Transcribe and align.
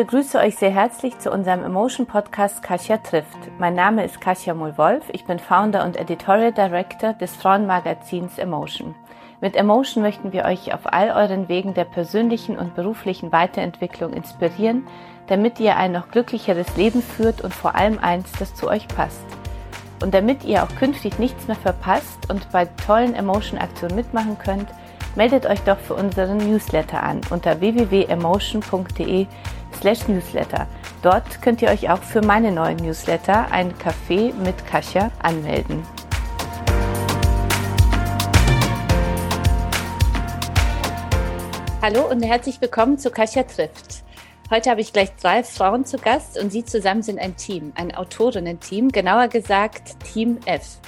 Ich 0.00 0.06
begrüße 0.06 0.38
euch 0.38 0.56
sehr 0.56 0.70
herzlich 0.70 1.18
zu 1.18 1.30
unserem 1.30 1.62
Emotion 1.62 2.06
Podcast 2.06 2.62
Kasia 2.62 2.96
trifft. 2.96 3.36
Mein 3.58 3.74
Name 3.74 4.02
ist 4.02 4.18
Kasia 4.18 4.54
Mulwolf. 4.54 5.04
Ich 5.12 5.26
bin 5.26 5.38
Founder 5.38 5.84
und 5.84 5.98
Editorial 5.98 6.52
Director 6.52 7.12
des 7.12 7.36
Frauenmagazins 7.36 8.38
Emotion. 8.38 8.94
Mit 9.42 9.56
Emotion 9.56 10.02
möchten 10.02 10.32
wir 10.32 10.46
euch 10.46 10.72
auf 10.72 10.90
all 10.90 11.10
euren 11.10 11.50
Wegen 11.50 11.74
der 11.74 11.84
persönlichen 11.84 12.58
und 12.58 12.74
beruflichen 12.74 13.30
Weiterentwicklung 13.30 14.14
inspirieren, 14.14 14.86
damit 15.26 15.60
ihr 15.60 15.76
ein 15.76 15.92
noch 15.92 16.08
glücklicheres 16.08 16.78
Leben 16.78 17.02
führt 17.02 17.42
und 17.42 17.52
vor 17.52 17.74
allem 17.74 17.98
eins, 17.98 18.32
das 18.38 18.54
zu 18.54 18.68
euch 18.68 18.88
passt. 18.88 19.26
Und 20.02 20.14
damit 20.14 20.44
ihr 20.44 20.62
auch 20.62 20.74
künftig 20.76 21.18
nichts 21.18 21.46
mehr 21.46 21.58
verpasst 21.58 22.30
und 22.30 22.50
bei 22.52 22.64
tollen 22.86 23.14
Emotion-Aktionen 23.14 23.96
mitmachen 23.96 24.38
könnt, 24.38 24.70
meldet 25.14 25.44
euch 25.44 25.60
doch 25.60 25.78
für 25.78 25.94
unseren 25.94 26.38
Newsletter 26.38 27.02
an 27.02 27.20
unter 27.30 27.60
www.emotion.de 27.60 29.26
slash 29.80 30.06
newsletter. 30.08 30.66
Dort 31.02 31.40
könnt 31.42 31.62
ihr 31.62 31.68
euch 31.68 31.90
auch 31.90 32.02
für 32.02 32.20
meine 32.20 32.52
neuen 32.52 32.76
Newsletter, 32.76 33.50
ein 33.50 33.72
Café 33.74 34.34
mit 34.34 34.66
Kasia, 34.66 35.10
anmelden. 35.22 35.82
Hallo 41.82 42.10
und 42.10 42.22
herzlich 42.22 42.60
willkommen 42.60 42.98
zu 42.98 43.10
Kasia 43.10 43.42
trifft. 43.44 44.04
Heute 44.50 44.68
habe 44.68 44.80
ich 44.80 44.92
gleich 44.92 45.14
drei 45.16 45.42
Frauen 45.44 45.86
zu 45.86 45.96
Gast 45.96 46.38
und 46.38 46.50
sie 46.50 46.64
zusammen 46.64 47.02
sind 47.02 47.18
ein 47.18 47.36
Team, 47.36 47.72
ein 47.76 47.94
Autorinnen-Team, 47.94 48.90
genauer 48.90 49.28
gesagt 49.28 49.96
Team 50.12 50.38
F. 50.44 50.78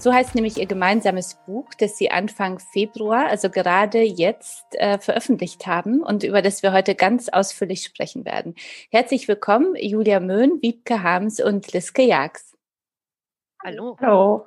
So 0.00 0.14
heißt 0.14 0.34
nämlich 0.34 0.56
ihr 0.56 0.64
gemeinsames 0.64 1.34
Buch, 1.44 1.74
das 1.78 1.98
sie 1.98 2.10
Anfang 2.10 2.58
Februar, 2.58 3.26
also 3.26 3.50
gerade 3.50 4.00
jetzt, 4.00 4.64
äh, 4.76 4.98
veröffentlicht 4.98 5.66
haben 5.66 6.02
und 6.02 6.22
über 6.22 6.40
das 6.40 6.62
wir 6.62 6.72
heute 6.72 6.94
ganz 6.94 7.28
ausführlich 7.28 7.84
sprechen 7.84 8.24
werden. 8.24 8.54
Herzlich 8.90 9.28
willkommen, 9.28 9.76
Julia 9.76 10.18
Möhn, 10.18 10.58
Wiebke 10.62 11.02
Harms 11.02 11.38
und 11.38 11.70
Liske 11.74 12.00
Jags. 12.00 12.56
Hallo. 13.62 13.98
Hallo. 14.00 14.46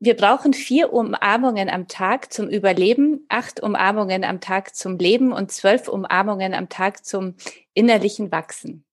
Wir 0.00 0.16
brauchen 0.16 0.54
vier 0.54 0.90
Umarmungen 0.94 1.68
am 1.68 1.88
Tag 1.88 2.32
zum 2.32 2.48
Überleben, 2.48 3.26
acht 3.28 3.62
Umarmungen 3.62 4.24
am 4.24 4.40
Tag 4.40 4.74
zum 4.74 4.96
Leben 4.96 5.34
und 5.34 5.52
zwölf 5.52 5.86
Umarmungen 5.86 6.54
am 6.54 6.70
Tag 6.70 7.04
zum 7.04 7.34
innerlichen 7.74 8.32
Wachsen. 8.32 8.86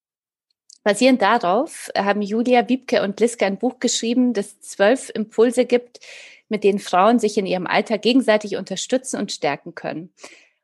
Basierend 0.89 1.21
darauf 1.21 1.91
haben 1.95 2.23
Julia, 2.23 2.67
Wiebke 2.67 3.03
und 3.03 3.19
Liske 3.19 3.45
ein 3.45 3.59
Buch 3.59 3.77
geschrieben, 3.79 4.33
das 4.33 4.59
zwölf 4.59 5.11
Impulse 5.13 5.65
gibt, 5.65 5.99
mit 6.47 6.63
denen 6.63 6.79
Frauen 6.79 7.19
sich 7.19 7.37
in 7.37 7.45
ihrem 7.45 7.67
Alltag 7.67 8.01
gegenseitig 8.01 8.55
unterstützen 8.57 9.19
und 9.19 9.31
stärken 9.31 9.75
können. 9.75 10.11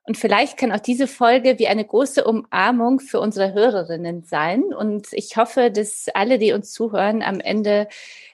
Und 0.02 0.18
vielleicht 0.18 0.58
kann 0.58 0.72
auch 0.72 0.80
diese 0.80 1.06
Folge 1.06 1.59
wie 1.59 1.68
eine 1.68 1.86
große 1.86 2.23
Umarmung 2.23 3.02
für 3.02 3.20
unsere 3.20 3.53
Hörerinnen 3.53 4.23
sein. 4.23 4.64
Und 4.64 5.09
ich 5.12 5.38
hoffe, 5.38 5.70
dass 5.70 6.08
alle, 6.16 6.40
die 6.40 6.53
uns 6.53 6.72
zuhören, 6.72 7.22
am 7.22 7.40
Ende 7.40 7.88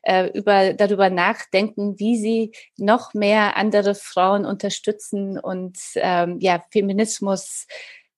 äh, 0.04 0.30
über, 0.30 0.72
darüber 0.72 1.10
nachdenken, 1.10 2.00
wie 2.00 2.16
sie 2.16 2.54
noch 2.78 3.14
mehr 3.14 3.58
andere 3.58 3.96
Frauen 3.96 4.46
unterstützen 4.46 5.38
und 5.38 5.78
ähm, 5.96 6.40
ja, 6.40 6.64
Feminismus 6.72 7.68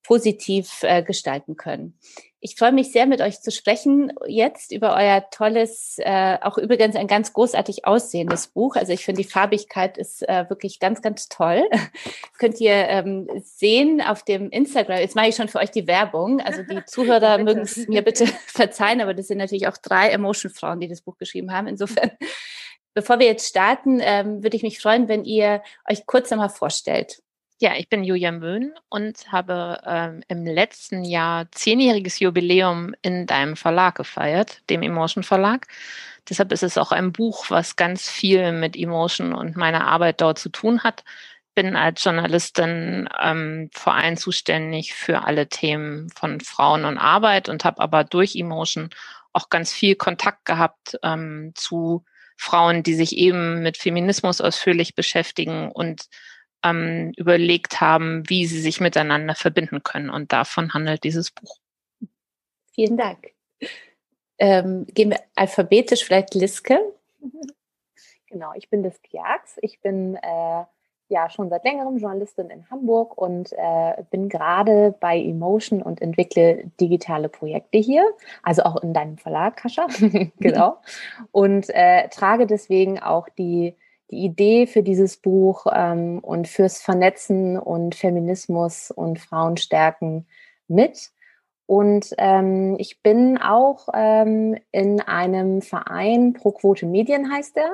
positiv 0.04 0.84
äh, 0.84 1.02
gestalten 1.02 1.56
können. 1.56 1.98
Ich 2.46 2.56
freue 2.56 2.72
mich 2.72 2.92
sehr, 2.92 3.06
mit 3.06 3.22
euch 3.22 3.40
zu 3.40 3.50
sprechen 3.50 4.12
jetzt 4.26 4.70
über 4.70 4.94
euer 4.94 5.30
tolles, 5.30 5.96
äh, 5.96 6.36
auch 6.42 6.58
übrigens 6.58 6.94
ein 6.94 7.06
ganz 7.06 7.32
großartig 7.32 7.86
aussehendes 7.86 8.48
Buch. 8.48 8.76
Also 8.76 8.92
ich 8.92 9.02
finde, 9.02 9.22
die 9.22 9.28
Farbigkeit 9.28 9.96
ist 9.96 10.28
äh, 10.28 10.44
wirklich 10.50 10.78
ganz, 10.78 11.00
ganz 11.00 11.30
toll. 11.30 11.64
Könnt 12.38 12.60
ihr 12.60 12.74
ähm, 12.74 13.30
sehen 13.42 14.02
auf 14.02 14.24
dem 14.24 14.50
Instagram. 14.50 14.98
Jetzt 14.98 15.16
mache 15.16 15.28
ich 15.28 15.36
schon 15.36 15.48
für 15.48 15.58
euch 15.58 15.70
die 15.70 15.86
Werbung. 15.86 16.42
Also 16.42 16.62
die 16.62 16.84
Zuhörer 16.86 17.38
mögen 17.38 17.62
es 17.62 17.88
mir 17.88 18.02
bitte 18.02 18.26
verzeihen, 18.46 19.00
aber 19.00 19.14
das 19.14 19.28
sind 19.28 19.38
natürlich 19.38 19.66
auch 19.66 19.78
drei 19.78 20.10
Emotion-Frauen, 20.10 20.80
die 20.80 20.88
das 20.88 21.00
Buch 21.00 21.16
geschrieben 21.16 21.50
haben. 21.50 21.66
Insofern, 21.66 22.10
bevor 22.92 23.20
wir 23.20 23.26
jetzt 23.26 23.48
starten, 23.48 24.00
ähm, 24.02 24.42
würde 24.42 24.58
ich 24.58 24.62
mich 24.62 24.82
freuen, 24.82 25.08
wenn 25.08 25.24
ihr 25.24 25.62
euch 25.90 26.04
kurz 26.04 26.30
einmal 26.30 26.50
vorstellt. 26.50 27.22
Ja, 27.60 27.76
ich 27.76 27.88
bin 27.88 28.02
Julia 28.02 28.32
Möhn 28.32 28.74
und 28.88 29.30
habe 29.30 29.80
ähm, 29.86 30.22
im 30.28 30.44
letzten 30.44 31.04
Jahr 31.04 31.46
zehnjähriges 31.52 32.18
Jubiläum 32.18 32.94
in 33.00 33.26
deinem 33.26 33.56
Verlag 33.56 33.94
gefeiert, 33.94 34.60
dem 34.70 34.82
Emotion 34.82 35.22
Verlag. 35.22 35.68
Deshalb 36.28 36.50
ist 36.52 36.64
es 36.64 36.78
auch 36.78 36.90
ein 36.90 37.12
Buch, 37.12 37.50
was 37.50 37.76
ganz 37.76 38.10
viel 38.10 38.50
mit 38.52 38.76
Emotion 38.76 39.32
und 39.32 39.56
meiner 39.56 39.86
Arbeit 39.86 40.20
dort 40.20 40.38
zu 40.38 40.48
tun 40.48 40.82
hat. 40.82 41.04
Bin 41.54 41.76
als 41.76 42.02
Journalistin 42.02 43.08
ähm, 43.22 43.70
vor 43.72 43.94
allem 43.94 44.16
zuständig 44.16 44.92
für 44.94 45.22
alle 45.24 45.48
Themen 45.48 46.10
von 46.10 46.40
Frauen 46.40 46.84
und 46.84 46.98
Arbeit 46.98 47.48
und 47.48 47.64
habe 47.64 47.80
aber 47.80 48.02
durch 48.02 48.34
Emotion 48.34 48.90
auch 49.32 49.48
ganz 49.48 49.72
viel 49.72 49.94
Kontakt 49.94 50.44
gehabt 50.44 50.98
ähm, 51.04 51.52
zu 51.54 52.04
Frauen, 52.36 52.82
die 52.82 52.94
sich 52.94 53.16
eben 53.16 53.62
mit 53.62 53.76
Feminismus 53.76 54.40
ausführlich 54.40 54.96
beschäftigen 54.96 55.70
und 55.70 56.08
ähm, 56.64 57.12
überlegt 57.16 57.80
haben, 57.80 58.28
wie 58.28 58.46
sie 58.46 58.60
sich 58.60 58.80
miteinander 58.80 59.34
verbinden 59.34 59.82
können. 59.82 60.10
Und 60.10 60.32
davon 60.32 60.74
handelt 60.74 61.04
dieses 61.04 61.30
Buch. 61.30 61.58
Vielen 62.72 62.96
Dank. 62.96 63.32
Ähm, 64.38 64.86
gehen 64.92 65.10
wir 65.10 65.20
alphabetisch 65.36 66.04
vielleicht 66.04 66.34
Liske. 66.34 66.80
Genau, 68.28 68.52
ich 68.56 68.68
bin 68.68 68.82
Liske 68.82 69.08
Jags. 69.12 69.58
Ich 69.62 69.80
bin 69.80 70.16
äh, 70.16 70.64
ja 71.08 71.30
schon 71.30 71.50
seit 71.50 71.64
längerem 71.64 71.98
Journalistin 71.98 72.50
in 72.50 72.68
Hamburg 72.70 73.16
und 73.16 73.52
äh, 73.52 74.02
bin 74.10 74.28
gerade 74.28 74.94
bei 74.98 75.18
Emotion 75.18 75.82
und 75.82 76.02
entwickle 76.02 76.64
digitale 76.80 77.28
Projekte 77.28 77.78
hier, 77.78 78.04
also 78.42 78.62
auch 78.62 78.82
in 78.82 78.92
deinem 78.92 79.18
Verlag, 79.18 79.56
Kascha, 79.56 79.86
genau. 80.40 80.78
Und 81.30 81.68
äh, 81.70 82.08
trage 82.08 82.46
deswegen 82.46 82.98
auch 82.98 83.28
die 83.28 83.76
die 84.10 84.24
Idee 84.24 84.66
für 84.66 84.82
dieses 84.82 85.16
Buch 85.16 85.66
ähm, 85.72 86.18
und 86.20 86.48
fürs 86.48 86.80
Vernetzen 86.82 87.58
und 87.58 87.94
Feminismus 87.94 88.90
und 88.90 89.18
Frauenstärken 89.18 90.26
mit. 90.68 91.10
Und 91.66 92.14
ähm, 92.18 92.76
ich 92.78 93.02
bin 93.02 93.38
auch 93.38 93.88
ähm, 93.94 94.56
in 94.70 95.00
einem 95.00 95.62
Verein 95.62 96.34
Pro 96.34 96.52
Quote 96.52 96.84
Medien 96.84 97.32
heißt 97.32 97.56
er. 97.56 97.70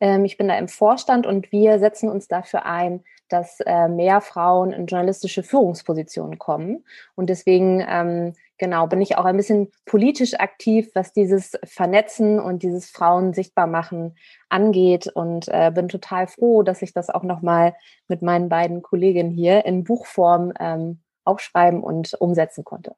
Ähm, 0.00 0.24
ich 0.24 0.36
bin 0.36 0.48
da 0.48 0.58
im 0.58 0.66
Vorstand 0.66 1.24
und 1.24 1.52
wir 1.52 1.78
setzen 1.78 2.08
uns 2.08 2.26
dafür 2.26 2.66
ein, 2.66 3.04
dass 3.28 3.60
äh, 3.60 3.88
mehr 3.88 4.20
Frauen 4.20 4.72
in 4.72 4.86
journalistische 4.86 5.42
Führungspositionen 5.42 6.38
kommen. 6.38 6.84
Und 7.14 7.30
deswegen 7.30 7.84
ähm, 7.88 8.34
genau, 8.58 8.86
bin 8.86 9.00
ich 9.00 9.16
auch 9.16 9.24
ein 9.24 9.36
bisschen 9.36 9.70
politisch 9.86 10.34
aktiv, 10.34 10.90
was 10.94 11.12
dieses 11.12 11.52
Vernetzen 11.64 12.38
und 12.38 12.62
dieses 12.62 12.90
Frauen 12.90 13.32
sichtbar 13.32 13.66
machen 13.66 14.16
angeht 14.48 15.06
und 15.06 15.48
äh, 15.48 15.70
bin 15.74 15.88
total 15.88 16.26
froh, 16.26 16.62
dass 16.62 16.82
ich 16.82 16.92
das 16.92 17.08
auch 17.08 17.22
nochmal 17.22 17.74
mit 18.08 18.20
meinen 18.20 18.48
beiden 18.48 18.82
Kolleginnen 18.82 19.30
hier 19.30 19.64
in 19.64 19.84
Buchform 19.84 20.52
ähm, 20.58 21.00
aufschreiben 21.24 21.82
und 21.82 22.14
umsetzen 22.20 22.64
konnte. 22.64 22.94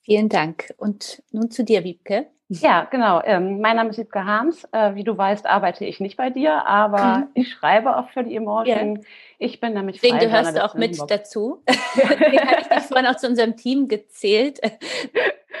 Vielen 0.00 0.28
Dank. 0.28 0.72
Und 0.78 1.22
nun 1.30 1.50
zu 1.50 1.64
dir, 1.64 1.84
Wiebke. 1.84 2.28
Ja, 2.50 2.88
genau. 2.90 3.20
Ähm, 3.24 3.60
mein 3.60 3.76
Name 3.76 3.90
ist 3.90 3.98
Wiebke 3.98 4.24
Harms. 4.24 4.64
Äh, 4.72 4.94
wie 4.94 5.04
du 5.04 5.16
weißt, 5.16 5.46
arbeite 5.46 5.84
ich 5.84 6.00
nicht 6.00 6.16
bei 6.16 6.30
dir, 6.30 6.66
aber 6.66 7.18
mhm. 7.18 7.26
ich 7.34 7.50
schreibe 7.50 7.96
auch 7.96 8.08
für 8.08 8.24
die 8.24 8.34
Emotion. 8.36 8.96
Ja. 8.96 9.02
Ich 9.38 9.60
bin 9.60 9.74
nämlich 9.74 10.00
Deswegen 10.00 10.18
gehörst 10.18 10.56
du 10.56 10.64
auch 10.64 10.74
mit 10.74 10.92
Hamburg. 10.92 11.08
dazu. 11.08 11.62
Deswegen 11.68 12.40
habe 12.40 12.60
ich 12.62 12.68
dich 12.68 12.84
vorhin 12.84 13.06
auch 13.06 13.16
zu 13.16 13.28
unserem 13.28 13.56
Team 13.56 13.88
gezählt. 13.88 14.60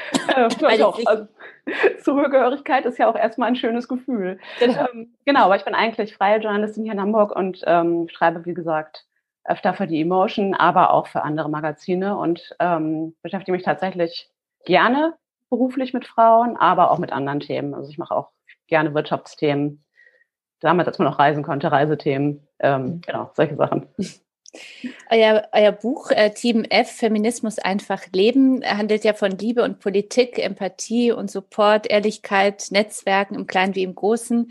Äh, 0.36 0.82
auch. 0.82 0.98
Also, 1.06 1.26
Zugehörigkeit 2.02 2.86
ist 2.86 2.98
ja 2.98 3.10
auch 3.10 3.16
erstmal 3.16 3.48
ein 3.48 3.56
schönes 3.56 3.88
Gefühl. 3.88 4.38
Genau. 4.60 4.86
Ähm, 4.92 5.14
genau, 5.24 5.44
aber 5.44 5.56
ich 5.56 5.64
bin 5.64 5.74
eigentlich 5.74 6.14
freie 6.14 6.38
Journalistin 6.38 6.84
hier 6.84 6.92
in 6.92 7.00
Hamburg 7.00 7.34
und 7.34 7.62
ähm, 7.66 8.08
schreibe, 8.08 8.44
wie 8.44 8.54
gesagt, 8.54 9.06
öfter 9.44 9.74
für 9.74 9.86
die 9.86 10.00
Emotion, 10.00 10.54
aber 10.54 10.92
auch 10.92 11.06
für 11.06 11.22
andere 11.22 11.50
Magazine 11.50 12.16
und 12.16 12.54
ähm, 12.60 13.16
beschäftige 13.22 13.52
mich 13.52 13.64
tatsächlich 13.64 14.30
gerne 14.64 15.14
beruflich 15.48 15.92
mit 15.92 16.06
Frauen, 16.06 16.56
aber 16.56 16.90
auch 16.90 16.98
mit 16.98 17.12
anderen 17.12 17.40
Themen. 17.40 17.74
Also 17.74 17.90
ich 17.90 17.98
mache 17.98 18.14
auch 18.14 18.30
gerne 18.66 18.94
Wirtschaftsthemen. 18.94 19.84
Damals, 20.60 20.88
als 20.88 20.98
man 20.98 21.08
noch 21.08 21.18
reisen 21.18 21.42
konnte, 21.42 21.70
Reisethemen, 21.70 22.46
ähm, 22.58 22.82
mhm. 22.82 23.00
genau, 23.02 23.30
solche 23.34 23.56
Sachen. 23.56 23.86
Euer, 25.10 25.46
euer 25.52 25.72
Buch 25.72 26.10
äh, 26.10 26.30
Team 26.30 26.64
F, 26.64 26.90
Feminismus 26.90 27.58
einfach 27.58 28.04
leben, 28.12 28.64
handelt 28.64 29.04
ja 29.04 29.12
von 29.12 29.32
Liebe 29.32 29.62
und 29.62 29.78
Politik, 29.78 30.38
Empathie 30.38 31.12
und 31.12 31.30
Support, 31.30 31.90
Ehrlichkeit, 31.90 32.68
Netzwerken 32.70 33.34
im 33.34 33.46
Kleinen 33.46 33.74
wie 33.74 33.82
im 33.82 33.94
Großen. 33.94 34.50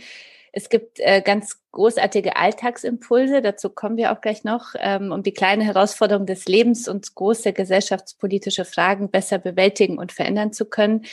Es 0.54 0.70
gibt 0.70 1.00
äh, 1.00 1.22
ganz 1.22 1.62
großartige 1.72 2.36
Alltagsimpulse, 2.36 3.42
dazu 3.42 3.70
kommen 3.70 3.98
wir 3.98 4.12
auch 4.12 4.22
gleich 4.22 4.44
noch, 4.44 4.74
ähm, 4.80 5.12
um 5.12 5.24
die 5.24 5.34
kleine 5.34 5.64
Herausforderung 5.64 6.26
des 6.26 6.46
Lebens 6.46 6.88
und 6.88 7.14
große 7.14 7.54
gesellschaftspolitische 7.54 8.66
Fragen 8.66 9.12
besser 9.12 9.38
bewältigen 9.38 9.98
und 9.98 10.12
verändern 10.12 10.54
zu 10.54 10.66
können 10.66 11.06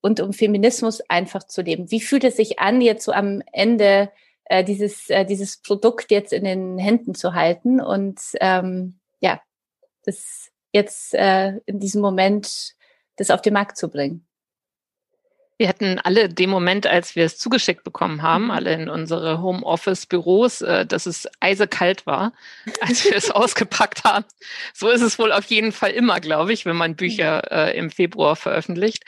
und 0.00 0.20
um 0.20 0.32
Feminismus 0.32 1.00
einfach 1.08 1.44
zu 1.44 1.62
leben. 1.62 1.90
Wie 1.90 2.00
fühlt 2.00 2.24
es 2.24 2.36
sich 2.36 2.58
an, 2.58 2.80
jetzt 2.80 3.04
so 3.04 3.12
am 3.12 3.42
Ende 3.52 4.10
äh, 4.44 4.64
dieses, 4.64 5.10
äh, 5.10 5.24
dieses 5.24 5.58
Produkt 5.58 6.10
jetzt 6.10 6.32
in 6.32 6.44
den 6.44 6.78
Händen 6.78 7.14
zu 7.14 7.34
halten 7.34 7.80
und 7.80 8.20
ähm, 8.40 8.98
ja, 9.20 9.40
das 10.04 10.50
jetzt 10.72 11.14
äh, 11.14 11.58
in 11.66 11.80
diesem 11.80 12.00
Moment 12.00 12.74
das 13.16 13.30
auf 13.30 13.42
den 13.42 13.52
Markt 13.52 13.76
zu 13.76 13.88
bringen? 13.88 14.27
Wir 15.58 15.68
hatten 15.68 15.98
alle 15.98 16.28
den 16.28 16.50
Moment, 16.50 16.86
als 16.86 17.16
wir 17.16 17.24
es 17.24 17.36
zugeschickt 17.36 17.82
bekommen 17.82 18.22
haben, 18.22 18.44
mhm. 18.44 18.50
alle 18.52 18.72
in 18.72 18.88
unsere 18.88 19.42
Homeoffice-Büros, 19.42 20.62
äh, 20.62 20.86
dass 20.86 21.06
es 21.06 21.28
eisekalt 21.40 22.06
war, 22.06 22.32
als 22.80 23.04
wir 23.04 23.16
es 23.16 23.30
ausgepackt 23.30 24.04
haben. 24.04 24.24
So 24.72 24.88
ist 24.88 25.02
es 25.02 25.18
wohl 25.18 25.32
auf 25.32 25.44
jeden 25.46 25.72
Fall 25.72 25.90
immer, 25.90 26.20
glaube 26.20 26.52
ich, 26.52 26.64
wenn 26.64 26.76
man 26.76 26.96
Bücher 26.96 27.50
äh, 27.50 27.76
im 27.76 27.90
Februar 27.90 28.36
veröffentlicht. 28.36 29.04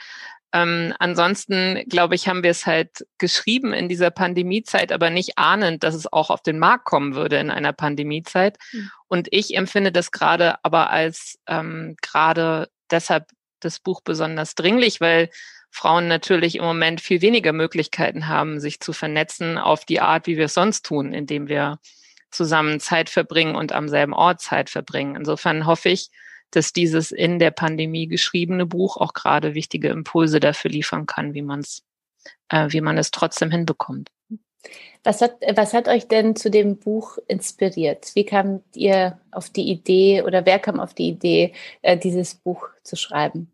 Ähm, 0.53 0.93
ansonsten, 0.99 1.83
glaube 1.87 2.15
ich, 2.15 2.27
haben 2.27 2.43
wir 2.43 2.51
es 2.51 2.65
halt 2.65 3.05
geschrieben 3.17 3.71
in 3.71 3.87
dieser 3.87 4.11
Pandemiezeit, 4.11 4.91
aber 4.91 5.09
nicht 5.09 5.37
ahnend, 5.37 5.83
dass 5.83 5.95
es 5.95 6.11
auch 6.11 6.29
auf 6.29 6.41
den 6.41 6.59
Markt 6.59 6.83
kommen 6.83 7.15
würde 7.15 7.37
in 7.37 7.49
einer 7.49 7.71
Pandemiezeit. 7.71 8.57
Mhm. 8.73 8.91
Und 9.07 9.27
ich 9.31 9.55
empfinde 9.55 9.93
das 9.93 10.11
gerade 10.11 10.55
aber 10.63 10.89
als 10.89 11.39
ähm, 11.47 11.95
gerade 12.01 12.69
deshalb 12.89 13.29
das 13.61 13.79
Buch 13.79 14.01
besonders 14.01 14.55
dringlich, 14.55 14.99
weil 14.99 15.29
Frauen 15.71 16.07
natürlich 16.07 16.55
im 16.55 16.63
Moment 16.63 17.01
viel 17.01 17.21
weniger 17.21 17.53
Möglichkeiten 17.53 18.27
haben, 18.27 18.59
sich 18.59 18.81
zu 18.81 18.91
vernetzen 18.93 19.57
auf 19.57 19.85
die 19.85 20.01
Art, 20.01 20.27
wie 20.27 20.37
wir 20.37 20.45
es 20.45 20.53
sonst 20.53 20.85
tun, 20.85 21.13
indem 21.13 21.47
wir 21.47 21.79
zusammen 22.29 22.79
Zeit 22.79 23.09
verbringen 23.09 23.55
und 23.55 23.71
am 23.71 23.87
selben 23.87 24.13
Ort 24.13 24.41
Zeit 24.41 24.69
verbringen. 24.69 25.15
Insofern 25.15 25.65
hoffe 25.65 25.89
ich, 25.89 26.11
dass 26.51 26.73
dieses 26.73 27.11
in 27.11 27.39
der 27.39 27.51
Pandemie 27.51 28.07
geschriebene 28.07 28.65
Buch 28.65 28.97
auch 28.97 29.13
gerade 29.13 29.53
wichtige 29.55 29.87
Impulse 29.89 30.41
dafür 30.41 30.69
liefern 30.69 31.05
kann, 31.05 31.33
wie 31.33 31.41
man 31.41 31.61
es, 31.61 31.83
äh, 32.49 32.67
wie 32.69 32.81
man 32.81 32.97
es 32.97 33.11
trotzdem 33.11 33.49
hinbekommt. 33.49 34.11
Was 35.03 35.21
hat, 35.21 35.37
was 35.55 35.73
hat 35.73 35.87
euch 35.87 36.07
denn 36.07 36.35
zu 36.35 36.51
dem 36.51 36.77
Buch 36.77 37.17
inspiriert? 37.27 38.11
Wie 38.13 38.25
kamt 38.25 38.63
ihr 38.75 39.19
auf 39.31 39.49
die 39.49 39.71
Idee 39.71 40.21
oder 40.21 40.45
wer 40.45 40.59
kam 40.59 40.79
auf 40.79 40.93
die 40.93 41.07
Idee, 41.07 41.53
äh, 41.81 41.97
dieses 41.97 42.35
Buch 42.35 42.67
zu 42.83 42.95
schreiben? 42.95 43.51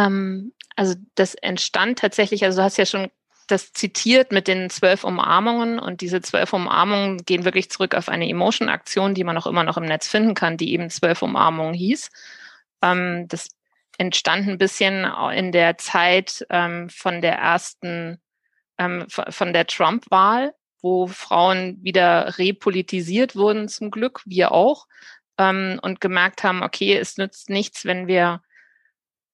Ähm, 0.00 0.52
also 0.76 0.94
das 1.14 1.34
entstand 1.34 1.98
tatsächlich, 1.98 2.44
also 2.44 2.58
du 2.58 2.64
hast 2.64 2.78
ja 2.78 2.86
schon 2.86 3.10
das 3.46 3.72
zitiert 3.72 4.30
mit 4.30 4.46
den 4.46 4.70
zwölf 4.70 5.02
Umarmungen 5.02 5.80
und 5.80 6.02
diese 6.02 6.20
zwölf 6.20 6.52
Umarmungen 6.52 7.18
gehen 7.24 7.44
wirklich 7.44 7.68
zurück 7.70 7.94
auf 7.96 8.08
eine 8.08 8.28
Emotion-Aktion, 8.28 9.14
die 9.14 9.24
man 9.24 9.36
auch 9.36 9.46
immer 9.46 9.64
noch 9.64 9.76
im 9.76 9.86
Netz 9.86 10.06
finden 10.06 10.34
kann, 10.34 10.56
die 10.56 10.72
eben 10.72 10.88
zwölf 10.88 11.20
Umarmungen 11.22 11.74
hieß. 11.74 12.10
Ähm, 12.82 13.26
das 13.28 13.48
entstand 13.98 14.48
ein 14.48 14.58
bisschen 14.58 15.04
in 15.34 15.52
der 15.52 15.78
Zeit 15.78 16.46
ähm, 16.48 16.88
von 16.88 17.20
der 17.20 17.34
ersten, 17.34 18.20
ähm, 18.78 19.06
von 19.08 19.52
der 19.52 19.66
Trump-Wahl, 19.66 20.54
wo 20.80 21.08
Frauen 21.08 21.78
wieder 21.82 22.38
repolitisiert 22.38 23.36
wurden 23.36 23.68
zum 23.68 23.90
Glück, 23.90 24.22
wir 24.24 24.52
auch, 24.52 24.86
ähm, 25.38 25.78
und 25.82 26.00
gemerkt 26.00 26.44
haben, 26.44 26.62
okay, 26.62 26.96
es 26.96 27.16
nützt 27.18 27.50
nichts, 27.50 27.84
wenn 27.84 28.06
wir 28.06 28.42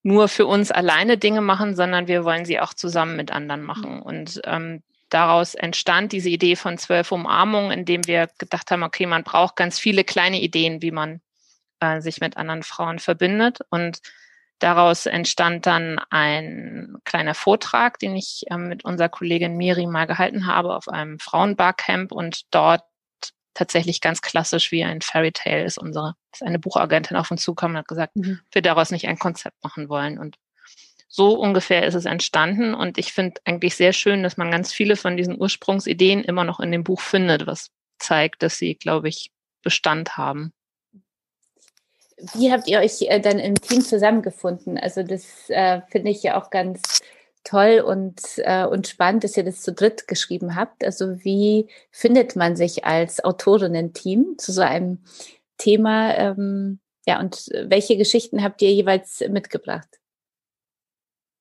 nur 0.07 0.29
für 0.29 0.47
uns 0.47 0.71
alleine 0.71 1.19
Dinge 1.19 1.41
machen, 1.41 1.75
sondern 1.75 2.07
wir 2.07 2.25
wollen 2.25 2.45
sie 2.45 2.61
auch 2.61 2.73
zusammen 2.73 3.17
mit 3.17 3.33
anderen 3.33 3.65
machen. 3.65 3.97
Mhm. 3.97 4.03
Und 4.03 4.41
ähm, 4.45 4.85
daraus 5.09 5.57
entstand 5.57 6.13
diese 6.13 6.29
Idee 6.29 6.55
von 6.55 6.79
zwölf 6.79 7.11
Umarmungen, 7.11 7.77
indem 7.77 8.07
wir 8.07 8.29
gedacht 8.39 8.71
haben, 8.71 8.85
okay, 8.85 9.07
man 9.07 9.25
braucht 9.25 9.57
ganz 9.57 9.81
viele 9.81 10.05
kleine 10.05 10.41
Ideen, 10.41 10.81
wie 10.81 10.93
man 10.93 11.21
äh, 11.81 12.01
sich 12.01 12.21
mit 12.21 12.37
anderen 12.37 12.63
Frauen 12.63 13.01
verbindet. 13.01 13.59
Und 13.71 13.99
daraus 14.61 15.07
entstand 15.07 15.67
dann 15.67 15.99
ein 16.11 16.99
kleiner 17.03 17.35
Vortrag, 17.35 17.99
den 17.99 18.15
ich 18.15 18.45
äh, 18.49 18.57
mit 18.57 18.85
unserer 18.85 19.09
Kollegin 19.09 19.57
Miri 19.57 19.87
mal 19.87 20.07
gehalten 20.07 20.47
habe 20.47 20.77
auf 20.77 20.87
einem 20.87 21.19
Frauenbarcamp 21.19 22.13
und 22.13 22.43
dort 22.55 22.85
tatsächlich 23.57 24.01
ganz 24.01 24.21
klassisch 24.21 24.71
wie 24.71 24.85
ein 24.85 25.01
Fairy 25.01 25.33
Tale 25.33 25.65
ist 25.65 25.79
unsere, 25.79 26.15
ist 26.33 26.43
eine 26.43 26.59
Buchagentin 26.59 27.17
auf 27.17 27.31
uns 27.31 27.43
zukommen 27.43 27.75
und 27.75 27.79
hat 27.79 27.89
gesagt, 27.89 28.15
mhm. 28.15 28.41
wir 28.53 28.63
daraus 28.63 28.91
nicht 28.91 29.09
ein 29.09 29.19
Konzept 29.19 29.57
machen 29.65 29.89
wollen. 29.89 30.19
Und 30.19 30.37
so 31.09 31.39
ungefähr 31.39 31.87
ist 31.87 31.95
es 31.95 32.05
entstanden. 32.05 32.75
Und 32.75 32.99
ich 32.99 33.13
finde 33.13 33.41
eigentlich 33.45 33.75
sehr 33.75 33.93
schön, 33.93 34.23
dass 34.23 34.37
man 34.37 34.51
ganz 34.51 34.73
viele 34.73 34.97
von 34.97 35.17
diesen 35.17 35.41
Ursprungsideen 35.41 36.23
immer 36.23 36.45
noch 36.45 36.61
in 36.61 36.71
dem 36.71 36.85
Buch 36.85 37.01
findet, 37.01 37.47
was 37.47 37.71
zeigt, 37.99 38.43
dass 38.43 38.59
sie, 38.59 38.75
glaube 38.75 39.09
ich, 39.09 39.31
Bestand 39.63 40.17
haben. 40.17 40.53
Wie 42.35 42.53
habt 42.53 42.69
ihr 42.69 42.81
euch 42.81 43.03
äh, 43.03 43.21
dann 43.21 43.39
im 43.39 43.55
Team 43.55 43.81
zusammengefunden? 43.83 44.79
Also 44.79 45.03
das 45.03 45.49
äh, 45.49 45.81
finde 45.91 46.11
ich 46.11 46.23
ja 46.23 46.41
auch 46.41 46.51
ganz 46.51 47.01
toll 47.47 47.83
und, 47.87 48.21
äh, 48.39 48.67
und 48.67 48.89
spannend, 48.89 49.25
dass 49.25 49.37
ihr 49.37 49.45
das 49.45 49.63
zu 49.63 49.73
dritt 49.73 50.09
geschrieben 50.09 50.57
habt. 50.57 50.85
Also 50.85 51.25
wie 51.25 51.69
findet 51.91 52.37
man 52.37 52.57
sich 52.57 52.85
als 52.85 53.25
Autorinnen-Team 53.25 54.35
zu 54.39 54.53
so 54.53 54.63
einem 54.63 55.05
Thema? 55.57 56.15
Ähm, 56.17 56.81
ja, 57.07 57.21
und 57.21 57.49
welche 57.65 57.97
Geschichten 57.97 58.43
habt 58.43 58.61
ihr 58.63 58.73
jeweils 58.73 59.23
mitgebracht? 59.29 59.89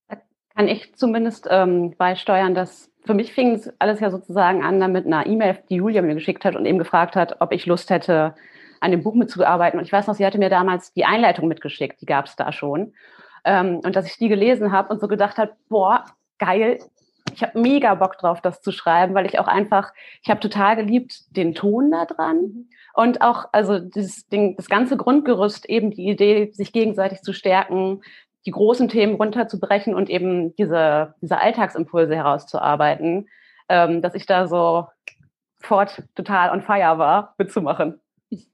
Da 0.08 0.18
kann 0.56 0.68
ich 0.68 0.96
zumindest 0.96 1.48
ähm, 1.50 1.96
beisteuern, 1.98 2.54
dass 2.54 2.92
für 3.04 3.14
mich 3.14 3.34
fing 3.34 3.56
es 3.56 3.72
alles 3.80 4.00
ja 4.00 4.12
sozusagen 4.12 4.64
an 4.64 4.92
mit 4.92 5.06
einer 5.06 5.26
E-Mail, 5.26 5.60
die 5.70 5.76
Julia 5.76 6.02
mir 6.02 6.16
geschickt 6.16 6.46
hat 6.46 6.56
und 6.56 6.66
eben 6.66 6.80
gefragt 6.80 7.16
hat, 7.16 7.42
ob 7.42 7.52
ich 7.52 7.66
Lust 7.66 7.90
hätte, 7.90 8.36
an 8.80 8.92
dem 8.92 9.04
Buch 9.04 9.16
mitzuarbeiten. 9.16 9.80
Und 9.80 9.86
ich 9.86 9.92
weiß 9.92 10.08
noch, 10.08 10.16
sie 10.16 10.26
hatte 10.26 10.38
mir 10.38 10.50
damals 10.50 10.94
die 10.94 11.06
Einleitung 11.06 11.48
mitgeschickt, 11.48 12.02
die 12.02 12.06
gab 12.06 12.26
es 12.26 12.36
da 12.36 12.52
schon. 12.52 12.94
Ähm, 13.46 13.80
und 13.84 13.96
dass 13.96 14.08
ich 14.08 14.18
die 14.18 14.28
gelesen 14.28 14.72
habe 14.72 14.92
und 14.92 15.00
so 15.00 15.08
gedacht 15.08 15.38
habe, 15.38 15.54
boah, 15.70 16.04
geil, 16.40 16.80
ich 17.34 17.44
habe 17.44 17.60
mega 17.60 17.94
Bock 17.96 18.18
drauf, 18.18 18.42
das 18.42 18.62
zu 18.62 18.72
schreiben, 18.72 19.14
weil 19.14 19.26
ich 19.26 19.40
auch 19.40 19.48
einfach, 19.48 19.94
ich 20.22 20.30
habe 20.30 20.40
total 20.40 20.76
geliebt 20.76 21.36
den 21.36 21.54
Ton 21.54 21.92
da 21.92 22.06
dran 22.06 22.38
mhm. 22.38 22.70
und 22.94 23.22
auch, 23.22 23.46
also 23.52 23.80
dieses 23.80 24.28
Ding, 24.28 24.56
das 24.56 24.68
ganze 24.68 24.98
Grundgerüst, 24.98 25.68
eben 25.68 25.92
die 25.92 26.08
Idee, 26.08 26.52
sich 26.54 26.72
gegenseitig 26.72 27.22
zu 27.22 27.34
stärken, 27.34 28.02
die 28.46 28.52
großen 28.52 28.90
Themen 28.90 29.16
runterzubrechen 29.16 29.96
und 29.96 30.10
eben 30.10 30.56
diese, 30.56 31.16
diese 31.22 31.40
Alltagsimpulse 31.40 32.16
herauszuarbeiten, 32.16 33.28
ähm, 33.70 34.02
dass 34.02 34.16
ich 34.16 34.26
da 34.26 34.48
so 34.48 34.88
fort 35.60 36.04
total 36.16 36.52
on 36.52 36.62
fire 36.62 36.98
war, 36.98 37.34
mitzumachen. 37.38 38.00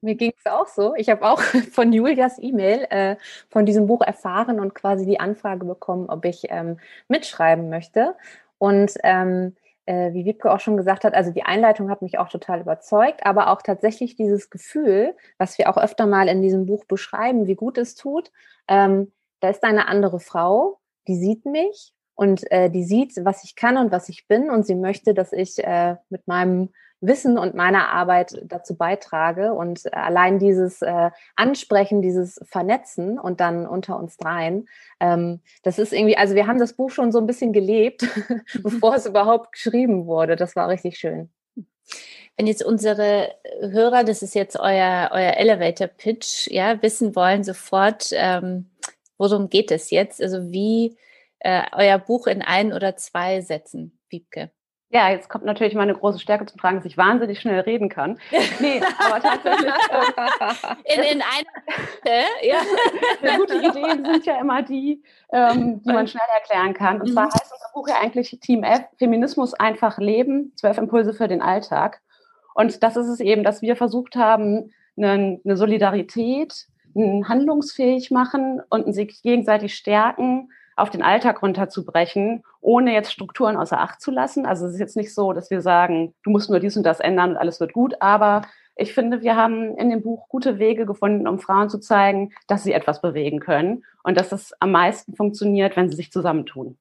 Mir 0.02 0.16
ging 0.16 0.34
es 0.38 0.52
auch 0.52 0.68
so. 0.68 0.96
Ich 0.96 1.10
habe 1.10 1.24
auch 1.24 1.42
von 1.72 1.94
Julias 1.94 2.38
E-Mail 2.40 2.88
äh, 2.90 3.16
von 3.50 3.66
diesem 3.66 3.88
Buch 3.88 4.02
erfahren 4.02 4.60
und 4.60 4.76
quasi 4.76 5.06
die 5.06 5.20
Anfrage 5.20 5.66
bekommen, 5.66 6.10
ob 6.10 6.26
ich 6.26 6.46
ähm, 6.50 6.78
mitschreiben 7.08 7.70
möchte. 7.70 8.16
Und 8.58 8.94
ähm, 9.04 9.56
äh, 9.86 10.14
wie 10.14 10.26
Wiebke 10.26 10.52
auch 10.52 10.60
schon 10.60 10.78
gesagt 10.78 11.04
hat, 11.04 11.14
also 11.14 11.32
die 11.32 11.44
Einleitung 11.44 11.90
hat 11.90 12.02
mich 12.02 12.20
auch 12.20 12.30
total 12.30 12.62
überzeugt, 12.62 13.26
aber 13.26 13.50
auch 13.50 13.62
tatsächlich 13.62 14.16
dieses 14.16 14.50
Gefühl, 14.50 15.16
was 15.38 15.58
wir 15.58 15.70
auch 15.70 15.78
öfter 15.78 16.06
mal 16.06 16.28
in 16.28 16.42
diesem 16.42 16.66
Buch 16.66 16.86
beschreiben, 16.86 17.48
wie 17.48 17.56
gut 17.56 17.78
es 17.78 17.96
tut. 17.96 18.32
Ähm, 18.68 19.12
da 19.40 19.50
ist 19.50 19.64
eine 19.64 19.88
andere 19.88 20.20
Frau, 20.20 20.80
die 21.08 21.16
sieht 21.16 21.46
mich 21.46 21.94
und 22.16 22.50
äh, 22.52 22.70
die 22.70 22.84
sieht, 22.84 23.14
was 23.26 23.44
ich 23.44 23.56
kann 23.56 23.78
und 23.78 23.92
was 23.92 24.08
ich 24.10 24.28
bin 24.28 24.50
und 24.52 24.66
sie 24.66 24.76
möchte, 24.76 25.14
dass 25.14 25.34
ich 25.34 25.64
äh, 25.64 25.96
mit 26.10 26.28
meinem 26.28 26.70
Wissen 27.02 27.40
und 27.40 27.56
meiner 27.56 27.90
Arbeit 27.90 28.40
dazu 28.46 28.76
beitrage. 28.78 29.54
Und 29.54 29.86
äh, 29.88 29.90
allein 29.90 30.40
dieses 30.40 30.82
äh, 30.82 31.10
Ansprechen, 31.36 32.02
dieses 32.02 32.40
Vernetzen 32.44 33.20
und 33.20 33.40
dann 33.40 33.66
unter 33.66 33.98
uns 33.98 34.18
dreien, 34.18 34.70
ähm, 35.00 35.42
das 35.64 35.80
ist 35.80 35.94
irgendwie, 35.94 36.16
also 36.16 36.36
wir 36.36 36.48
haben 36.48 36.60
das 36.60 36.74
Buch 36.74 36.92
schon 36.92 37.12
so 37.12 37.20
ein 37.20 37.28
bisschen 37.28 37.54
gelebt, 37.54 38.08
bevor 38.64 38.96
es 38.96 39.08
überhaupt 39.08 39.52
geschrieben 39.54 40.06
wurde. 40.06 40.36
Das 40.36 40.56
war 40.56 40.70
richtig 40.70 40.98
schön. 40.98 41.30
Wenn 42.38 42.48
jetzt 42.48 42.64
unsere 42.64 43.34
Hörer, 43.60 44.04
das 44.04 44.22
ist 44.22 44.36
jetzt 44.36 44.58
euer, 44.58 45.10
euer 45.12 45.34
Elevator 45.38 45.88
Pitch, 45.88 46.48
ja, 46.48 46.82
wissen 46.82 47.16
wollen 47.16 47.44
sofort, 47.44 48.10
ähm, 48.14 48.70
worum 49.18 49.50
geht 49.50 49.72
es 49.72 49.90
jetzt? 49.90 50.22
Also 50.22 50.52
wie 50.52 50.98
äh, 51.40 51.64
euer 51.74 51.98
Buch 51.98 52.28
in 52.28 52.42
ein 52.42 52.74
oder 52.74 52.96
zwei 52.96 53.42
Sätzen, 53.42 54.00
Wiebke? 54.10 54.52
Ja, 54.94 55.10
jetzt 55.10 55.30
kommt 55.30 55.46
natürlich 55.46 55.74
meine 55.74 55.94
große 55.94 56.20
Stärke 56.20 56.46
zum 56.46 56.60
Tragen, 56.60 56.78
dass 56.78 56.86
ich 56.86 56.98
wahnsinnig 56.98 57.40
schnell 57.40 57.62
reden 57.62 57.88
kann. 57.88 58.20
Nee, 58.60 58.82
aber 59.00 59.22
tatsächlich. 59.22 59.72
in, 60.84 61.04
in 61.04 61.22
einer 61.22 61.62
ja. 62.44 62.58
ja. 63.22 63.38
Gute 63.38 63.56
Ideen 63.56 64.06
sind 64.06 64.26
ja 64.26 64.40
immer 64.42 64.62
die, 64.62 65.02
ähm, 65.32 65.82
die 65.82 65.94
man 65.94 66.08
schnell 66.08 66.28
erklären 66.36 66.74
kann. 66.74 67.00
Und 67.00 67.14
zwar 67.14 67.28
mhm. 67.28 67.32
heißt 67.32 67.54
unser 67.54 67.72
Buch 67.74 67.88
ja 67.88 67.96
eigentlich 68.02 68.38
Team 68.42 68.64
F, 68.64 68.82
Feminismus 68.98 69.54
einfach 69.54 69.98
leben, 69.98 70.52
zwölf 70.58 70.78
Impulse 70.78 71.14
für 71.14 71.30
den 71.30 71.42
Alltag. 71.42 72.02
Und 72.54 72.84
das 72.84 72.98
ist 72.98 73.08
es 73.08 73.22
eben, 73.22 73.46
dass 73.46 73.62
wir 73.62 73.78
versucht 73.78 74.18
haben, 74.18 74.74
eine, 74.98 75.40
eine 75.44 75.56
Solidarität, 75.56 76.68
ein 76.96 77.30
handlungsfähig 77.30 78.12
machen 78.12 78.62
und 78.70 78.92
sich 78.94 79.22
gegenseitig 79.22 79.76
stärken, 79.76 80.50
auf 80.82 80.90
den 80.90 81.04
Alltag 81.04 81.42
runterzubrechen, 81.42 82.44
ohne 82.60 82.94
jetzt 82.94 83.12
Strukturen 83.12 83.56
außer 83.56 83.80
Acht 83.80 84.02
zu 84.02 84.12
lassen. 84.12 84.46
Also 84.46 84.66
es 84.66 84.74
ist 84.74 84.80
jetzt 84.80 84.98
nicht 84.98 85.14
so, 85.14 85.34
dass 85.34 85.52
wir 85.52 85.62
sagen, 85.62 86.14
du 86.24 86.32
musst 86.32 86.50
nur 86.50 86.60
dies 86.60 86.76
und 86.78 86.84
das 86.84 87.00
ändern 87.00 87.32
und 87.32 87.38
alles 87.38 87.60
wird 87.60 87.74
gut, 87.74 87.96
aber 88.00 88.42
ich 88.76 88.94
finde, 88.94 89.22
wir 89.22 89.36
haben 89.36 89.78
in 89.78 89.90
dem 89.90 90.02
Buch 90.02 90.28
gute 90.28 90.58
Wege 90.58 90.86
gefunden, 90.86 91.28
um 91.28 91.40
Frauen 91.40 91.70
zu 91.70 91.80
zeigen, 91.80 92.34
dass 92.48 92.64
sie 92.64 92.74
etwas 92.74 93.02
bewegen 93.02 93.40
können 93.40 93.84
und 94.04 94.20
dass 94.20 94.32
es 94.32 94.54
am 94.60 94.72
meisten 94.72 95.16
funktioniert, 95.16 95.76
wenn 95.76 95.90
sie 95.90 95.96
sich 95.96 96.12
zusammentun. 96.12 96.78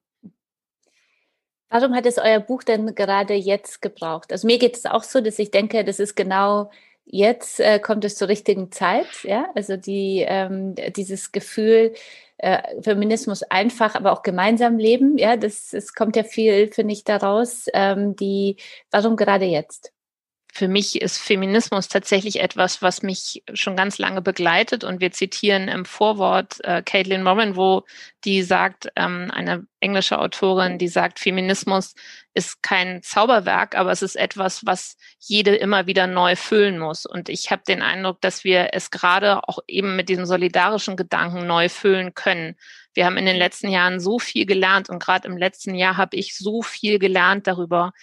Warum 1.69 1.95
hat 1.95 2.05
es 2.05 2.17
euer 2.17 2.39
Buch 2.39 2.63
denn 2.63 2.95
gerade 2.95 3.33
jetzt 3.33 3.81
gebraucht? 3.81 4.31
Also 4.31 4.47
mir 4.47 4.57
geht 4.57 4.75
es 4.75 4.85
auch 4.85 5.03
so, 5.03 5.21
dass 5.21 5.39
ich 5.39 5.51
denke, 5.51 5.85
das 5.85 5.99
ist 5.99 6.15
genau 6.15 6.71
jetzt 7.05 7.59
äh, 7.59 7.79
kommt 7.79 8.05
es 8.05 8.15
zur 8.15 8.27
richtigen 8.27 8.71
Zeit, 8.71 9.23
ja, 9.23 9.49
also 9.55 9.77
die, 9.77 10.25
ähm, 10.27 10.75
dieses 10.95 11.31
Gefühl, 11.31 11.93
äh, 12.37 12.81
Feminismus 12.81 13.43
einfach, 13.43 13.95
aber 13.95 14.11
auch 14.13 14.23
gemeinsam 14.23 14.77
leben, 14.77 15.17
ja, 15.17 15.37
das, 15.37 15.73
es 15.73 15.93
kommt 15.93 16.15
ja 16.15 16.23
viel, 16.23 16.71
finde 16.71 16.93
ich, 16.93 17.03
daraus, 17.03 17.65
ähm, 17.73 18.15
die, 18.15 18.57
warum 18.91 19.15
gerade 19.15 19.45
jetzt? 19.45 19.93
Für 20.53 20.67
mich 20.67 21.01
ist 21.01 21.17
Feminismus 21.17 21.87
tatsächlich 21.87 22.41
etwas, 22.41 22.81
was 22.81 23.03
mich 23.03 23.41
schon 23.53 23.77
ganz 23.77 23.97
lange 23.97 24.21
begleitet. 24.21 24.83
Und 24.83 24.99
wir 24.99 25.11
zitieren 25.11 25.69
im 25.69 25.85
Vorwort 25.85 26.57
äh, 26.65 26.81
Caitlin 26.83 27.23
Moran, 27.23 27.55
wo 27.55 27.83
die 28.25 28.43
sagt, 28.43 28.89
ähm, 28.97 29.31
eine 29.33 29.65
englische 29.79 30.19
Autorin, 30.19 30.77
die 30.77 30.89
sagt, 30.89 31.19
Feminismus 31.19 31.95
ist 32.33 32.61
kein 32.61 33.01
Zauberwerk, 33.01 33.77
aber 33.77 33.91
es 33.91 34.01
ist 34.01 34.17
etwas, 34.17 34.65
was 34.65 34.97
jede 35.19 35.55
immer 35.55 35.87
wieder 35.87 36.05
neu 36.05 36.35
füllen 36.35 36.77
muss. 36.77 37.05
Und 37.05 37.29
ich 37.29 37.49
habe 37.49 37.63
den 37.65 37.81
Eindruck, 37.81 38.19
dass 38.19 38.43
wir 38.43 38.69
es 38.73 38.91
gerade 38.91 39.47
auch 39.47 39.59
eben 39.67 39.95
mit 39.95 40.09
diesem 40.09 40.25
solidarischen 40.25 40.97
Gedanken 40.97 41.47
neu 41.47 41.69
füllen 41.69 42.13
können. 42.13 42.57
Wir 42.93 43.05
haben 43.05 43.17
in 43.17 43.25
den 43.25 43.37
letzten 43.37 43.69
Jahren 43.69 44.01
so 44.01 44.19
viel 44.19 44.45
gelernt 44.45 44.89
und 44.89 45.01
gerade 45.01 45.29
im 45.29 45.37
letzten 45.37 45.75
Jahr 45.75 45.95
habe 45.95 46.17
ich 46.17 46.37
so 46.37 46.61
viel 46.61 46.99
gelernt 46.99 47.47
darüber, 47.47 47.93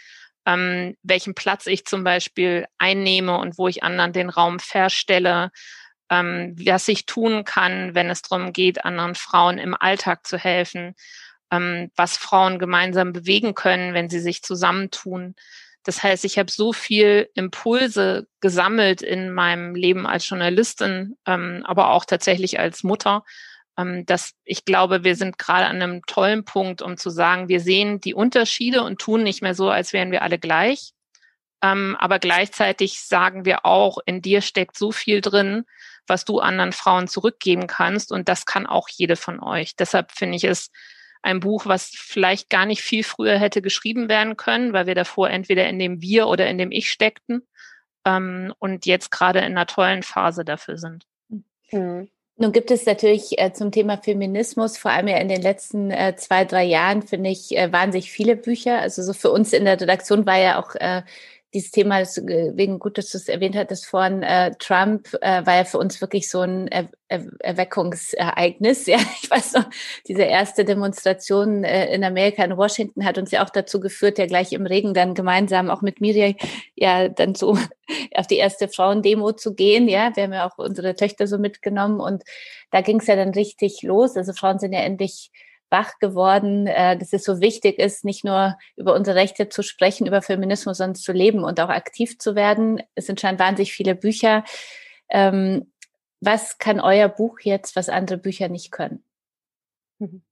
ähm, 0.48 0.96
welchen 1.02 1.34
Platz 1.34 1.66
ich 1.66 1.84
zum 1.84 2.04
Beispiel 2.04 2.66
einnehme 2.78 3.36
und 3.36 3.58
wo 3.58 3.68
ich 3.68 3.82
anderen 3.82 4.14
den 4.14 4.30
Raum 4.30 4.60
verstelle, 4.60 5.50
ähm, 6.10 6.56
was 6.58 6.88
ich 6.88 7.04
tun 7.04 7.44
kann, 7.44 7.94
wenn 7.94 8.08
es 8.08 8.22
darum 8.22 8.54
geht, 8.54 8.82
anderen 8.86 9.14
Frauen 9.14 9.58
im 9.58 9.74
Alltag 9.78 10.26
zu 10.26 10.38
helfen, 10.38 10.94
ähm, 11.52 11.90
was 11.96 12.16
Frauen 12.16 12.58
gemeinsam 12.58 13.12
bewegen 13.12 13.54
können, 13.54 13.92
wenn 13.92 14.08
sie 14.08 14.20
sich 14.20 14.42
zusammentun. 14.42 15.34
Das 15.84 16.02
heißt, 16.02 16.24
ich 16.24 16.38
habe 16.38 16.50
so 16.50 16.72
viel 16.72 17.28
Impulse 17.34 18.26
gesammelt 18.40 19.02
in 19.02 19.30
meinem 19.30 19.74
Leben 19.74 20.06
als 20.06 20.26
Journalistin, 20.30 21.18
ähm, 21.26 21.62
aber 21.66 21.90
auch 21.90 22.06
tatsächlich 22.06 22.58
als 22.58 22.82
Mutter, 22.82 23.22
ähm, 23.78 24.04
dass 24.04 24.34
ich 24.44 24.64
glaube, 24.64 25.04
wir 25.04 25.16
sind 25.16 25.38
gerade 25.38 25.66
an 25.66 25.80
einem 25.80 26.02
tollen 26.04 26.44
Punkt, 26.44 26.82
um 26.82 26.96
zu 26.96 27.10
sagen, 27.10 27.48
wir 27.48 27.60
sehen 27.60 28.00
die 28.00 28.14
Unterschiede 28.14 28.82
und 28.82 28.98
tun 28.98 29.22
nicht 29.22 29.40
mehr 29.40 29.54
so, 29.54 29.70
als 29.70 29.92
wären 29.92 30.10
wir 30.10 30.22
alle 30.22 30.38
gleich. 30.38 30.92
Ähm, 31.62 31.96
aber 31.98 32.18
gleichzeitig 32.18 33.00
sagen 33.00 33.44
wir 33.44 33.64
auch, 33.64 33.98
in 34.04 34.20
dir 34.20 34.42
steckt 34.42 34.76
so 34.76 34.92
viel 34.92 35.20
drin, 35.20 35.64
was 36.06 36.24
du 36.24 36.40
anderen 36.40 36.72
Frauen 36.72 37.08
zurückgeben 37.08 37.66
kannst. 37.66 38.12
Und 38.12 38.28
das 38.28 38.46
kann 38.46 38.66
auch 38.66 38.88
jede 38.88 39.16
von 39.16 39.40
euch. 39.40 39.76
Deshalb 39.76 40.12
finde 40.12 40.36
ich 40.36 40.44
es 40.44 40.70
ein 41.22 41.40
Buch, 41.40 41.66
was 41.66 41.90
vielleicht 41.94 42.50
gar 42.50 42.66
nicht 42.66 42.82
viel 42.82 43.04
früher 43.04 43.38
hätte 43.38 43.62
geschrieben 43.62 44.08
werden 44.08 44.36
können, 44.36 44.72
weil 44.72 44.86
wir 44.86 44.94
davor 44.94 45.30
entweder 45.30 45.68
in 45.68 45.78
dem 45.78 46.00
Wir 46.00 46.28
oder 46.28 46.48
in 46.48 46.58
dem 46.58 46.70
Ich 46.70 46.90
steckten 46.90 47.46
ähm, 48.04 48.54
und 48.58 48.86
jetzt 48.86 49.10
gerade 49.10 49.40
in 49.40 49.46
einer 49.46 49.66
tollen 49.66 50.02
Phase 50.02 50.44
dafür 50.44 50.78
sind. 50.78 51.04
Mhm. 51.70 52.08
Nun 52.40 52.52
gibt 52.52 52.70
es 52.70 52.86
natürlich 52.86 53.36
äh, 53.40 53.52
zum 53.52 53.72
Thema 53.72 53.98
Feminismus, 53.98 54.78
vor 54.78 54.92
allem 54.92 55.08
ja 55.08 55.16
in 55.18 55.28
den 55.28 55.42
letzten 55.42 55.90
äh, 55.90 56.14
zwei, 56.16 56.44
drei 56.44 56.64
Jahren, 56.64 57.02
finde 57.02 57.30
ich, 57.30 57.56
äh, 57.56 57.72
wahnsinnig 57.72 58.12
viele 58.12 58.36
Bücher. 58.36 58.78
Also 58.78 59.02
so 59.02 59.12
für 59.12 59.32
uns 59.32 59.52
in 59.52 59.64
der 59.64 59.80
Redaktion 59.80 60.24
war 60.24 60.38
ja 60.38 60.60
auch 60.60 60.76
äh, 60.76 61.02
dieses 61.54 61.70
Thema, 61.70 62.00
äh, 62.00 62.52
wegen 62.54 62.78
gut, 62.78 62.98
dass 62.98 63.10
du 63.10 63.18
es 63.18 63.28
erwähnt 63.28 63.56
hattest 63.56 63.86
vorhin, 63.86 64.22
äh, 64.22 64.52
Trump 64.58 65.08
äh, 65.22 65.44
war 65.46 65.56
ja 65.56 65.64
für 65.64 65.78
uns 65.78 66.00
wirklich 66.00 66.28
so 66.28 66.40
ein 66.40 66.68
er 66.68 66.88
er 67.08 67.24
Erweckungsereignis. 67.40 68.86
Ja, 68.86 68.98
ich 69.22 69.30
weiß 69.30 69.54
noch, 69.54 69.64
diese 70.06 70.22
erste 70.22 70.64
Demonstration 70.64 71.64
äh, 71.64 71.92
in 71.94 72.04
Amerika, 72.04 72.44
in 72.44 72.56
Washington, 72.56 73.04
hat 73.04 73.16
uns 73.18 73.30
ja 73.30 73.44
auch 73.44 73.50
dazu 73.50 73.80
geführt, 73.80 74.18
ja 74.18 74.26
gleich 74.26 74.52
im 74.52 74.66
Regen 74.66 74.92
dann 74.92 75.14
gemeinsam 75.14 75.70
auch 75.70 75.80
mit 75.80 76.00
Miriam 76.00 76.34
ja 76.74 77.08
dann 77.08 77.34
so 77.34 77.56
auf 78.14 78.26
die 78.26 78.36
erste 78.36 78.68
Frauendemo 78.68 79.32
zu 79.32 79.54
gehen. 79.54 79.88
Ja, 79.88 80.14
wir 80.14 80.24
haben 80.24 80.32
ja 80.34 80.46
auch 80.48 80.58
unsere 80.58 80.94
Töchter 80.94 81.26
so 81.26 81.38
mitgenommen 81.38 82.00
und 82.00 82.24
da 82.70 82.82
ging 82.82 83.00
es 83.00 83.06
ja 83.06 83.16
dann 83.16 83.30
richtig 83.30 83.82
los. 83.82 84.16
Also 84.16 84.34
Frauen 84.34 84.58
sind 84.58 84.72
ja 84.74 84.80
endlich 84.80 85.30
wach 85.70 85.98
geworden, 85.98 86.66
äh, 86.66 86.96
dass 86.96 87.12
es 87.12 87.24
so 87.24 87.40
wichtig 87.40 87.78
ist, 87.78 88.04
nicht 88.04 88.24
nur 88.24 88.56
über 88.76 88.94
unsere 88.94 89.16
Rechte 89.16 89.48
zu 89.48 89.62
sprechen, 89.62 90.06
über 90.06 90.22
Feminismus, 90.22 90.78
sondern 90.78 90.94
zu 90.94 91.12
leben 91.12 91.44
und 91.44 91.60
auch 91.60 91.68
aktiv 91.68 92.18
zu 92.18 92.34
werden. 92.34 92.82
Es 92.94 93.08
entscheiden 93.08 93.38
wahnsinnig 93.38 93.72
viele 93.72 93.94
Bücher. 93.94 94.44
Ähm, 95.08 95.70
was 96.20 96.58
kann 96.58 96.80
euer 96.80 97.08
Buch 97.08 97.40
jetzt, 97.40 97.76
was 97.76 97.88
andere 97.88 98.18
Bücher 98.18 98.48
nicht 98.48 98.72
können? 98.72 99.02
Mhm. 99.98 100.22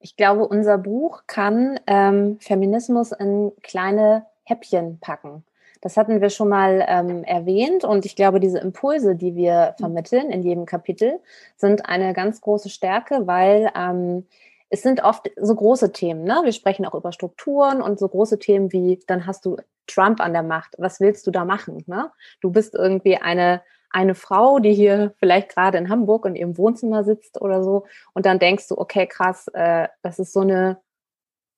Ich 0.00 0.16
glaube, 0.16 0.46
unser 0.46 0.78
Buch 0.78 1.22
kann 1.26 1.80
ähm, 1.86 2.38
Feminismus 2.40 3.12
in 3.12 3.52
kleine 3.62 4.26
Häppchen 4.44 4.98
packen. 5.00 5.44
Das 5.80 5.96
hatten 5.96 6.20
wir 6.20 6.30
schon 6.30 6.48
mal 6.48 6.84
ähm, 6.88 7.24
erwähnt 7.24 7.84
und 7.84 8.06
ich 8.06 8.16
glaube, 8.16 8.40
diese 8.40 8.58
Impulse, 8.58 9.16
die 9.16 9.34
wir 9.34 9.74
mhm. 9.78 9.82
vermitteln 9.82 10.30
in 10.30 10.42
jedem 10.42 10.66
Kapitel, 10.66 11.20
sind 11.56 11.86
eine 11.86 12.14
ganz 12.14 12.40
große 12.40 12.70
Stärke, 12.70 13.26
weil 13.26 13.70
ähm, 13.76 14.26
es 14.74 14.82
sind 14.82 15.04
oft 15.04 15.30
so 15.40 15.54
große 15.54 15.92
Themen. 15.92 16.24
Ne? 16.24 16.40
Wir 16.42 16.50
sprechen 16.50 16.84
auch 16.84 16.96
über 16.96 17.12
Strukturen 17.12 17.80
und 17.80 17.96
so 17.96 18.08
große 18.08 18.40
Themen 18.40 18.72
wie, 18.72 18.98
dann 19.06 19.24
hast 19.24 19.46
du 19.46 19.56
Trump 19.86 20.20
an 20.20 20.32
der 20.32 20.42
Macht. 20.42 20.74
Was 20.78 20.98
willst 20.98 21.28
du 21.28 21.30
da 21.30 21.44
machen? 21.44 21.84
Ne? 21.86 22.10
Du 22.40 22.50
bist 22.50 22.74
irgendwie 22.74 23.16
eine, 23.16 23.62
eine 23.90 24.16
Frau, 24.16 24.58
die 24.58 24.74
hier 24.74 25.14
vielleicht 25.18 25.50
gerade 25.50 25.78
in 25.78 25.90
Hamburg 25.90 26.26
in 26.26 26.34
ihrem 26.34 26.58
Wohnzimmer 26.58 27.04
sitzt 27.04 27.40
oder 27.40 27.62
so. 27.62 27.86
Und 28.14 28.26
dann 28.26 28.40
denkst 28.40 28.66
du, 28.66 28.76
okay, 28.76 29.06
krass, 29.06 29.46
äh, 29.54 29.86
das 30.02 30.18
ist 30.18 30.32
so 30.32 30.40
eine 30.40 30.80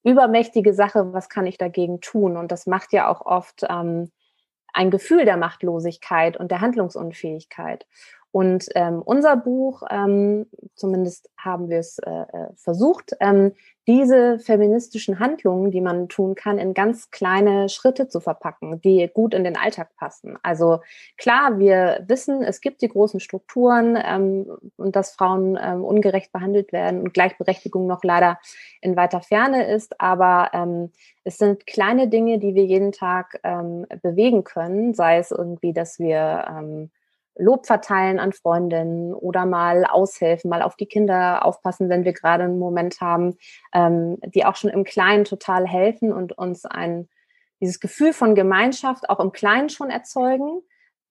übermächtige 0.03 0.75
Sache. 0.75 1.11
Was 1.11 1.27
kann 1.27 1.47
ich 1.47 1.57
dagegen 1.57 2.01
tun? 2.01 2.37
Und 2.37 2.51
das 2.51 2.67
macht 2.67 2.93
ja 2.93 3.09
auch 3.09 3.25
oft 3.25 3.65
ähm, 3.67 4.11
ein 4.73 4.91
Gefühl 4.91 5.25
der 5.25 5.37
Machtlosigkeit 5.37 6.37
und 6.37 6.51
der 6.51 6.61
Handlungsunfähigkeit. 6.61 7.87
Und 8.31 8.67
ähm, 8.75 9.01
unser 9.03 9.37
Buch, 9.37 9.83
ähm, 9.89 10.47
zumindest 10.75 11.29
haben 11.37 11.69
wir 11.69 11.79
es 11.79 11.97
äh, 11.99 12.09
äh, 12.09 12.49
versucht, 12.55 13.13
ähm, 13.19 13.53
diese 13.87 14.37
feministischen 14.39 15.19
Handlungen, 15.19 15.71
die 15.71 15.79
man 15.79 16.09
tun 16.09 16.35
kann, 16.35 16.59
in 16.59 16.73
ganz 16.73 17.09
kleine 17.09 17.69
Schritte 17.69 18.09
zu 18.09 18.19
verpacken, 18.19 18.81
die 18.81 19.09
gut 19.13 19.33
in 19.33 19.45
den 19.45 19.55
Alltag 19.55 19.95
passen. 19.95 20.37
Also 20.43 20.81
klar, 21.17 21.57
wir 21.57 22.03
wissen, 22.05 22.43
es 22.43 22.59
gibt 22.59 22.81
die 22.81 22.89
großen 22.89 23.21
Strukturen 23.21 23.97
ähm, 24.05 24.45
und 24.75 24.97
dass 24.97 25.11
Frauen 25.11 25.57
ähm, 25.59 25.85
ungerecht 25.85 26.33
behandelt 26.33 26.73
werden 26.73 26.99
und 26.99 27.13
Gleichberechtigung 27.13 27.87
noch 27.87 28.03
leider 28.03 28.39
in 28.81 28.97
weiter 28.97 29.21
Ferne 29.21 29.71
ist, 29.71 30.01
aber 30.01 30.49
ähm, 30.51 30.91
es 31.23 31.37
sind 31.37 31.65
kleine 31.65 32.09
Dinge, 32.09 32.39
die 32.39 32.55
wir 32.55 32.65
jeden 32.65 32.91
Tag 32.91 33.39
ähm, 33.43 33.85
bewegen 34.01 34.43
können, 34.43 34.93
sei 34.93 35.17
es 35.17 35.31
irgendwie, 35.31 35.71
dass 35.71 35.97
wir 35.97 36.45
ähm, 36.49 36.89
Lob 37.37 37.65
verteilen 37.65 38.19
an 38.19 38.33
Freundinnen 38.33 39.13
oder 39.13 39.45
mal 39.45 39.85
aushelfen, 39.85 40.49
mal 40.49 40.61
auf 40.61 40.75
die 40.75 40.85
Kinder 40.85 41.45
aufpassen, 41.45 41.89
wenn 41.89 42.05
wir 42.05 42.13
gerade 42.13 42.43
einen 42.43 42.59
Moment 42.59 42.99
haben, 43.01 43.35
ähm, 43.73 44.17
die 44.21 44.45
auch 44.45 44.55
schon 44.55 44.69
im 44.69 44.83
Kleinen 44.83 45.25
total 45.25 45.67
helfen 45.67 46.11
und 46.11 46.37
uns 46.37 46.65
ein, 46.65 47.09
dieses 47.61 47.79
Gefühl 47.79 48.13
von 48.13 48.35
Gemeinschaft 48.35 49.09
auch 49.09 49.19
im 49.19 49.31
Kleinen 49.31 49.69
schon 49.69 49.89
erzeugen, 49.89 50.61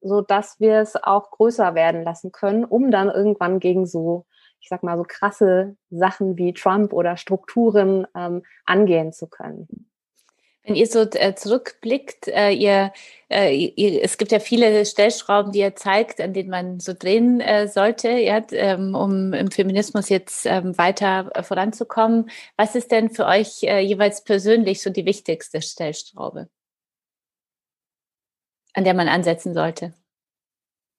so 0.01 0.21
dass 0.21 0.61
wir 0.61 0.81
es 0.81 0.97
auch 0.97 1.31
größer 1.31 1.75
werden 1.75 2.03
lassen 2.03 2.33
können, 2.33 2.65
um 2.65 2.91
dann 2.91 3.09
irgendwann 3.09 3.61
gegen 3.61 3.87
so, 3.87 4.27
ich 4.61 4.69
sag 4.69 4.83
mal, 4.83 4.97
so 4.97 5.05
krasse 5.07 5.77
Sachen 5.91 6.37
wie 6.37 6.53
Trump 6.53 6.93
oder 6.93 7.17
Strukturen 7.17 8.07
ähm, 8.15 8.43
angehen 8.65 9.13
zu 9.13 9.29
können. 9.29 9.86
Wenn 10.67 10.75
ihr 10.75 10.87
so 10.89 11.03
äh, 11.03 11.35
zurückblickt, 11.37 12.27
äh, 12.27 12.51
ihr, 12.51 12.93
äh, 13.31 13.55
ihr, 13.55 14.03
es 14.03 14.19
gibt 14.19 14.33
ja 14.33 14.41
viele 14.41 14.85
Stellschrauben, 14.85 15.53
die 15.53 15.61
ihr 15.61 15.77
zeigt, 15.77 16.21
an 16.21 16.33
denen 16.33 16.51
man 16.51 16.81
so 16.81 16.93
drehen 16.93 17.41
sollte, 17.69 18.11
ja, 18.11 18.43
ähm, 18.51 18.97
um 18.97 19.33
im 19.33 19.51
Feminismus 19.53 20.09
jetzt 20.09 20.45
ähm, 20.45 20.77
weiter 20.77 21.31
voranzukommen. 21.45 22.29
Was 22.57 22.75
ist 22.75 22.91
denn 22.91 23.11
für 23.11 23.27
euch 23.27 23.61
jeweils 23.61 24.25
persönlich 24.25 24.83
so 24.83 24.91
die 24.91 25.07
wichtigste 25.07 25.63
Stellschraube, 25.63 26.49
an 28.75 28.85
der 28.85 28.95
man 28.95 29.09
ansetzen 29.09 29.55
sollte? 29.55 29.95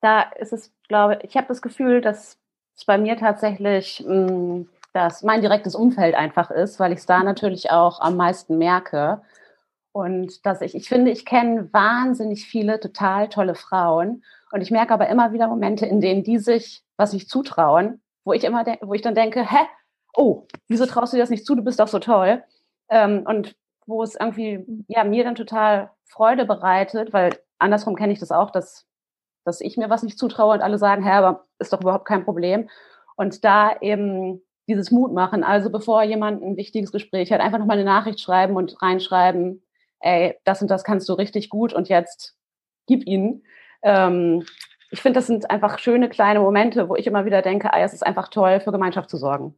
Da 0.01 0.21
ist 0.21 0.53
es, 0.53 0.71
glaube 0.87 1.19
ich, 1.21 1.31
ich 1.31 1.37
habe 1.37 1.47
das 1.47 1.61
Gefühl, 1.61 1.99
dass 1.99 2.37
es 2.77 2.85
bei 2.85 2.97
mir 2.97 3.17
tatsächlich 3.17 4.01
mm, 4.07 4.63
dass 4.93 5.21
mein 5.21 5.41
direktes 5.41 5.75
Umfeld 5.75 6.15
einfach 6.15 6.49
ist, 6.49 6.79
weil 6.79 6.91
ich 6.91 6.99
es 6.99 7.05
da 7.05 7.21
natürlich 7.21 7.69
auch 7.69 7.99
am 7.99 8.15
meisten 8.15 8.57
merke. 8.57 9.21
Und 9.91 10.45
dass 10.45 10.61
ich, 10.61 10.75
ich 10.75 10.89
finde, 10.89 11.11
ich 11.11 11.25
kenne 11.25 11.71
wahnsinnig 11.73 12.45
viele 12.45 12.79
total 12.79 13.29
tolle 13.29 13.55
Frauen. 13.55 14.23
Und 14.51 14.61
ich 14.61 14.71
merke 14.71 14.93
aber 14.93 15.07
immer 15.09 15.33
wieder 15.33 15.47
Momente, 15.47 15.85
in 15.85 16.01
denen 16.01 16.23
die 16.23 16.37
sich 16.37 16.83
was 16.97 17.13
nicht 17.13 17.29
zutrauen, 17.29 18.01
wo 18.23 18.33
ich 18.33 18.43
immer, 18.43 18.65
wo 18.81 18.93
ich 18.93 19.01
dann 19.01 19.15
denke, 19.15 19.49
hä? 19.49 19.65
Oh, 20.15 20.47
wieso 20.67 20.85
traust 20.85 21.13
du 21.13 21.17
dir 21.17 21.23
das 21.23 21.29
nicht 21.29 21.45
zu? 21.45 21.55
Du 21.55 21.63
bist 21.63 21.79
doch 21.79 21.87
so 21.87 21.99
toll. 21.99 22.43
Ähm, 22.89 23.23
und 23.25 23.55
wo 23.85 24.03
es 24.03 24.15
irgendwie, 24.15 24.65
ja, 24.87 25.03
mir 25.03 25.23
dann 25.23 25.35
total 25.35 25.91
Freude 26.05 26.45
bereitet, 26.45 27.13
weil 27.13 27.37
andersrum 27.57 27.95
kenne 27.95 28.13
ich 28.13 28.19
das 28.19 28.31
auch, 28.31 28.51
dass, 28.51 28.85
dass 29.45 29.61
ich 29.61 29.77
mir 29.77 29.89
was 29.89 30.03
nicht 30.03 30.19
zutraue 30.19 30.55
und 30.55 30.61
alle 30.61 30.77
sagen, 30.77 31.03
hä, 31.03 31.11
aber 31.11 31.45
ist 31.59 31.73
doch 31.73 31.81
überhaupt 31.81 32.05
kein 32.05 32.25
Problem. 32.25 32.69
Und 33.15 33.43
da 33.43 33.77
eben 33.81 34.41
dieses 34.67 34.91
Mut 34.91 35.13
machen. 35.13 35.43
Also 35.43 35.69
bevor 35.69 36.03
jemand 36.03 36.43
ein 36.43 36.57
wichtiges 36.57 36.91
Gespräch 36.91 37.31
hat, 37.31 37.39
einfach 37.39 37.59
nochmal 37.59 37.77
eine 37.77 37.85
Nachricht 37.85 38.19
schreiben 38.19 38.55
und 38.55 38.81
reinschreiben, 38.81 39.63
ey, 39.99 40.35
das 40.43 40.61
und 40.61 40.69
das 40.69 40.83
kannst 40.83 41.07
du 41.09 41.13
richtig 41.13 41.49
gut 41.49 41.73
und 41.73 41.89
jetzt 41.89 42.35
gib 42.87 43.05
ihnen. 43.05 43.43
ähm, 43.83 44.45
ich 44.89 45.01
finde, 45.01 45.19
das 45.19 45.27
sind 45.27 45.49
einfach 45.51 45.79
schöne 45.79 46.07
kleine 46.07 46.39
Momente, 46.39 46.87
wo 46.87 46.95
ich 46.95 47.07
immer 47.07 47.25
wieder 47.25 47.41
denke, 47.41 47.73
ah, 47.73 47.79
es 47.81 47.93
ist 47.93 48.05
einfach 48.05 48.29
toll, 48.29 48.61
für 48.61 48.71
Gemeinschaft 48.71 49.09
zu 49.09 49.17
sorgen. 49.17 49.53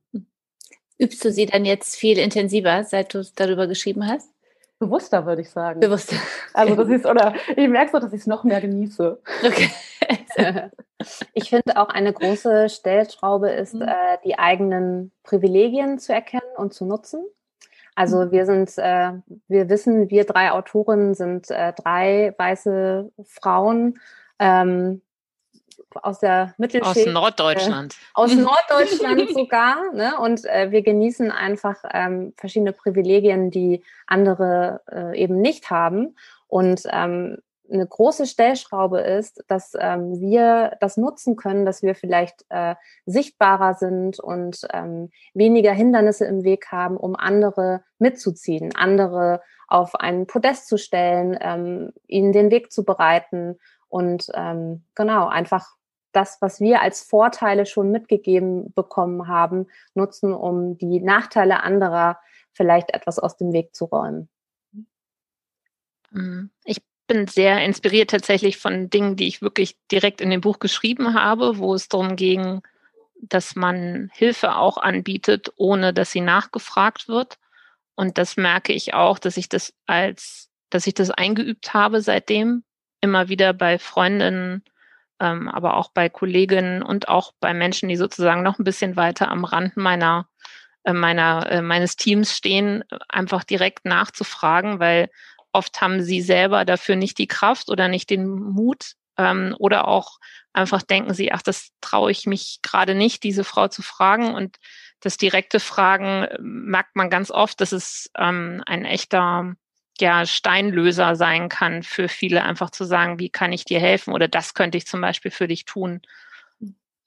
Übst 0.98 1.24
du 1.24 1.31
sie 1.31 1.46
dann 1.46 1.65
jetzt 1.65 1.96
viel 1.96 2.17
intensiver, 2.17 2.84
seit 2.84 3.13
du 3.13 3.24
darüber 3.36 3.67
geschrieben 3.67 4.08
hast? 4.08 4.31
Bewusster, 4.79 5.25
würde 5.25 5.41
ich 5.41 5.50
sagen. 5.50 5.81
Bewusster. 5.81 6.15
Also 6.53 6.75
das 6.75 6.89
ist, 6.89 7.05
oder 7.05 7.36
ich 7.55 7.67
merke 7.67 7.91
so, 7.91 8.00
dass 8.00 8.13
ich 8.13 8.22
es 8.22 8.27
noch 8.27 8.43
mehr 8.43 8.62
genieße. 8.62 9.22
Okay. 9.46 9.69
ich 11.34 11.50
finde 11.50 11.77
auch 11.77 11.89
eine 11.89 12.13
große 12.13 12.69
Stellschraube 12.69 13.50
ist, 13.50 13.75
mhm. 13.75 13.84
äh, 13.84 14.17
die 14.24 14.39
eigenen 14.39 15.12
Privilegien 15.24 16.00
zu 16.00 16.13
erkennen 16.13 16.55
und 16.58 16.74
zu 16.74 16.86
nutzen. 16.86 17.25
Also 18.00 18.20
mhm. 18.20 18.32
wir 18.32 18.46
sind, 18.46 18.77
äh, 18.77 19.12
wir 19.50 19.68
wissen, 19.68 20.10
wir 20.10 20.24
drei 20.24 20.53
Autorinnen 20.53 21.15
sind 21.15 21.51
äh, 21.51 21.74
drei 21.74 22.34
weiße 22.38 23.12
Frauen 23.25 24.00
ähm, 24.39 25.01
aus 25.96 26.20
der 26.20 26.53
Mittelschicht. 26.58 27.08
Aus 27.08 27.13
Norddeutschland. 27.13 27.96
Äh, 27.96 27.98
aus 28.13 28.34
Norddeutschland 28.36 29.29
sogar. 29.34 29.91
Ne? 29.94 30.18
Und 30.18 30.46
äh, 30.46 30.72
wir 30.72 30.82
genießen 30.82 31.29
einfach 31.29 31.75
ähm, 31.94 32.34
verschiedene 32.38 32.72
Privilegien, 32.72 33.51
die 33.51 33.84
andere 34.08 34.79
äh, 34.89 35.22
eben 35.22 35.41
nicht 35.41 35.70
haben. 35.70 36.15
Und 36.48 36.84
ähm, 36.89 37.39
eine 37.72 37.88
große 37.88 38.26
Stellschraube 38.26 39.00
ist, 39.00 39.44
dass 39.48 39.74
ähm, 39.80 40.20
wir 40.20 40.78
das 40.80 40.98
nutzen 40.98 41.36
können, 41.36 41.66
dass 41.66 41.84
wir 41.84 41.96
vielleicht 41.96 42.46
äh, 42.50 42.76
sichtbarer 43.06 43.76
sind 43.76 44.20
und 44.20 44.68
ähm, 44.74 45.10
weniger 45.34 45.72
Hindernisse 45.72 46.26
im 46.26 46.44
Weg 46.44 46.72
haben, 46.72 46.98
um 46.98 47.16
andere 47.16 47.84
mitzuziehen, 47.98 48.76
andere 48.76 49.42
auf 49.68 49.96
einen 49.96 50.28
Podest 50.28 50.68
zu 50.68 50.78
stellen, 50.78 51.38
ähm, 51.40 51.94
ihnen 52.08 52.32
den 52.32 52.52
Weg 52.52 52.72
zu 52.72 52.84
bereiten 52.84 53.60
und 53.88 54.30
ähm, 54.34 54.84
genau 54.96 55.28
einfach 55.28 55.76
das, 56.12 56.42
was 56.42 56.60
wir 56.60 56.82
als 56.82 57.04
Vorteile 57.04 57.66
schon 57.66 57.92
mitgegeben 57.92 58.74
bekommen 58.74 59.28
haben, 59.28 59.68
nutzen, 59.94 60.34
um 60.34 60.78
die 60.78 61.02
Nachteile 61.02 61.62
anderer 61.62 62.20
vielleicht 62.52 62.94
etwas 62.94 63.20
aus 63.20 63.38
dem 63.38 63.54
Weg 63.54 63.76
zu 63.76 63.86
räumen. 63.86 64.28
Mhm. 66.12 66.50
Ich 66.66 66.82
bin 67.10 67.28
sehr 67.28 67.66
inspiriert 67.66 68.12
tatsächlich 68.12 68.58
von 68.58 68.89
Dingen, 68.89 69.16
die 69.16 69.28
ich 69.28 69.42
wirklich 69.42 69.75
direkt 69.92 70.22
in 70.22 70.30
dem 70.30 70.42
Buch 70.42 70.60
geschrieben 70.60 71.16
habe, 71.16 71.58
wo 71.58 71.74
es 71.74 71.89
darum 71.89 72.16
ging, 72.16 72.62
dass 73.20 73.56
man 73.56 74.12
Hilfe 74.13 74.56
auch 74.56 74.78
anbietet, 74.78 75.51
ohne 75.58 75.92
dass 75.92 76.12
sie 76.12 76.22
nachgefragt 76.22 77.08
wird. 77.08 77.39
Und 77.96 78.20
das 78.20 78.38
merke 78.38 78.74
ich 78.74 78.94
auch, 78.94 79.18
dass 79.18 79.38
ich 79.38 79.50
das 79.50 79.74
als, 79.88 80.50
dass 80.70 80.86
ich 80.86 80.94
das 80.94 81.10
eingeübt 81.10 81.74
habe 81.74 82.01
seitdem, 82.01 82.63
immer 83.01 83.28
wieder 83.28 83.54
bei 83.54 83.80
Freundinnen, 83.80 84.63
ähm, 85.20 85.50
aber 85.50 85.78
auch 85.78 85.89
bei 85.92 86.10
Kolleginnen 86.10 86.84
und 86.84 87.10
auch 87.10 87.34
bei 87.39 87.56
Menschen, 87.56 87.89
die 87.89 87.98
sozusagen 87.98 88.44
noch 88.44 88.60
ein 88.60 88.63
bisschen 88.63 88.96
weiter 88.96 89.30
am 89.30 89.46
Rand 89.46 89.78
meiner, 89.78 90.30
äh, 90.84 90.94
meiner, 90.94 91.51
äh, 91.51 91.62
meines 91.63 91.96
Teams 91.96 92.38
stehen, 92.38 92.84
einfach 93.10 93.44
direkt 93.44 93.86
nachzufragen, 93.86 94.80
weil 94.80 95.10
oft 95.60 95.82
haben 95.82 96.01
sie 96.01 96.22
selber 96.22 96.63
dafür 96.63 96.96
nicht 96.96 97.18
die 97.18 97.28
Kraft 97.28 97.70
oder 97.70 97.89
nicht 97.89 98.10
den 98.10 98.28
Mut 98.28 98.94
ähm, 99.18 99.56
oder 99.60 99.88
auch 99.88 100.20
einfach 100.54 100.82
denken 100.82 101.13
sie, 101.13 101.32
ach, 101.32 101.42
das 101.42 101.72
traue 101.82 102.12
ich 102.12 102.25
mich 102.25 102.60
gerade 102.62 102.96
nicht, 102.96 103.24
diese 103.24 103.43
Frau 103.43 103.67
zu 103.67 103.82
fragen 103.82 104.34
und 104.34 104.58
das 105.02 105.17
direkte 105.17 105.60
Fragen 105.60 106.24
äh, 106.24 106.38
merkt 106.39 106.95
man 106.95 107.10
ganz 107.10 107.30
oft, 107.30 107.60
dass 107.60 107.74
es 107.74 108.10
ähm, 108.17 108.63
ein 108.65 108.86
echter 108.86 109.54
ja, 110.00 110.26
Steinlöser 110.26 111.17
sein 111.17 111.50
kann 111.50 111.84
für 111.84 112.08
viele, 112.08 112.43
einfach 112.43 112.69
zu 112.69 112.86
sagen, 112.86 113.19
wie 113.19 113.30
kann 113.30 113.52
ich 113.52 113.65
dir 113.65 113.82
helfen 113.82 114.13
oder 114.13 114.30
das 114.30 114.54
könnte 114.54 114.78
ich 114.78 114.88
zum 114.88 115.02
Beispiel 115.02 115.32
für 115.32 115.50
dich 115.50 115.65
tun. 115.65 116.02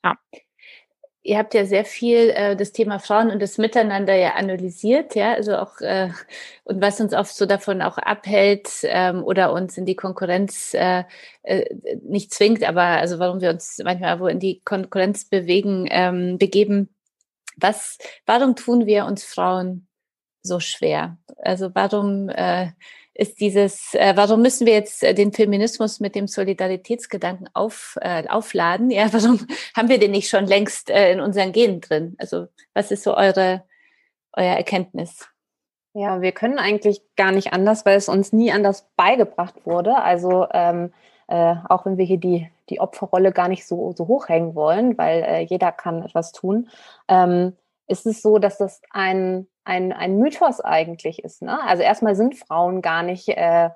Ja. 0.04 0.18
Ihr 1.24 1.38
habt 1.38 1.54
ja 1.54 1.64
sehr 1.64 1.84
viel 1.84 2.30
äh, 2.30 2.56
das 2.56 2.72
Thema 2.72 2.98
Frauen 2.98 3.30
und 3.30 3.40
das 3.40 3.56
Miteinander 3.56 4.14
ja 4.14 4.34
analysiert, 4.34 5.14
ja, 5.14 5.34
also 5.34 5.56
auch 5.56 5.80
äh, 5.80 6.10
und 6.64 6.80
was 6.80 7.00
uns 7.00 7.14
oft 7.14 7.34
so 7.34 7.46
davon 7.46 7.80
auch 7.80 7.96
abhält 7.98 8.68
ähm, 8.82 9.22
oder 9.22 9.52
uns 9.52 9.78
in 9.78 9.86
die 9.86 9.94
Konkurrenz 9.94 10.74
äh, 10.74 11.04
äh, 11.42 11.74
nicht 12.02 12.34
zwingt, 12.34 12.64
aber 12.64 12.82
also 12.82 13.20
warum 13.20 13.40
wir 13.40 13.50
uns 13.50 13.80
manchmal 13.84 14.18
wo 14.18 14.26
in 14.26 14.40
die 14.40 14.60
Konkurrenz 14.64 15.24
bewegen, 15.24 15.86
ähm, 15.90 16.38
begeben. 16.38 16.88
Was, 17.56 17.98
warum 18.26 18.56
tun 18.56 18.86
wir 18.86 19.04
uns 19.06 19.24
Frauen 19.24 19.86
so 20.42 20.58
schwer? 20.58 21.18
Also 21.36 21.70
warum 21.74 22.30
äh, 22.30 22.70
ist 23.14 23.40
dieses, 23.40 23.94
äh, 23.94 24.12
warum 24.16 24.42
müssen 24.42 24.66
wir 24.66 24.72
jetzt 24.72 25.02
äh, 25.02 25.14
den 25.14 25.32
Feminismus 25.32 26.00
mit 26.00 26.14
dem 26.14 26.26
Solidaritätsgedanken 26.26 27.48
auf, 27.52 27.98
äh, 28.00 28.26
aufladen? 28.28 28.90
Ja, 28.90 29.06
warum 29.12 29.46
haben 29.76 29.88
wir 29.88 29.98
den 29.98 30.12
nicht 30.12 30.28
schon 30.28 30.46
längst 30.46 30.90
äh, 30.90 31.12
in 31.12 31.20
unseren 31.20 31.52
Genen 31.52 31.80
drin? 31.80 32.14
Also 32.18 32.46
was 32.74 32.90
ist 32.90 33.02
so 33.02 33.16
eure, 33.16 33.64
euer 34.32 34.56
Erkenntnis? 34.56 35.28
Ja, 35.94 36.22
wir 36.22 36.32
können 36.32 36.58
eigentlich 36.58 37.02
gar 37.16 37.32
nicht 37.32 37.52
anders, 37.52 37.84
weil 37.84 37.98
es 37.98 38.08
uns 38.08 38.32
nie 38.32 38.50
anders 38.50 38.88
beigebracht 38.96 39.66
wurde. 39.66 39.96
Also 39.96 40.46
ähm, 40.52 40.92
äh, 41.28 41.54
auch 41.68 41.84
wenn 41.84 41.98
wir 41.98 42.06
hier 42.06 42.16
die, 42.16 42.50
die 42.70 42.80
Opferrolle 42.80 43.32
gar 43.32 43.48
nicht 43.48 43.66
so, 43.66 43.92
so 43.96 44.08
hochhängen 44.08 44.54
wollen, 44.54 44.96
weil 44.96 45.22
äh, 45.22 45.40
jeder 45.40 45.70
kann 45.70 46.02
etwas 46.02 46.32
tun, 46.32 46.70
ähm, 47.08 47.56
ist 47.92 48.06
es 48.06 48.22
so, 48.22 48.38
dass 48.38 48.58
das 48.58 48.80
ein 48.90 49.46
ein, 49.64 49.92
ein 49.92 50.18
Mythos 50.18 50.60
eigentlich 50.60 51.24
ist. 51.24 51.42
Ne? 51.42 51.62
Also 51.62 51.82
erstmal 51.82 52.16
sind 52.16 52.36
Frauen 52.36 52.82
gar 52.82 53.02
nicht 53.02 53.28
äh, 53.28 53.70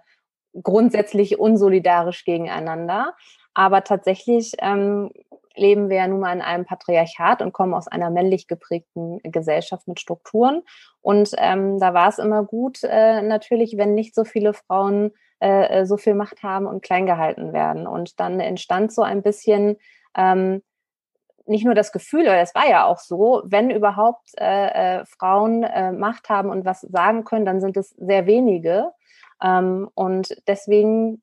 grundsätzlich 0.62 1.38
unsolidarisch 1.38 2.24
gegeneinander, 2.24 3.14
aber 3.54 3.84
tatsächlich 3.84 4.54
ähm, 4.58 5.10
leben 5.54 5.88
wir 5.88 5.96
ja 5.96 6.08
nun 6.08 6.20
mal 6.20 6.34
in 6.34 6.42
einem 6.42 6.66
Patriarchat 6.66 7.40
und 7.40 7.52
kommen 7.52 7.72
aus 7.72 7.88
einer 7.88 8.10
männlich 8.10 8.46
geprägten 8.46 9.20
Gesellschaft 9.22 9.88
mit 9.88 10.00
Strukturen. 10.00 10.62
Und 11.00 11.30
ähm, 11.38 11.78
da 11.78 11.94
war 11.94 12.08
es 12.08 12.18
immer 12.18 12.44
gut, 12.44 12.80
äh, 12.82 13.22
natürlich, 13.22 13.78
wenn 13.78 13.94
nicht 13.94 14.14
so 14.14 14.24
viele 14.24 14.52
Frauen 14.52 15.12
äh, 15.40 15.86
so 15.86 15.96
viel 15.96 16.14
Macht 16.14 16.42
haben 16.42 16.66
und 16.66 16.82
klein 16.82 17.06
gehalten 17.06 17.54
werden. 17.54 17.86
Und 17.86 18.20
dann 18.20 18.40
entstand 18.40 18.92
so 18.92 19.02
ein 19.02 19.22
bisschen 19.22 19.76
ähm, 20.14 20.62
nicht 21.48 21.64
nur 21.64 21.74
das 21.74 21.92
Gefühl, 21.92 22.26
aber 22.26 22.38
es 22.38 22.54
war 22.54 22.68
ja 22.68 22.84
auch 22.84 22.98
so, 22.98 23.42
wenn 23.44 23.70
überhaupt 23.70 24.30
äh, 24.38 25.00
äh, 25.00 25.04
Frauen 25.06 25.62
äh, 25.62 25.92
Macht 25.92 26.28
haben 26.28 26.50
und 26.50 26.64
was 26.64 26.80
sagen 26.82 27.24
können, 27.24 27.46
dann 27.46 27.60
sind 27.60 27.76
es 27.76 27.90
sehr 27.90 28.26
wenige. 28.26 28.92
Ähm, 29.42 29.88
und 29.94 30.36
deswegen 30.46 31.22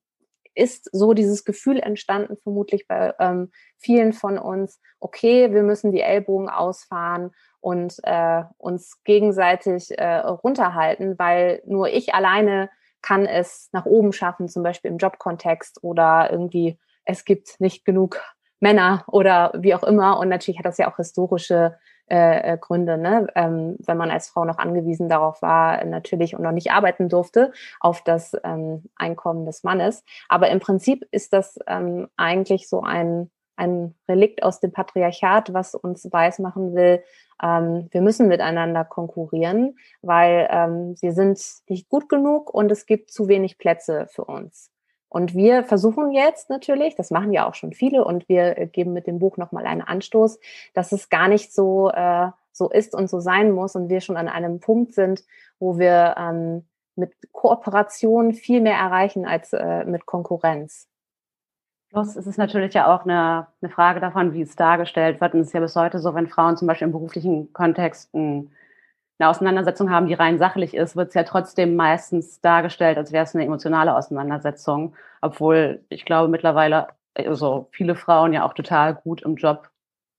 ist 0.56 0.90
so 0.92 1.14
dieses 1.14 1.46
Gefühl 1.46 1.80
entstanden, 1.80 2.38
vermutlich 2.42 2.88
bei 2.88 3.14
ähm, 3.20 3.52
vielen 3.78 4.14
von 4.14 4.38
uns, 4.38 4.80
okay, 5.00 5.52
wir 5.52 5.64
müssen 5.64 5.92
die 5.92 6.02
Ellbogen 6.02 6.50
ausfahren 6.50 7.32
und 7.60 7.96
äh, 8.04 8.44
uns 8.58 9.04
gegenseitig 9.04 9.98
äh, 9.98 10.18
runterhalten, 10.18 11.18
weil 11.18 11.62
nur 11.66 11.90
ich 11.90 12.14
alleine 12.14 12.70
kann 13.02 13.26
es 13.26 13.70
nach 13.72 13.86
oben 13.86 14.14
schaffen, 14.14 14.48
zum 14.48 14.64
Beispiel 14.64 14.92
im 14.92 14.98
Jobkontext 14.98 15.84
oder 15.84 16.30
irgendwie 16.32 16.78
es 17.06 17.26
gibt 17.26 17.60
nicht 17.60 17.84
genug 17.84 18.22
Männer 18.64 19.04
oder 19.08 19.52
wie 19.58 19.76
auch 19.76 19.84
immer. 19.84 20.18
Und 20.18 20.30
natürlich 20.30 20.58
hat 20.58 20.66
das 20.66 20.78
ja 20.78 20.90
auch 20.90 20.96
historische 20.96 21.78
äh, 22.10 22.54
äh, 22.54 22.58
Gründe, 22.58 22.98
ne? 22.98 23.28
ähm, 23.36 23.76
wenn 23.86 23.98
man 23.98 24.10
als 24.10 24.30
Frau 24.30 24.46
noch 24.46 24.58
angewiesen 24.58 25.10
darauf 25.10 25.42
war, 25.42 25.84
natürlich 25.86 26.36
und 26.36 26.42
noch 26.42 26.52
nicht 26.52 26.72
arbeiten 26.72 27.10
durfte, 27.10 27.52
auf 27.80 28.04
das 28.04 28.36
ähm, 28.44 28.84
Einkommen 28.96 29.46
des 29.46 29.64
Mannes. 29.64 30.04
Aber 30.30 30.50
im 30.50 30.60
Prinzip 30.60 31.06
ist 31.12 31.34
das 31.34 31.60
ähm, 31.68 32.08
eigentlich 32.18 32.70
so 32.70 32.82
ein, 32.82 33.30
ein 33.58 33.96
Relikt 34.08 34.44
aus 34.44 34.60
dem 34.60 34.72
Patriarchat, 34.72 35.54
was 35.54 35.76
uns 35.76 36.12
weismachen 36.12 36.74
will, 36.74 37.04
ähm, 37.42 37.88
wir 37.92 38.02
müssen 38.02 38.28
miteinander 38.28 38.86
konkurrieren, 38.86 39.78
weil 40.02 40.48
ähm, 40.50 40.96
wir 41.02 41.12
sind 41.12 41.40
nicht 41.68 41.90
gut 41.90 42.08
genug 42.08 42.54
und 42.54 42.72
es 42.72 42.86
gibt 42.86 43.12
zu 43.12 43.28
wenig 43.28 43.58
Plätze 43.58 44.08
für 44.10 44.24
uns. 44.26 44.73
Und 45.14 45.36
wir 45.36 45.64
versuchen 45.64 46.12
jetzt 46.12 46.50
natürlich, 46.50 46.96
das 46.96 47.12
machen 47.12 47.34
ja 47.34 47.48
auch 47.48 47.54
schon 47.54 47.72
viele, 47.72 48.04
und 48.04 48.28
wir 48.28 48.58
äh, 48.58 48.66
geben 48.66 48.94
mit 48.94 49.06
dem 49.06 49.20
Buch 49.20 49.38
nochmal 49.38 49.68
einen 49.68 49.84
Anstoß, 49.84 50.40
dass 50.74 50.92
es 50.92 51.08
gar 51.10 51.28
nicht 51.28 51.54
so, 51.54 51.92
äh, 51.92 52.30
so 52.52 52.68
ist 52.68 52.96
und 52.96 53.12
so 53.12 53.20
sein 53.20 53.52
muss 53.52 53.76
und 53.76 53.90
wir 53.90 54.02
schon 54.02 54.18
an 54.18 54.28
einem 54.28 54.60
Punkt 54.60 54.96
sind, 54.96 55.24
wo 55.60 55.78
wir 55.78 56.16
ähm, 56.18 56.66
mit 56.96 57.14
Kooperation 57.32 58.34
viel 58.34 58.60
mehr 58.60 58.78
erreichen 58.78 59.28
als 59.28 59.54
äh, 59.54 59.86
mit 59.86 60.08
Konkurrenz. 60.08 60.88
Plus 61.92 62.16
ist 62.16 62.26
es 62.26 62.38
natürlich 62.38 62.74
ja 62.74 62.92
auch 62.92 63.06
eine, 63.06 63.46
eine 63.62 63.72
Frage 63.72 64.00
davon, 64.00 64.34
wie 64.34 64.42
es 64.42 64.56
dargestellt 64.56 65.22
wird. 65.22 65.36
Und 65.36 65.42
es 65.42 65.48
ist 65.48 65.54
ja 65.54 65.60
bis 65.60 65.76
heute 65.76 66.00
so, 66.00 66.16
wenn 66.16 66.28
Frauen 66.28 66.58
zum 66.58 66.68
Beispiel 66.68 66.88
im 66.88 66.92
beruflichen 66.92 67.54
Kontext 67.54 68.12
ein 68.16 68.50
eine 69.20 69.30
Auseinandersetzung 69.30 69.92
haben, 69.92 70.08
die 70.08 70.14
rein 70.14 70.38
sachlich 70.38 70.74
ist, 70.74 70.96
wird 70.96 71.10
es 71.10 71.14
ja 71.14 71.24
trotzdem 71.24 71.76
meistens 71.76 72.42
dargestellt, 72.42 72.98
als 72.98 73.12
wäre 73.12 73.24
es 73.24 73.36
eine 73.36 73.46
emotionale 73.46 73.96
Auseinandersetzung, 73.96 74.96
obwohl 75.22 75.84
ich 75.90 76.06
glaube 76.06 76.30
mittlerweile 76.30 76.88
also 77.16 77.70
viele 77.72 77.96
Frauen 77.96 78.34
ja 78.34 78.44
auch 78.44 78.54
total 78.54 78.96
gut 78.96 79.22
im 79.22 79.36
Job 79.36 79.70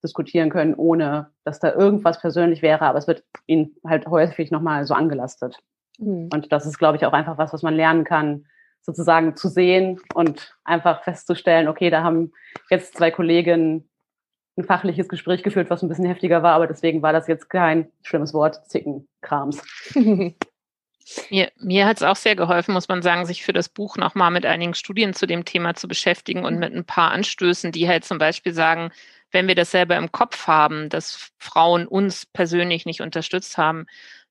diskutieren 0.02 0.50
können, 0.50 0.74
ohne 0.74 1.30
dass 1.44 1.60
da 1.60 1.72
irgendwas 1.72 2.20
persönlich 2.20 2.62
wäre, 2.62 2.82
aber 2.82 2.98
es 2.98 3.08
wird 3.08 3.24
ihnen 3.46 3.74
halt 3.86 4.06
häufig 4.06 4.50
nochmal 4.50 4.84
so 4.84 4.94
angelastet. 4.94 5.58
Mhm. 5.98 6.28
Und 6.32 6.52
das 6.52 6.66
ist, 6.66 6.78
glaube 6.78 6.96
ich, 6.96 7.06
auch 7.06 7.12
einfach 7.12 7.38
was, 7.38 7.52
was 7.52 7.62
man 7.62 7.74
lernen 7.74 8.04
kann, 8.04 8.46
sozusagen 8.82 9.34
zu 9.34 9.48
sehen 9.48 10.00
und 10.14 10.56
einfach 10.64 11.02
festzustellen, 11.04 11.68
okay, 11.68 11.88
da 11.88 12.02
haben 12.02 12.32
jetzt 12.70 12.96
zwei 12.96 13.10
Kolleginnen 13.10 13.88
ein 14.56 14.64
fachliches 14.64 15.08
Gespräch 15.08 15.42
geführt, 15.42 15.70
was 15.70 15.82
ein 15.82 15.88
bisschen 15.88 16.06
heftiger 16.06 16.42
war, 16.42 16.54
aber 16.54 16.66
deswegen 16.66 17.02
war 17.02 17.12
das 17.12 17.26
jetzt 17.26 17.50
kein 17.50 17.90
schlimmes 18.02 18.32
Wort, 18.34 18.68
Zickenkrams. 18.68 19.62
Mir, 21.30 21.52
mir 21.58 21.86
hat 21.86 21.98
es 21.98 22.02
auch 22.02 22.16
sehr 22.16 22.34
geholfen, 22.34 22.72
muss 22.72 22.88
man 22.88 23.02
sagen, 23.02 23.26
sich 23.26 23.44
für 23.44 23.52
das 23.52 23.68
Buch 23.68 23.96
nochmal 23.96 24.30
mit 24.30 24.46
einigen 24.46 24.72
Studien 24.72 25.12
zu 25.12 25.26
dem 25.26 25.44
Thema 25.44 25.74
zu 25.74 25.86
beschäftigen 25.86 26.46
und 26.46 26.58
mit 26.58 26.74
ein 26.74 26.86
paar 26.86 27.10
Anstößen, 27.10 27.72
die 27.72 27.86
halt 27.86 28.06
zum 28.06 28.16
Beispiel 28.16 28.54
sagen, 28.54 28.90
wenn 29.30 29.46
wir 29.46 29.54
das 29.54 29.70
selber 29.70 29.96
im 29.96 30.12
Kopf 30.12 30.46
haben, 30.46 30.88
dass 30.88 31.30
Frauen 31.38 31.86
uns 31.86 32.24
persönlich 32.24 32.86
nicht 32.86 33.02
unterstützt 33.02 33.58
haben, 33.58 33.86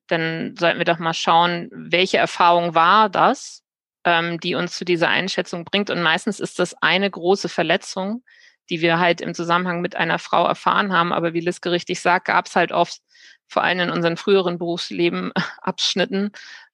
dann 0.07 0.55
sollten 0.57 0.79
wir 0.79 0.85
doch 0.85 0.99
mal 0.99 1.13
schauen, 1.13 1.69
welche 1.71 2.17
Erfahrung 2.17 2.73
war 2.73 3.09
das, 3.09 3.63
ähm, 4.03 4.39
die 4.39 4.55
uns 4.55 4.75
zu 4.75 4.85
dieser 4.85 5.09
Einschätzung 5.09 5.65
bringt. 5.65 5.89
Und 5.89 6.01
meistens 6.01 6.39
ist 6.39 6.57
das 6.59 6.73
eine 6.81 7.09
große 7.09 7.49
Verletzung, 7.49 8.23
die 8.69 8.81
wir 8.81 8.99
halt 8.99 9.21
im 9.21 9.33
Zusammenhang 9.33 9.81
mit 9.81 9.95
einer 9.95 10.19
Frau 10.19 10.45
erfahren 10.45 10.93
haben. 10.93 11.11
Aber 11.13 11.33
wie 11.33 11.41
Liske 11.41 11.71
richtig 11.71 11.99
sagt, 12.01 12.25
gab 12.25 12.47
es 12.47 12.55
halt 12.55 12.71
oft, 12.71 13.01
vor 13.47 13.63
allem 13.63 13.79
in 13.79 13.89
unseren 13.89 14.17
früheren 14.17 14.57
Berufsleben, 14.57 15.31
Abschnitten, 15.61 16.31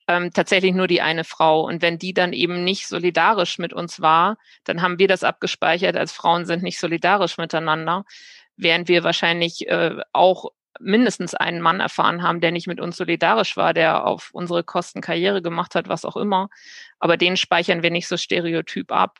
ähm, 0.08 0.32
tatsächlich 0.34 0.74
nur 0.74 0.88
die 0.88 1.02
eine 1.02 1.24
Frau. 1.24 1.62
Und 1.62 1.82
wenn 1.82 2.00
die 2.00 2.14
dann 2.14 2.34
eben 2.34 2.64
nicht 2.64 2.88
solidarisch 2.88 3.60
mit 3.60 3.74
uns 3.74 4.02
war, 4.02 4.38
dann 4.64 4.82
haben 4.82 5.00
wir 5.00 5.08
das 5.08 5.24
abgespeichert, 5.24 5.96
als 5.96 6.12
Frauen 6.12 6.46
sind 6.46 6.64
nicht 6.64 6.80
solidarisch 6.80 7.38
miteinander, 7.38 8.06
während 8.58 8.88
wir 8.88 9.04
wahrscheinlich 9.04 9.68
äh, 9.68 9.98
auch 10.14 10.52
mindestens 10.80 11.36
einen 11.36 11.62
Mann 11.62 11.80
erfahren 11.80 12.24
haben, 12.24 12.42
der 12.42 12.52
nicht 12.52 12.68
mit 12.68 12.80
uns 12.80 12.98
solidarisch 12.98 13.58
war, 13.58 13.74
der 13.74 14.06
auf 14.06 14.30
unsere 14.34 14.64
Kosten 14.64 15.02
Karriere 15.02 15.42
gemacht 15.42 15.76
hat, 15.76 15.90
was 15.90 16.06
auch 16.06 16.18
immer. 16.18 16.50
Aber 17.00 17.18
den 17.18 17.38
speichern 17.38 17.84
wir 17.84 17.92
nicht 17.92 18.08
so 18.08 18.18
stereotyp 18.18 18.92
ab. 18.92 19.20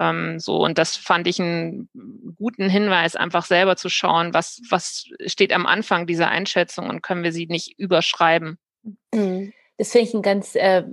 Ähm, 0.00 0.38
so, 0.38 0.56
und 0.64 0.78
das 0.78 0.96
fand 0.96 1.26
ich 1.26 1.40
einen 1.40 1.88
guten 2.36 2.68
Hinweis, 2.68 3.16
einfach 3.16 3.44
selber 3.44 3.76
zu 3.76 3.88
schauen, 3.88 4.34
was, 4.34 4.60
was 4.68 5.06
steht 5.26 5.52
am 5.52 5.66
Anfang 5.66 6.06
dieser 6.06 6.28
Einschätzung 6.28 6.88
und 6.88 7.02
können 7.02 7.22
wir 7.22 7.32
sie 7.32 7.46
nicht 7.46 7.78
überschreiben. 7.78 8.58
Mhm. 9.14 9.52
Das 9.78 9.90
finde 9.90 10.06
ich 10.06 10.14
einen 10.14 10.22
ganz, 10.22 10.54
äh, 10.54 10.84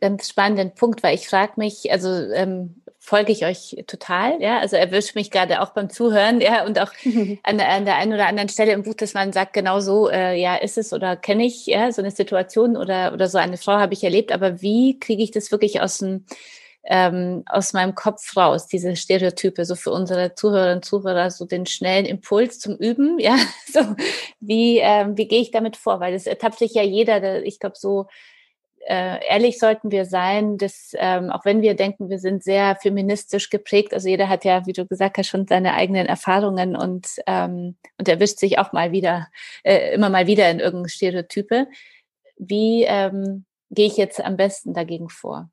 ganz 0.00 0.28
spannenden 0.28 0.74
Punkt, 0.74 1.02
weil 1.02 1.14
ich 1.14 1.28
frage 1.28 1.54
mich, 1.56 1.90
also 1.90 2.08
ähm, 2.10 2.82
folge 3.06 3.32
ich 3.32 3.44
euch 3.44 3.76
total, 3.86 4.42
ja, 4.42 4.58
also 4.58 4.76
erwischt 4.76 5.14
mich 5.14 5.30
gerade 5.30 5.60
auch 5.62 5.70
beim 5.70 5.88
Zuhören, 5.88 6.40
ja, 6.40 6.64
und 6.64 6.78
auch 6.80 6.90
an, 7.44 7.60
an, 7.60 7.84
der 7.84 7.96
einen 7.96 8.12
oder 8.12 8.26
anderen 8.26 8.48
Stelle 8.48 8.72
im 8.72 8.82
Buch, 8.82 8.94
dass 8.94 9.14
man 9.14 9.32
sagt, 9.32 9.52
genau 9.52 9.80
so, 9.80 10.10
äh, 10.10 10.34
ja, 10.40 10.56
ist 10.56 10.76
es 10.76 10.92
oder 10.92 11.16
kenne 11.16 11.46
ich, 11.46 11.66
ja, 11.66 11.90
so 11.92 12.02
eine 12.02 12.10
Situation 12.10 12.76
oder, 12.76 13.12
oder 13.12 13.28
so 13.28 13.38
eine 13.38 13.56
Frau 13.56 13.74
habe 13.74 13.94
ich 13.94 14.02
erlebt, 14.02 14.32
aber 14.32 14.60
wie 14.60 14.98
kriege 14.98 15.22
ich 15.22 15.30
das 15.30 15.52
wirklich 15.52 15.80
aus 15.80 15.98
dem 15.98 16.24
ähm, 16.88 17.42
aus 17.46 17.72
meinem 17.72 17.94
Kopf 17.94 18.36
raus, 18.36 18.66
diese 18.66 18.94
Stereotype, 18.96 19.64
so 19.64 19.74
für 19.74 19.90
unsere 19.90 20.34
Zuhörerinnen 20.34 20.76
und 20.76 20.84
Zuhörer, 20.84 21.30
so 21.30 21.44
den 21.44 21.66
schnellen 21.66 22.06
Impuls 22.06 22.58
zum 22.60 22.76
Üben, 22.76 23.18
ja, 23.18 23.36
so 23.70 23.80
wie, 24.40 24.78
ähm, 24.78 25.16
wie 25.16 25.28
gehe 25.28 25.40
ich 25.40 25.50
damit 25.50 25.76
vor, 25.76 26.00
weil 26.00 26.12
das 26.12 26.26
ertappt 26.26 26.58
sich 26.58 26.74
ja 26.74 26.82
jeder, 26.82 27.42
ich 27.44 27.58
glaube, 27.58 27.76
so 27.76 28.06
äh, 28.86 29.26
ehrlich 29.28 29.58
sollten 29.58 29.90
wir 29.90 30.04
sein, 30.04 30.58
dass 30.58 30.92
ähm, 30.96 31.30
auch 31.30 31.44
wenn 31.44 31.60
wir 31.60 31.74
denken, 31.74 32.08
wir 32.08 32.20
sind 32.20 32.44
sehr 32.44 32.76
feministisch 32.76 33.50
geprägt, 33.50 33.92
also 33.92 34.08
jeder 34.08 34.28
hat 34.28 34.44
ja, 34.44 34.64
wie 34.66 34.72
du 34.72 34.86
gesagt 34.86 35.18
hast, 35.18 35.26
schon 35.26 35.46
seine 35.48 35.74
eigenen 35.74 36.06
Erfahrungen 36.06 36.76
und 36.76 37.08
ähm, 37.26 37.76
und 37.98 38.08
erwischt 38.08 38.38
sich 38.38 38.60
auch 38.60 38.72
mal 38.72 38.92
wieder 38.92 39.26
äh, 39.64 39.92
immer 39.92 40.08
mal 40.08 40.28
wieder 40.28 40.48
in 40.50 40.60
irgendeine 40.60 40.88
Stereotype. 40.88 41.66
Wie 42.38 42.84
ähm, 42.84 43.44
gehe 43.70 43.88
ich 43.88 43.96
jetzt 43.96 44.24
am 44.24 44.36
besten 44.36 44.72
dagegen 44.72 45.08
vor? 45.08 45.50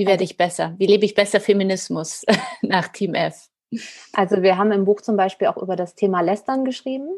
Wie 0.00 0.06
werde 0.06 0.24
ich 0.24 0.38
besser? 0.38 0.74
Wie 0.78 0.86
lebe 0.86 1.04
ich 1.04 1.14
besser 1.14 1.40
Feminismus 1.40 2.24
nach 2.62 2.88
Team 2.88 3.12
F? 3.12 3.50
Also 4.14 4.40
wir 4.40 4.56
haben 4.56 4.72
im 4.72 4.86
Buch 4.86 5.02
zum 5.02 5.18
Beispiel 5.18 5.48
auch 5.48 5.58
über 5.58 5.76
das 5.76 5.94
Thema 5.94 6.22
Lästern 6.22 6.64
geschrieben. 6.64 7.10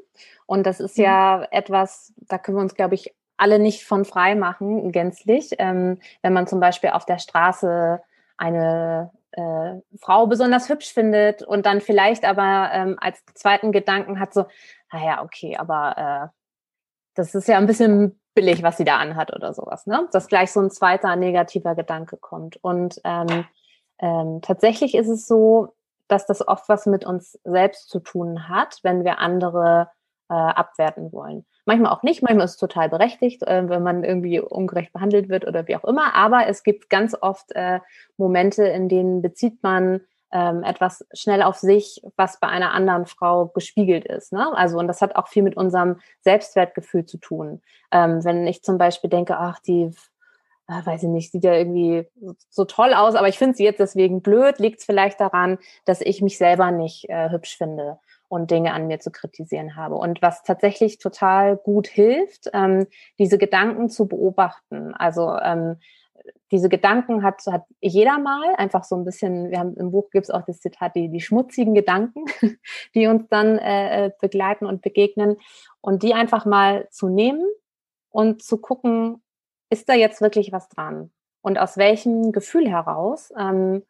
Und 0.46 0.66
das 0.66 0.80
ist 0.80 0.98
ja 0.98 1.46
etwas, 1.52 2.12
da 2.16 2.38
können 2.38 2.56
wir 2.56 2.62
uns, 2.62 2.74
glaube 2.74 2.96
ich, 2.96 3.14
alle 3.36 3.60
nicht 3.60 3.84
von 3.84 4.04
frei 4.04 4.34
machen, 4.34 4.90
gänzlich. 4.90 5.50
Ähm, 5.60 6.00
wenn 6.22 6.32
man 6.32 6.48
zum 6.48 6.58
Beispiel 6.58 6.90
auf 6.90 7.06
der 7.06 7.20
Straße 7.20 8.02
eine 8.36 9.12
äh, 9.30 9.74
Frau 10.00 10.26
besonders 10.26 10.68
hübsch 10.68 10.92
findet 10.92 11.44
und 11.44 11.66
dann 11.66 11.80
vielleicht 11.80 12.24
aber 12.24 12.68
ähm, 12.72 12.96
als 13.00 13.24
zweiten 13.34 13.70
Gedanken 13.70 14.18
hat 14.18 14.34
so, 14.34 14.46
naja, 14.92 15.22
okay, 15.22 15.56
aber 15.56 16.32
äh, 16.32 16.36
das 17.14 17.36
ist 17.36 17.46
ja 17.46 17.58
ein 17.58 17.66
bisschen 17.66 18.20
billig, 18.34 18.62
was 18.62 18.76
sie 18.76 18.84
da 18.84 18.96
anhat 18.96 19.34
oder 19.34 19.52
sowas, 19.52 19.86
ne? 19.86 20.08
Dass 20.12 20.28
gleich 20.28 20.52
so 20.52 20.60
ein 20.60 20.70
zweiter 20.70 21.14
negativer 21.16 21.74
Gedanke 21.74 22.16
kommt. 22.16 22.56
Und 22.62 23.00
ähm, 23.04 23.44
ähm, 23.98 24.40
tatsächlich 24.42 24.94
ist 24.94 25.08
es 25.08 25.26
so, 25.26 25.74
dass 26.08 26.26
das 26.26 26.46
oft 26.46 26.68
was 26.68 26.86
mit 26.86 27.04
uns 27.04 27.38
selbst 27.44 27.88
zu 27.88 28.00
tun 28.00 28.48
hat, 28.48 28.80
wenn 28.82 29.04
wir 29.04 29.18
andere 29.18 29.88
äh, 30.28 30.34
abwerten 30.34 31.12
wollen. 31.12 31.44
Manchmal 31.64 31.92
auch 31.92 32.02
nicht, 32.02 32.22
manchmal 32.22 32.46
ist 32.46 32.52
es 32.52 32.56
total 32.56 32.88
berechtigt, 32.88 33.42
äh, 33.42 33.68
wenn 33.68 33.82
man 33.82 34.02
irgendwie 34.02 34.40
ungerecht 34.40 34.92
behandelt 34.92 35.28
wird 35.28 35.46
oder 35.46 35.68
wie 35.68 35.76
auch 35.76 35.84
immer. 35.84 36.14
Aber 36.14 36.46
es 36.48 36.62
gibt 36.62 36.90
ganz 36.90 37.16
oft 37.20 37.52
äh, 37.52 37.80
Momente, 38.16 38.64
in 38.64 38.88
denen 38.88 39.22
bezieht 39.22 39.62
man 39.62 40.00
ähm, 40.32 40.62
etwas 40.64 41.04
schnell 41.12 41.42
auf 41.42 41.56
sich, 41.56 42.02
was 42.16 42.40
bei 42.40 42.48
einer 42.48 42.72
anderen 42.72 43.06
Frau 43.06 43.46
gespiegelt 43.46 44.06
ist. 44.06 44.32
Ne? 44.32 44.56
Also, 44.56 44.78
und 44.78 44.88
das 44.88 45.02
hat 45.02 45.16
auch 45.16 45.28
viel 45.28 45.42
mit 45.42 45.56
unserem 45.56 46.00
Selbstwertgefühl 46.20 47.04
zu 47.04 47.18
tun. 47.18 47.60
Ähm, 47.90 48.24
wenn 48.24 48.46
ich 48.46 48.62
zum 48.62 48.78
Beispiel 48.78 49.10
denke, 49.10 49.36
ach, 49.36 49.58
die, 49.60 49.90
äh, 50.68 50.86
weiß 50.86 51.02
ich 51.02 51.08
nicht, 51.08 51.32
sieht 51.32 51.44
ja 51.44 51.54
irgendwie 51.54 52.08
so, 52.20 52.34
so 52.48 52.64
toll 52.64 52.94
aus, 52.94 53.14
aber 53.14 53.28
ich 53.28 53.38
finde 53.38 53.56
sie 53.56 53.64
jetzt 53.64 53.80
deswegen 53.80 54.22
blöd, 54.22 54.58
liegt 54.58 54.80
es 54.80 54.86
vielleicht 54.86 55.20
daran, 55.20 55.58
dass 55.84 56.00
ich 56.00 56.22
mich 56.22 56.38
selber 56.38 56.70
nicht 56.70 57.08
äh, 57.10 57.30
hübsch 57.30 57.56
finde 57.56 57.98
und 58.28 58.50
Dinge 58.50 58.72
an 58.72 58.86
mir 58.86 58.98
zu 58.98 59.10
kritisieren 59.10 59.76
habe. 59.76 59.96
Und 59.96 60.22
was 60.22 60.42
tatsächlich 60.42 60.98
total 60.98 61.58
gut 61.58 61.86
hilft, 61.86 62.48
ähm, 62.54 62.86
diese 63.18 63.36
Gedanken 63.36 63.90
zu 63.90 64.08
beobachten. 64.08 64.94
Also 64.94 65.36
ähm, 65.36 65.76
diese 66.50 66.68
Gedanken 66.68 67.22
hat, 67.22 67.42
hat 67.46 67.64
jeder 67.80 68.18
mal, 68.18 68.54
einfach 68.56 68.84
so 68.84 68.96
ein 68.96 69.04
bisschen, 69.04 69.50
wir 69.50 69.58
haben 69.58 69.74
im 69.76 69.90
Buch 69.90 70.10
gibt 70.10 70.24
es 70.24 70.30
auch 70.30 70.42
das 70.42 70.60
Zitat, 70.60 70.94
die, 70.94 71.08
die 71.08 71.20
schmutzigen 71.20 71.74
Gedanken, 71.74 72.24
die 72.94 73.06
uns 73.06 73.28
dann 73.28 73.58
äh, 73.58 74.06
äh, 74.06 74.10
begleiten 74.20 74.66
und 74.66 74.82
begegnen. 74.82 75.36
Und 75.80 76.02
die 76.02 76.14
einfach 76.14 76.44
mal 76.44 76.88
zu 76.90 77.08
nehmen 77.08 77.44
und 78.10 78.42
zu 78.42 78.58
gucken, 78.58 79.22
ist 79.70 79.88
da 79.88 79.94
jetzt 79.94 80.20
wirklich 80.20 80.52
was 80.52 80.68
dran? 80.68 81.10
Und 81.40 81.58
aus 81.58 81.76
welchem 81.76 82.32
Gefühl 82.32 82.68
heraus 82.68 83.32
ähm, 83.38 83.82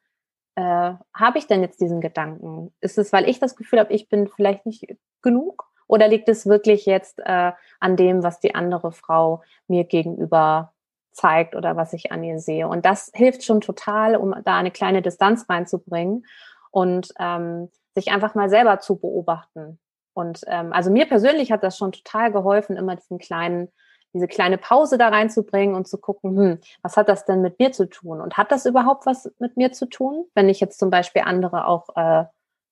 äh, 0.55 0.95
habe 1.15 1.39
ich 1.39 1.47
denn 1.47 1.63
jetzt 1.63 1.81
diesen 1.81 2.01
Gedanken? 2.01 2.73
Ist 2.81 2.99
es, 2.99 3.13
weil 3.13 3.29
ich 3.29 3.41
das 3.41 3.57
Gefühl 3.57 3.81
habe, 3.81 3.93
ich 3.93 4.09
bin 4.09 4.29
vielleicht 4.29 4.65
nicht 4.67 4.87
genug? 5.21 5.69
Oder 5.87 6.09
liegt 6.09 6.29
es 6.29 6.47
wirklich 6.47 6.87
jetzt 6.87 7.19
äh, 7.19 7.53
an 7.81 7.97
dem, 7.97 8.23
was 8.23 8.41
die 8.41 8.55
andere 8.55 8.93
Frau 8.93 9.43
mir 9.67 9.85
gegenüber 9.85 10.72
zeigt 11.13 11.55
oder 11.55 11.77
was 11.77 11.93
ich 11.93 12.13
an 12.13 12.25
ihr 12.25 12.39
sehe. 12.39 12.69
Und 12.69 12.85
das 12.85 13.11
hilft 13.15 13.45
schon 13.45 13.61
total, 13.61 14.17
um 14.17 14.35
da 14.45 14.57
eine 14.57 14.71
kleine 14.71 15.03
Distanz 15.03 15.47
reinzubringen 15.49 16.25
und 16.71 17.13
ähm, 17.19 17.71
sich 17.95 18.11
einfach 18.11 18.35
mal 18.35 18.49
selber 18.49 18.81
zu 18.81 18.99
beobachten. 18.99 19.79
Und 20.15 20.41
ähm, 20.47 20.73
also 20.73 20.91
mir 20.91 21.07
persönlich 21.07 21.53
hat 21.53 21.63
das 21.63 21.77
schon 21.77 21.93
total 21.93 22.33
geholfen, 22.33 22.77
immer 22.77 22.97
diesen 22.97 23.19
kleinen, 23.19 23.69
diese 24.15 24.29
kleine 24.29 24.59
Pause 24.59 24.99
da 24.99 25.09
reinzubringen 25.09 25.75
und 25.75 25.89
zu 25.89 25.99
gucken, 25.99 26.37
hm, 26.37 26.59
was 26.83 26.97
hat 26.97 27.09
das 27.09 27.25
denn 27.25 27.41
mit 27.41 27.59
mir 27.59 27.73
zu 27.73 27.87
tun? 27.87 28.21
Und 28.21 28.37
hat 28.37 28.53
das 28.53 28.67
überhaupt 28.67 29.07
was 29.07 29.31
mit 29.39 29.57
mir 29.57 29.73
zu 29.73 29.87
tun, 29.87 30.27
wenn 30.35 30.49
ich 30.49 30.61
jetzt 30.61 30.79
zum 30.79 30.91
Beispiel 30.91 31.23
andere 31.23 31.67
auch 31.67 31.89
äh, 31.97 32.25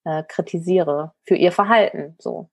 äh, 0.04 0.22
kritisiere 0.24 1.12
für 1.26 1.36
ihr 1.36 1.52
Verhalten? 1.52 2.16
So 2.18 2.50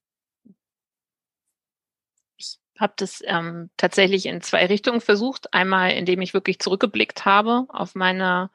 habe 2.80 2.94
das 2.98 3.22
ähm, 3.26 3.70
tatsächlich 3.78 4.26
in 4.26 4.42
zwei 4.42 4.66
Richtungen 4.66 5.02
versucht. 5.02 5.54
Einmal, 5.54 5.92
indem 5.92 6.22
ich 6.22 6.34
wirklich 6.34 6.60
zurückgeblickt 6.60 7.26
habe 7.26 7.66
auf 7.70 7.96
meine 7.96 8.50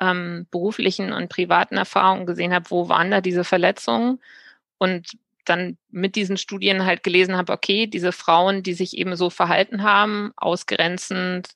ähm, 0.00 0.46
beruflichen 0.50 1.12
und 1.12 1.28
privaten 1.28 1.76
Erfahrungen, 1.76 2.26
gesehen 2.26 2.54
habe, 2.54 2.70
wo 2.70 2.88
waren 2.88 3.10
da 3.10 3.20
diese 3.20 3.44
Verletzungen 3.44 4.20
und 4.78 5.18
dann 5.44 5.78
mit 5.90 6.16
diesen 6.16 6.36
Studien 6.36 6.84
halt 6.84 7.02
gelesen 7.02 7.36
habe, 7.36 7.52
okay, 7.52 7.86
diese 7.86 8.12
Frauen, 8.12 8.62
die 8.62 8.74
sich 8.74 8.96
eben 8.96 9.16
so 9.16 9.30
verhalten 9.30 9.82
haben, 9.82 10.32
ausgrenzend 10.36 11.50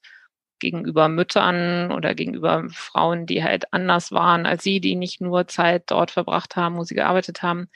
gegenüber 0.61 1.09
Müttern 1.09 1.91
oder 1.91 2.15
gegenüber 2.15 2.69
Frauen, 2.71 3.27
die 3.27 3.43
halt 3.43 3.73
anders 3.73 4.13
waren 4.13 4.47
als 4.47 4.63
sie, 4.63 4.81
die 4.81 4.95
nicht 4.95 5.21
nur 5.21 5.49
Zeit 5.49 5.85
dort 5.91 6.11
verbracht 6.11 6.57
haben, 6.57 6.77
wo 6.77 6.85
sie 6.85 6.95
gearbeitet 6.95 7.43
haben, 7.43 7.69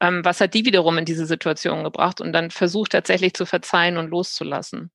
ähm, 0.00 0.24
was 0.24 0.40
hat 0.40 0.54
die 0.54 0.64
wiederum 0.64 0.98
in 0.98 1.04
diese 1.04 1.26
Situation 1.26 1.84
gebracht 1.84 2.20
und 2.20 2.32
dann 2.32 2.50
versucht 2.50 2.92
tatsächlich 2.92 3.34
zu 3.34 3.46
verzeihen 3.46 3.96
und 3.96 4.10
loszulassen. 4.10 4.90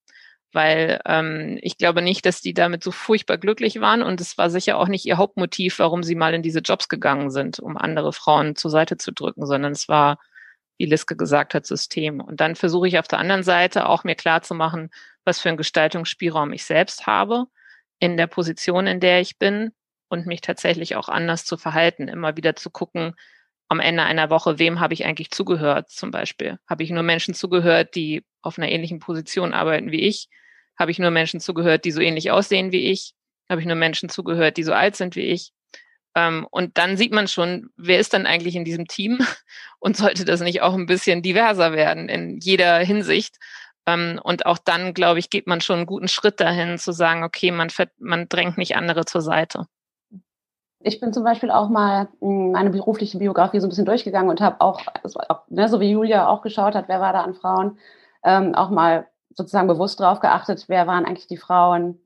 Weil 0.53 1.01
ähm, 1.05 1.57
ich 1.61 1.77
glaube 1.77 2.01
nicht, 2.01 2.25
dass 2.25 2.41
die 2.41 2.53
damit 2.53 2.83
so 2.83 2.91
furchtbar 2.91 3.37
glücklich 3.37 3.81
waren 3.81 4.03
und 4.03 4.21
es 4.21 4.37
war 4.37 4.49
sicher 4.49 4.77
auch 4.77 4.87
nicht 4.87 5.05
ihr 5.05 5.17
Hauptmotiv, 5.17 5.79
warum 5.79 6.03
sie 6.03 6.15
mal 6.15 6.33
in 6.33 6.43
diese 6.43 6.59
Jobs 6.59 6.89
gegangen 6.89 7.31
sind, 7.31 7.59
um 7.59 7.77
andere 7.77 8.13
Frauen 8.13 8.55
zur 8.55 8.71
Seite 8.71 8.97
zu 8.97 9.11
drücken, 9.11 9.45
sondern 9.47 9.71
es 9.73 9.89
war, 9.89 10.19
wie 10.77 10.85
Liske 10.85 11.15
gesagt 11.15 11.55
hat, 11.55 11.65
System. 11.65 12.21
Und 12.21 12.39
dann 12.39 12.55
versuche 12.55 12.87
ich 12.87 12.99
auf 12.99 13.07
der 13.07 13.19
anderen 13.19 13.43
Seite 13.43 13.89
auch 13.89 14.03
mir 14.03 14.15
klar 14.15 14.43
zu 14.43 14.53
machen, 14.53 14.89
was 15.25 15.39
für 15.39 15.49
einen 15.49 15.57
Gestaltungsspielraum 15.57 16.53
ich 16.53 16.65
selbst 16.65 17.07
habe 17.07 17.45
in 17.99 18.17
der 18.17 18.27
Position, 18.27 18.87
in 18.87 18.99
der 18.99 19.21
ich 19.21 19.39
bin 19.39 19.71
und 20.07 20.27
mich 20.27 20.41
tatsächlich 20.41 20.95
auch 20.95 21.09
anders 21.09 21.45
zu 21.45 21.57
verhalten, 21.57 22.07
immer 22.07 22.37
wieder 22.37 22.55
zu 22.55 22.69
gucken, 22.69 23.15
am 23.73 23.79
Ende 23.79 24.03
einer 24.03 24.29
Woche, 24.29 24.59
wem 24.59 24.79
habe 24.79 24.93
ich 24.93 25.05
eigentlich 25.05 25.31
zugehört 25.31 25.89
zum 25.89 26.11
Beispiel? 26.11 26.59
Habe 26.69 26.83
ich 26.83 26.91
nur 26.91 27.03
Menschen 27.03 27.33
zugehört, 27.33 27.95
die 27.95 28.23
auf 28.41 28.57
einer 28.57 28.69
ähnlichen 28.69 28.99
Position 28.99 29.53
arbeiten 29.53 29.91
wie 29.91 30.01
ich? 30.01 30.29
Habe 30.79 30.91
ich 30.91 30.99
nur 30.99 31.11
Menschen 31.11 31.39
zugehört, 31.39 31.83
die 31.85 31.91
so 31.91 31.99
ähnlich 31.99 32.31
aussehen 32.31 32.71
wie 32.71 32.91
ich? 32.91 33.13
Habe 33.49 33.61
ich 33.61 33.67
nur 33.67 33.75
Menschen 33.75 34.09
zugehört, 34.09 34.57
die 34.57 34.63
so 34.63 34.73
alt 34.73 34.95
sind 34.95 35.15
wie 35.15 35.25
ich? 35.25 35.51
Ähm, 36.15 36.47
und 36.51 36.77
dann 36.77 36.97
sieht 36.97 37.11
man 37.11 37.27
schon, 37.27 37.69
wer 37.75 37.99
ist 37.99 38.13
dann 38.13 38.25
eigentlich 38.25 38.55
in 38.55 38.65
diesem 38.65 38.87
Team 38.87 39.19
und 39.79 39.97
sollte 39.97 40.25
das 40.25 40.41
nicht 40.41 40.61
auch 40.61 40.73
ein 40.73 40.85
bisschen 40.85 41.21
diverser 41.21 41.73
werden 41.73 42.09
in 42.09 42.39
jeder 42.39 42.79
Hinsicht? 42.79 43.37
Ähm, 43.85 44.19
und 44.23 44.45
auch 44.45 44.59
dann, 44.59 44.93
glaube 44.93 45.19
ich, 45.19 45.29
geht 45.29 45.47
man 45.47 45.61
schon 45.61 45.77
einen 45.77 45.85
guten 45.87 46.07
Schritt 46.07 46.39
dahin 46.39 46.77
zu 46.77 46.91
sagen, 46.91 47.23
okay, 47.23 47.51
man, 47.51 47.69
man 47.99 48.29
drängt 48.29 48.57
nicht 48.57 48.75
andere 48.75 49.05
zur 49.05 49.21
Seite. 49.21 49.65
Ich 50.83 50.99
bin 50.99 51.13
zum 51.13 51.23
Beispiel 51.23 51.49
auch 51.49 51.69
mal 51.69 52.09
hm, 52.19 52.51
meine 52.51 52.69
berufliche 52.69 53.17
Biografie 53.17 53.59
so 53.59 53.67
ein 53.67 53.69
bisschen 53.69 53.85
durchgegangen 53.85 54.29
und 54.29 54.41
habe 54.41 54.59
auch, 54.59 54.81
ne, 55.49 55.69
so 55.69 55.79
wie 55.79 55.91
Julia 55.91 56.27
auch 56.27 56.41
geschaut 56.41 56.75
hat, 56.75 56.87
wer 56.87 57.01
war 57.01 57.13
da 57.13 57.21
an 57.21 57.33
Frauen, 57.33 57.77
ähm, 58.23 58.53
auch 58.55 58.69
mal 58.69 59.07
sozusagen 59.29 59.67
bewusst 59.67 59.99
drauf 59.99 60.19
geachtet, 60.19 60.65
wer 60.67 60.85
waren 60.87 61.05
eigentlich 61.05 61.27
die 61.27 61.37
Frauen, 61.37 61.99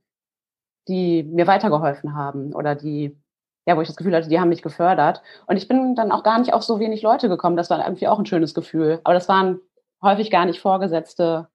die 0.87 1.23
mir 1.23 1.47
weitergeholfen 1.47 2.15
haben 2.15 2.53
oder 2.53 2.75
die, 2.75 3.17
ja, 3.65 3.75
wo 3.75 3.81
ich 3.81 3.87
das 3.87 3.97
Gefühl 3.97 4.15
hatte, 4.15 4.29
die 4.29 4.39
haben 4.39 4.49
mich 4.49 4.61
gefördert. 4.61 5.21
Und 5.47 5.57
ich 5.57 5.67
bin 5.67 5.95
dann 5.95 6.11
auch 6.11 6.23
gar 6.23 6.39
nicht 6.39 6.53
auf 6.53 6.63
so 6.63 6.79
wenig 6.79 7.01
Leute 7.01 7.27
gekommen. 7.29 7.57
Das 7.57 7.69
war 7.69 7.83
irgendwie 7.83 8.07
auch 8.07 8.19
ein 8.19 8.25
schönes 8.25 8.53
Gefühl. 8.53 9.01
Aber 9.03 9.13
das 9.13 9.27
waren 9.27 9.59
häufig 10.01 10.31
gar 10.31 10.45
nicht 10.45 10.61
Vorgesetzte, 10.61 11.49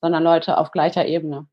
sondern 0.00 0.24
Leute 0.24 0.58
auf 0.58 0.72
gleicher 0.72 1.06
Ebene. 1.06 1.46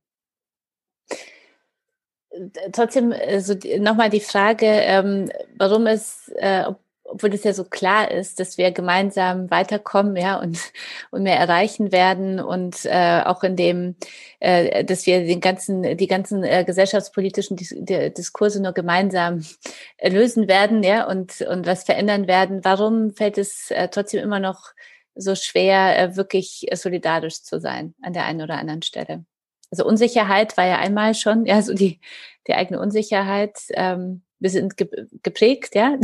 Trotzdem, 2.71 3.11
also 3.13 3.55
nochmal 3.79 4.09
die 4.09 4.21
Frage, 4.21 4.65
ähm, 4.65 5.29
warum 5.57 5.85
es, 5.87 6.29
äh, 6.35 6.63
obwohl 7.03 7.29
das 7.29 7.43
ja 7.43 7.53
so 7.53 7.65
klar 7.65 8.09
ist, 8.09 8.39
dass 8.39 8.57
wir 8.57 8.71
gemeinsam 8.71 9.51
weiterkommen, 9.51 10.15
ja, 10.15 10.39
und, 10.39 10.57
und 11.11 11.23
mehr 11.23 11.37
erreichen 11.37 11.91
werden 11.91 12.39
und 12.39 12.85
äh, 12.85 13.21
auch 13.25 13.43
in 13.43 13.55
dem, 13.57 13.95
äh, 14.39 14.85
dass 14.85 15.05
wir 15.05 15.25
den 15.25 15.41
ganzen, 15.41 15.97
die 15.97 16.07
ganzen 16.07 16.43
äh, 16.43 16.63
gesellschaftspolitischen 16.63 17.57
Dis 17.57 17.75
Diskurse 17.77 18.61
nur 18.61 18.73
gemeinsam 18.73 19.45
lösen 20.01 20.47
werden, 20.47 20.83
ja, 20.83 21.07
und, 21.07 21.41
und 21.41 21.67
was 21.67 21.83
verändern 21.83 22.27
werden. 22.27 22.63
Warum 22.63 23.11
fällt 23.11 23.37
es 23.37 23.71
äh, 23.71 23.89
trotzdem 23.89 24.23
immer 24.23 24.39
noch 24.39 24.71
so 25.15 25.35
schwer, 25.35 25.99
äh, 25.99 26.15
wirklich 26.15 26.67
solidarisch 26.73 27.43
zu 27.43 27.59
sein 27.59 27.93
an 28.01 28.13
der 28.13 28.25
einen 28.25 28.41
oder 28.41 28.57
anderen 28.57 28.83
Stelle? 28.83 29.25
Also 29.71 29.85
Unsicherheit 29.85 30.57
war 30.57 30.65
ja 30.65 30.77
einmal 30.77 31.15
schon, 31.15 31.45
ja, 31.45 31.61
so 31.61 31.73
die, 31.73 31.99
die 32.47 32.53
eigene 32.53 32.79
Unsicherheit. 32.79 33.57
Ähm, 33.73 34.21
wir 34.39 34.49
sind 34.49 34.75
geprägt, 35.23 35.75
ja, 35.75 35.97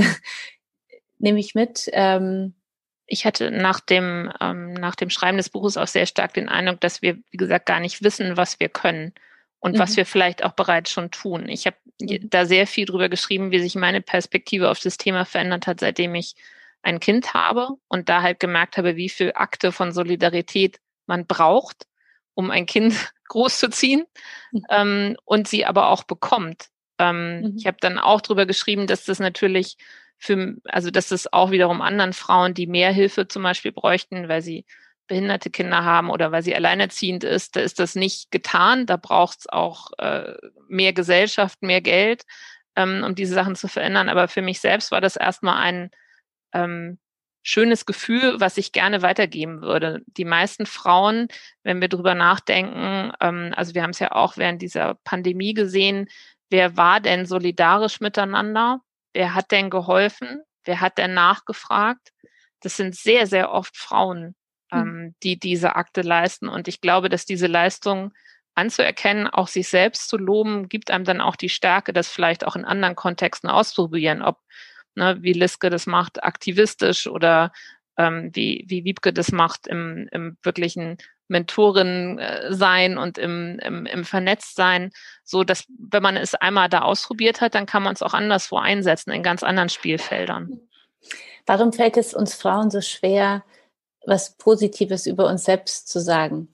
nehme 1.19 1.39
ich 1.39 1.53
mit. 1.53 1.89
Ähm, 1.91 2.55
ich 3.05 3.25
hatte 3.25 3.51
nach 3.51 3.79
dem, 3.79 4.31
ähm, 4.41 4.73
nach 4.73 4.95
dem 4.95 5.09
Schreiben 5.09 5.37
des 5.37 5.49
Buches 5.49 5.77
auch 5.77 5.87
sehr 5.87 6.05
stark 6.05 6.33
den 6.33 6.49
Eindruck, 6.49 6.81
dass 6.81 7.01
wir, 7.01 7.17
wie 7.31 7.37
gesagt, 7.37 7.65
gar 7.65 7.79
nicht 7.79 8.03
wissen, 8.03 8.37
was 8.37 8.59
wir 8.59 8.69
können 8.69 9.13
und 9.59 9.75
mhm. 9.75 9.79
was 9.79 9.97
wir 9.97 10.05
vielleicht 10.05 10.43
auch 10.43 10.51
bereits 10.51 10.91
schon 10.91 11.09
tun. 11.11 11.47
Ich 11.47 11.65
habe 11.65 11.77
mhm. 11.99 12.29
da 12.29 12.45
sehr 12.45 12.67
viel 12.67 12.85
drüber 12.85 13.09
geschrieben, 13.09 13.51
wie 13.51 13.59
sich 13.59 13.75
meine 13.75 14.01
Perspektive 14.01 14.69
auf 14.69 14.79
das 14.79 14.97
Thema 14.97 15.25
verändert 15.25 15.67
hat, 15.67 15.79
seitdem 15.79 16.15
ich 16.15 16.35
ein 16.83 16.99
Kind 16.99 17.33
habe 17.33 17.69
und 17.87 18.09
da 18.09 18.21
halt 18.21 18.39
gemerkt 18.39 18.77
habe, 18.77 18.95
wie 18.95 19.09
viel 19.09 19.31
Akte 19.35 19.71
von 19.71 19.91
Solidarität 19.91 20.79
man 21.05 21.25
braucht, 21.25 21.87
um 22.33 22.51
ein 22.51 22.65
Kind 22.65 23.13
großzuziehen 23.27 24.05
mhm. 24.51 24.61
ähm, 24.69 25.17
und 25.25 25.47
sie 25.47 25.65
aber 25.65 25.89
auch 25.89 26.03
bekommt. 26.03 26.67
Ähm, 26.99 27.41
mhm. 27.41 27.55
Ich 27.57 27.67
habe 27.67 27.77
dann 27.79 27.97
auch 27.99 28.21
drüber 28.21 28.45
geschrieben, 28.45 28.87
dass 28.87 29.05
das 29.05 29.19
natürlich 29.19 29.77
für, 30.17 30.55
also 30.65 30.89
dass 30.89 31.09
das 31.09 31.31
auch 31.31 31.51
wiederum 31.51 31.81
anderen 31.81 32.13
Frauen, 32.13 32.53
die 32.53 32.67
mehr 32.67 32.91
Hilfe 32.91 33.27
zum 33.27 33.43
Beispiel 33.43 33.71
bräuchten, 33.71 34.27
weil 34.27 34.41
sie 34.41 34.65
behinderte 35.07 35.49
Kinder 35.49 35.83
haben 35.85 36.09
oder 36.09 36.31
weil 36.31 36.43
sie 36.43 36.55
alleinerziehend 36.55 37.23
ist, 37.23 37.55
da 37.55 37.61
ist 37.61 37.79
das 37.79 37.95
nicht 37.95 38.29
getan. 38.31 38.85
Da 38.85 38.97
braucht 38.97 39.39
es 39.39 39.49
auch 39.49 39.91
äh, 39.99 40.33
mehr 40.67 40.93
Gesellschaft, 40.93 41.61
mehr 41.61 41.81
Geld, 41.81 42.25
ähm, 42.75 43.03
um 43.05 43.15
diese 43.15 43.33
Sachen 43.33 43.55
zu 43.55 43.67
verändern. 43.67 44.09
Aber 44.09 44.27
für 44.27 44.41
mich 44.41 44.59
selbst 44.59 44.91
war 44.91 44.99
das 44.99 45.15
erstmal 45.15 45.57
ein 45.61 45.91
ähm, 46.53 46.99
schönes 47.43 47.85
Gefühl, 47.85 48.39
was 48.39 48.57
ich 48.57 48.71
gerne 48.71 49.01
weitergeben 49.01 49.61
würde. 49.61 50.01
Die 50.05 50.25
meisten 50.25 50.65
Frauen, 50.65 51.27
wenn 51.63 51.79
wir 51.79 51.87
drüber 51.87 52.15
nachdenken, 52.15 53.13
ähm, 53.21 53.53
also 53.55 53.73
wir 53.73 53.83
haben 53.83 53.91
es 53.91 53.99
ja 53.99 54.11
auch 54.11 54.37
während 54.37 54.61
dieser 54.61 54.95
Pandemie 55.03 55.53
gesehen, 55.53 56.07
wer 56.49 56.77
war 56.77 56.99
denn 56.99 57.25
solidarisch 57.25 57.99
miteinander? 57.99 58.81
Wer 59.13 59.33
hat 59.33 59.51
denn 59.51 59.69
geholfen? 59.69 60.41
Wer 60.65 60.81
hat 60.81 60.97
denn 60.97 61.13
nachgefragt? 61.13 62.11
Das 62.59 62.75
sind 62.75 62.95
sehr, 62.95 63.27
sehr 63.27 63.51
oft 63.51 63.77
Frauen, 63.77 64.35
hm. 64.71 64.79
ähm, 64.79 65.15
die 65.23 65.39
diese 65.39 65.75
Akte 65.75 66.01
leisten. 66.01 66.49
Und 66.49 66.67
ich 66.67 66.81
glaube, 66.81 67.09
dass 67.09 67.25
diese 67.25 67.47
Leistung 67.47 68.13
anzuerkennen, 68.55 69.27
auch 69.27 69.47
sich 69.47 69.69
selbst 69.69 70.09
zu 70.09 70.17
loben, 70.17 70.67
gibt 70.67 70.89
einem 70.89 71.05
dann 71.05 71.21
auch 71.21 71.35
die 71.35 71.49
Stärke, 71.49 71.93
das 71.93 72.09
vielleicht 72.09 72.45
auch 72.45 72.55
in 72.55 72.65
anderen 72.65 72.95
Kontexten 72.95 73.49
auszuprobieren, 73.49 74.21
ob 74.21 74.39
ne, 74.97 75.17
wie 75.21 75.33
Liske 75.33 75.69
das 75.69 75.87
macht, 75.87 76.23
aktivistisch 76.23 77.07
oder 77.07 77.51
ähm, 77.97 78.31
wie, 78.33 78.65
wie 78.67 78.83
Wiebke 78.83 79.13
das 79.13 79.31
macht 79.31 79.67
im, 79.67 80.09
im 80.11 80.37
wirklichen 80.43 80.97
Mentorin 81.27 82.19
äh, 82.19 82.53
sein 82.53 82.97
und 82.97 83.17
im, 83.17 83.59
im, 83.59 83.85
im 83.85 84.03
Vernetztsein, 84.05 84.91
so 85.23 85.43
dass 85.43 85.65
wenn 85.77 86.03
man 86.03 86.17
es 86.17 86.35
einmal 86.35 86.69
da 86.69 86.81
ausprobiert 86.81 87.41
hat, 87.41 87.55
dann 87.55 87.65
kann 87.65 87.83
man 87.83 87.93
es 87.93 88.01
auch 88.01 88.13
anderswo 88.13 88.57
einsetzen, 88.57 89.11
in 89.11 89.23
ganz 89.23 89.43
anderen 89.43 89.69
Spielfeldern. 89.69 90.59
Warum 91.45 91.71
fällt 91.73 91.97
es 91.97 92.13
uns 92.13 92.35
Frauen 92.35 92.69
so 92.69 92.81
schwer, 92.81 93.43
was 94.05 94.37
Positives 94.37 95.05
über 95.05 95.27
uns 95.27 95.45
selbst 95.45 95.87
zu 95.87 95.99
sagen? 95.99 96.49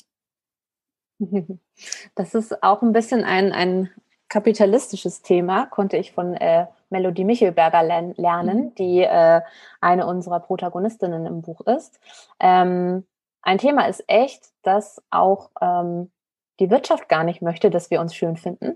Das 2.13 2.35
ist 2.35 2.61
auch 2.61 2.83
ein 2.83 2.93
bisschen 2.93 3.23
ein, 3.23 3.51
ein 3.51 3.89
kapitalistisches 4.33 5.21
Thema, 5.21 5.67
konnte 5.67 5.95
ich 5.95 6.11
von 6.11 6.33
äh, 6.33 6.65
Melodie 6.89 7.23
Michelberger 7.23 7.83
lernen, 7.83 8.57
mhm. 8.57 8.75
die 8.75 9.01
äh, 9.01 9.41
eine 9.79 10.07
unserer 10.07 10.39
Protagonistinnen 10.39 11.27
im 11.27 11.43
Buch 11.43 11.61
ist. 11.61 11.99
Ähm, 12.39 13.05
ein 13.43 13.59
Thema 13.59 13.85
ist 13.85 14.03
echt, 14.07 14.45
dass 14.63 15.03
auch 15.11 15.51
ähm, 15.61 16.11
die 16.59 16.71
Wirtschaft 16.71 17.09
gar 17.09 17.23
nicht 17.23 17.43
möchte, 17.43 17.69
dass 17.69 17.91
wir 17.91 18.01
uns 18.01 18.15
schön 18.15 18.35
finden 18.35 18.75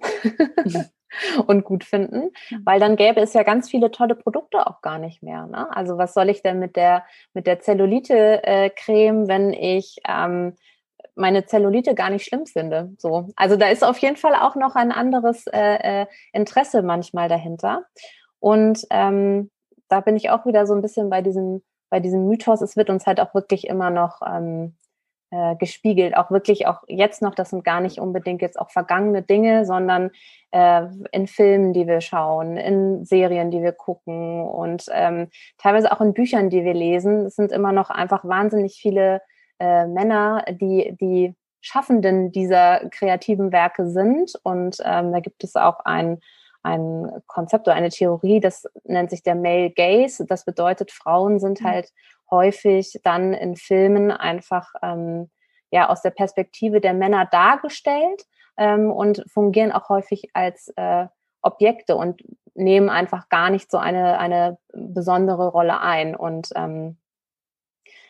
und 1.47 1.63
gut 1.63 1.83
finden, 1.83 2.29
mhm. 2.51 2.61
weil 2.63 2.79
dann 2.79 2.95
gäbe 2.95 3.19
es 3.19 3.33
ja 3.33 3.41
ganz 3.41 3.67
viele 3.67 3.89
tolle 3.89 4.13
Produkte 4.13 4.67
auch 4.67 4.81
gar 4.81 4.99
nicht 4.99 5.23
mehr. 5.23 5.47
Ne? 5.47 5.75
Also 5.75 5.97
was 5.97 6.13
soll 6.13 6.29
ich 6.29 6.43
denn 6.43 6.59
mit 6.59 6.75
der 6.75 7.03
mit 7.33 7.47
der 7.47 7.61
Zellulite-Creme, 7.61 9.23
äh, 9.23 9.27
wenn 9.27 9.53
ich 9.53 10.01
ähm, 10.07 10.53
meine 11.17 11.45
Zellulite 11.45 11.95
gar 11.95 12.09
nicht 12.09 12.25
schlimm 12.25 12.45
finde. 12.45 12.93
So, 12.97 13.29
also 13.35 13.55
da 13.55 13.67
ist 13.67 13.83
auf 13.83 13.97
jeden 13.97 14.17
Fall 14.17 14.35
auch 14.35 14.55
noch 14.55 14.75
ein 14.75 14.91
anderes 14.91 15.47
äh, 15.47 16.01
äh, 16.01 16.05
Interesse 16.33 16.81
manchmal 16.81 17.29
dahinter. 17.29 17.85
Und 18.39 18.85
ähm, 18.91 19.49
da 19.89 20.01
bin 20.01 20.15
ich 20.15 20.29
auch 20.29 20.45
wieder 20.45 20.67
so 20.67 20.73
ein 20.73 20.81
bisschen 20.81 21.09
bei 21.09 21.21
diesem 21.21 21.61
bei 21.89 21.99
diesem 21.99 22.27
Mythos. 22.27 22.61
Es 22.61 22.75
wird 22.75 22.89
uns 22.89 23.05
halt 23.05 23.19
auch 23.19 23.33
wirklich 23.33 23.67
immer 23.67 23.89
noch 23.89 24.21
ähm, 24.25 24.75
äh, 25.31 25.55
gespiegelt, 25.55 26.15
auch 26.15 26.31
wirklich 26.31 26.67
auch 26.67 26.83
jetzt 26.87 27.21
noch. 27.21 27.35
Das 27.35 27.49
sind 27.49 27.63
gar 27.63 27.81
nicht 27.81 27.99
unbedingt 27.99 28.41
jetzt 28.41 28.59
auch 28.59 28.71
vergangene 28.71 29.21
Dinge, 29.21 29.65
sondern 29.65 30.11
äh, 30.51 30.83
in 31.11 31.27
Filmen, 31.27 31.73
die 31.73 31.87
wir 31.87 32.01
schauen, 32.01 32.57
in 32.57 33.05
Serien, 33.05 33.51
die 33.51 33.61
wir 33.61 33.73
gucken 33.73 34.41
und 34.41 34.85
ähm, 34.91 35.29
teilweise 35.57 35.91
auch 35.91 36.01
in 36.01 36.13
Büchern, 36.13 36.49
die 36.49 36.63
wir 36.63 36.73
lesen. 36.73 37.25
Es 37.25 37.35
sind 37.35 37.51
immer 37.51 37.71
noch 37.71 37.89
einfach 37.89 38.25
wahnsinnig 38.25 38.75
viele 38.81 39.21
äh, 39.59 39.85
Männer, 39.85 40.43
die 40.49 40.95
die 40.99 41.35
Schaffenden 41.61 42.31
dieser 42.31 42.87
kreativen 42.89 43.51
Werke 43.51 43.89
sind. 43.89 44.33
Und 44.43 44.77
ähm, 44.83 45.11
da 45.11 45.19
gibt 45.19 45.43
es 45.43 45.55
auch 45.55 45.79
ein, 45.81 46.19
ein 46.63 47.09
Konzept 47.27 47.67
oder 47.67 47.75
eine 47.75 47.89
Theorie, 47.89 48.39
das 48.39 48.65
nennt 48.83 49.09
sich 49.09 49.23
der 49.23 49.35
Male 49.35 49.71
Gaze. 49.71 50.25
Das 50.25 50.45
bedeutet, 50.45 50.91
Frauen 50.91 51.39
sind 51.39 51.61
mhm. 51.61 51.65
halt 51.65 51.89
häufig 52.29 52.99
dann 53.03 53.33
in 53.33 53.55
Filmen 53.55 54.11
einfach 54.11 54.73
ähm, 54.81 55.29
ja 55.71 55.89
aus 55.89 56.01
der 56.01 56.11
Perspektive 56.11 56.81
der 56.81 56.93
Männer 56.93 57.25
dargestellt 57.25 58.25
ähm, 58.57 58.91
und 58.91 59.23
fungieren 59.31 59.71
auch 59.71 59.89
häufig 59.89 60.29
als 60.33 60.71
äh, 60.75 61.07
Objekte 61.41 61.95
und 61.95 62.23
nehmen 62.55 62.89
einfach 62.89 63.29
gar 63.29 63.49
nicht 63.49 63.69
so 63.69 63.77
eine, 63.77 64.19
eine 64.19 64.57
besondere 64.73 65.49
Rolle 65.49 65.79
ein. 65.79 66.15
Und 66.15 66.49
ähm, 66.55 66.97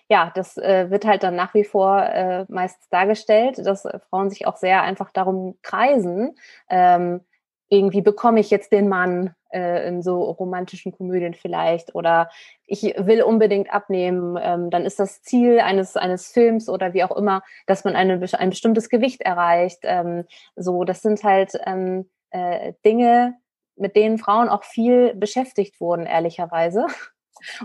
ja, 0.09 0.31
das 0.35 0.57
äh, 0.57 0.89
wird 0.89 1.05
halt 1.05 1.23
dann 1.23 1.35
nach 1.35 1.53
wie 1.53 1.65
vor 1.65 2.01
äh, 2.01 2.45
meistens 2.49 2.87
dargestellt, 2.89 3.57
dass 3.65 3.85
äh, 3.85 3.99
Frauen 4.09 4.29
sich 4.29 4.47
auch 4.47 4.55
sehr 4.57 4.81
einfach 4.81 5.11
darum 5.11 5.57
kreisen, 5.61 6.35
ähm, 6.69 7.21
irgendwie 7.69 8.01
bekomme 8.01 8.39
ich 8.39 8.49
jetzt 8.49 8.71
den 8.71 8.87
Mann 8.87 9.35
äh, 9.51 9.87
in 9.87 10.01
so 10.01 10.23
romantischen 10.23 10.93
Komödien 10.93 11.33
vielleicht 11.33 11.95
oder 11.95 12.29
ich 12.65 12.83
will 12.83 13.21
unbedingt 13.21 13.73
abnehmen, 13.73 14.37
ähm, 14.41 14.69
dann 14.69 14.85
ist 14.85 14.99
das 14.99 15.21
Ziel 15.21 15.59
eines 15.59 15.97
eines 15.97 16.31
Films 16.31 16.69
oder 16.69 16.93
wie 16.93 17.03
auch 17.03 17.15
immer, 17.15 17.43
dass 17.65 17.83
man 17.83 17.95
eine, 17.95 18.21
ein 18.33 18.49
bestimmtes 18.49 18.89
Gewicht 18.89 19.21
erreicht. 19.21 19.79
Ähm, 19.83 20.25
so, 20.55 20.83
das 20.85 21.01
sind 21.01 21.23
halt 21.23 21.53
ähm, 21.65 22.09
äh, 22.29 22.73
Dinge, 22.85 23.35
mit 23.75 23.95
denen 23.95 24.17
Frauen 24.17 24.49
auch 24.49 24.63
viel 24.63 25.13
beschäftigt 25.13 25.79
wurden, 25.81 26.05
ehrlicherweise, 26.05 26.87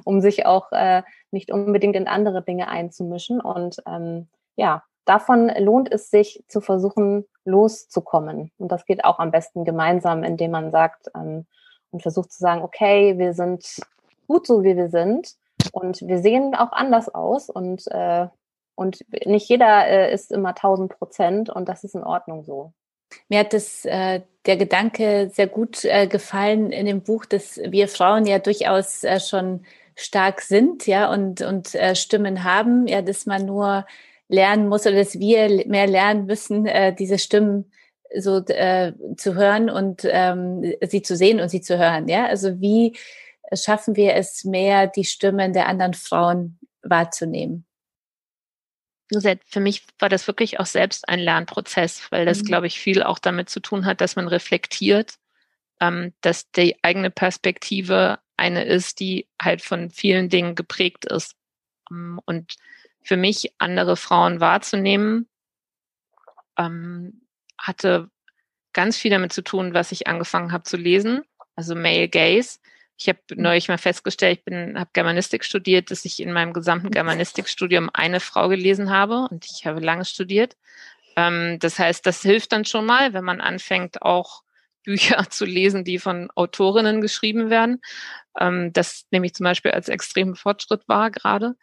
um 0.04 0.20
sich 0.20 0.46
auch 0.46 0.72
äh, 0.72 1.02
nicht 1.30 1.52
unbedingt 1.52 1.96
in 1.96 2.08
andere 2.08 2.42
Dinge 2.42 2.68
einzumischen. 2.68 3.40
Und 3.40 3.76
ähm, 3.86 4.28
ja, 4.56 4.82
davon 5.04 5.50
lohnt 5.58 5.90
es 5.92 6.10
sich 6.10 6.44
zu 6.48 6.60
versuchen, 6.60 7.26
loszukommen. 7.44 8.50
Und 8.58 8.70
das 8.70 8.84
geht 8.84 9.04
auch 9.04 9.18
am 9.18 9.30
besten 9.30 9.64
gemeinsam, 9.64 10.22
indem 10.22 10.52
man 10.52 10.70
sagt 10.70 11.08
ähm, 11.14 11.46
und 11.90 12.02
versucht 12.02 12.32
zu 12.32 12.38
sagen, 12.38 12.62
okay, 12.62 13.18
wir 13.18 13.34
sind 13.34 13.80
gut 14.26 14.46
so, 14.46 14.62
wie 14.62 14.76
wir 14.76 14.88
sind. 14.88 15.34
Und 15.72 16.00
wir 16.02 16.18
sehen 16.18 16.54
auch 16.54 16.72
anders 16.72 17.08
aus 17.14 17.48
und, 17.48 17.86
äh, 17.88 18.26
und 18.74 19.04
nicht 19.26 19.48
jeder 19.48 19.86
äh, 19.86 20.12
ist 20.12 20.32
immer 20.32 20.50
1000 20.50 20.98
Prozent 20.98 21.50
und 21.50 21.68
das 21.68 21.84
ist 21.84 21.94
in 21.94 22.02
Ordnung 22.02 22.42
so. 22.42 22.72
Mir 23.28 23.40
hat 23.40 23.52
das, 23.52 23.84
äh, 23.84 24.20
der 24.46 24.56
Gedanke 24.56 25.30
sehr 25.32 25.46
gut 25.46 25.84
äh, 25.84 26.06
gefallen 26.06 26.72
in 26.72 26.86
dem 26.86 27.02
Buch, 27.02 27.24
dass 27.24 27.60
wir 27.64 27.88
Frauen 27.88 28.26
ja 28.26 28.38
durchaus 28.38 29.04
äh, 29.04 29.20
schon 29.20 29.64
stark 29.94 30.40
sind, 30.40 30.86
ja, 30.86 31.10
und, 31.12 31.42
und 31.42 31.74
äh, 31.74 31.94
Stimmen 31.94 32.44
haben, 32.44 32.86
ja, 32.86 33.02
dass 33.02 33.26
man 33.26 33.44
nur 33.46 33.86
lernen 34.28 34.68
muss 34.68 34.86
oder 34.86 34.96
dass 34.96 35.18
wir 35.18 35.66
mehr 35.66 35.86
lernen 35.86 36.26
müssen, 36.26 36.66
äh, 36.66 36.94
diese 36.94 37.18
Stimmen 37.18 37.70
so 38.16 38.38
äh, 38.38 38.92
zu 39.16 39.34
hören 39.34 39.70
und 39.70 40.02
ähm, 40.04 40.74
sie 40.82 41.02
zu 41.02 41.16
sehen 41.16 41.40
und 41.40 41.48
sie 41.48 41.60
zu 41.60 41.78
hören, 41.78 42.08
ja. 42.08 42.26
Also 42.26 42.60
wie 42.60 42.96
schaffen 43.54 43.96
wir 43.96 44.14
es 44.14 44.44
mehr, 44.44 44.86
die 44.86 45.04
Stimmen 45.04 45.52
der 45.52 45.66
anderen 45.66 45.94
Frauen 45.94 46.58
wahrzunehmen? 46.82 47.64
Für 49.46 49.60
mich 49.60 49.84
war 49.98 50.08
das 50.08 50.26
wirklich 50.26 50.60
auch 50.60 50.66
selbst 50.66 51.08
ein 51.08 51.20
Lernprozess, 51.20 52.10
weil 52.10 52.24
das, 52.24 52.40
mhm. 52.40 52.46
glaube 52.46 52.66
ich, 52.66 52.80
viel 52.80 53.02
auch 53.02 53.18
damit 53.18 53.50
zu 53.50 53.60
tun 53.60 53.84
hat, 53.84 54.00
dass 54.00 54.16
man 54.16 54.28
reflektiert, 54.28 55.18
ähm, 55.80 56.12
dass 56.20 56.50
die 56.50 56.76
eigene 56.82 57.10
Perspektive 57.10 58.18
eine 58.36 58.64
ist, 58.64 59.00
die 59.00 59.28
halt 59.40 59.62
von 59.62 59.90
vielen 59.90 60.28
Dingen 60.28 60.54
geprägt 60.54 61.04
ist. 61.04 61.36
Ähm, 61.90 62.20
und 62.24 62.56
für 63.02 63.16
mich, 63.16 63.52
andere 63.58 63.96
Frauen 63.96 64.40
wahrzunehmen, 64.40 65.28
ähm, 66.58 67.22
hatte 67.58 68.10
ganz 68.72 68.96
viel 68.96 69.10
damit 69.10 69.32
zu 69.32 69.42
tun, 69.42 69.74
was 69.74 69.92
ich 69.92 70.06
angefangen 70.06 70.52
habe 70.52 70.64
zu 70.64 70.76
lesen, 70.76 71.22
also 71.56 71.74
Male 71.74 72.08
Gaze. 72.08 72.58
Ich 73.02 73.08
habe 73.08 73.18
mhm. 73.30 73.42
neulich 73.42 73.68
mal 73.68 73.78
festgestellt, 73.78 74.38
ich 74.38 74.44
bin, 74.44 74.78
habe 74.78 74.90
Germanistik 74.92 75.44
studiert, 75.44 75.90
dass 75.90 76.04
ich 76.04 76.20
in 76.20 76.32
meinem 76.32 76.52
gesamten 76.52 76.86
mhm. 76.86 76.92
Germanistikstudium 76.92 77.90
eine 77.92 78.20
Frau 78.20 78.48
gelesen 78.48 78.90
habe 78.90 79.26
und 79.30 79.44
ich 79.44 79.66
habe 79.66 79.80
lange 79.80 80.04
studiert. 80.04 80.56
Ähm, 81.16 81.58
das 81.58 81.78
heißt, 81.78 82.06
das 82.06 82.22
hilft 82.22 82.52
dann 82.52 82.64
schon 82.64 82.86
mal, 82.86 83.12
wenn 83.12 83.24
man 83.24 83.40
anfängt, 83.40 84.02
auch 84.02 84.42
Bücher 84.84 85.24
zu 85.30 85.44
lesen, 85.44 85.84
die 85.84 85.98
von 85.98 86.30
Autorinnen 86.34 87.00
geschrieben 87.00 87.50
werden. 87.50 87.80
Ähm, 88.38 88.72
das 88.72 89.06
nehme 89.10 89.26
ich 89.26 89.34
zum 89.34 89.44
Beispiel 89.44 89.72
als 89.72 89.88
extremen 89.88 90.36
Fortschritt 90.36 90.88
wahr 90.88 91.10
gerade. 91.10 91.56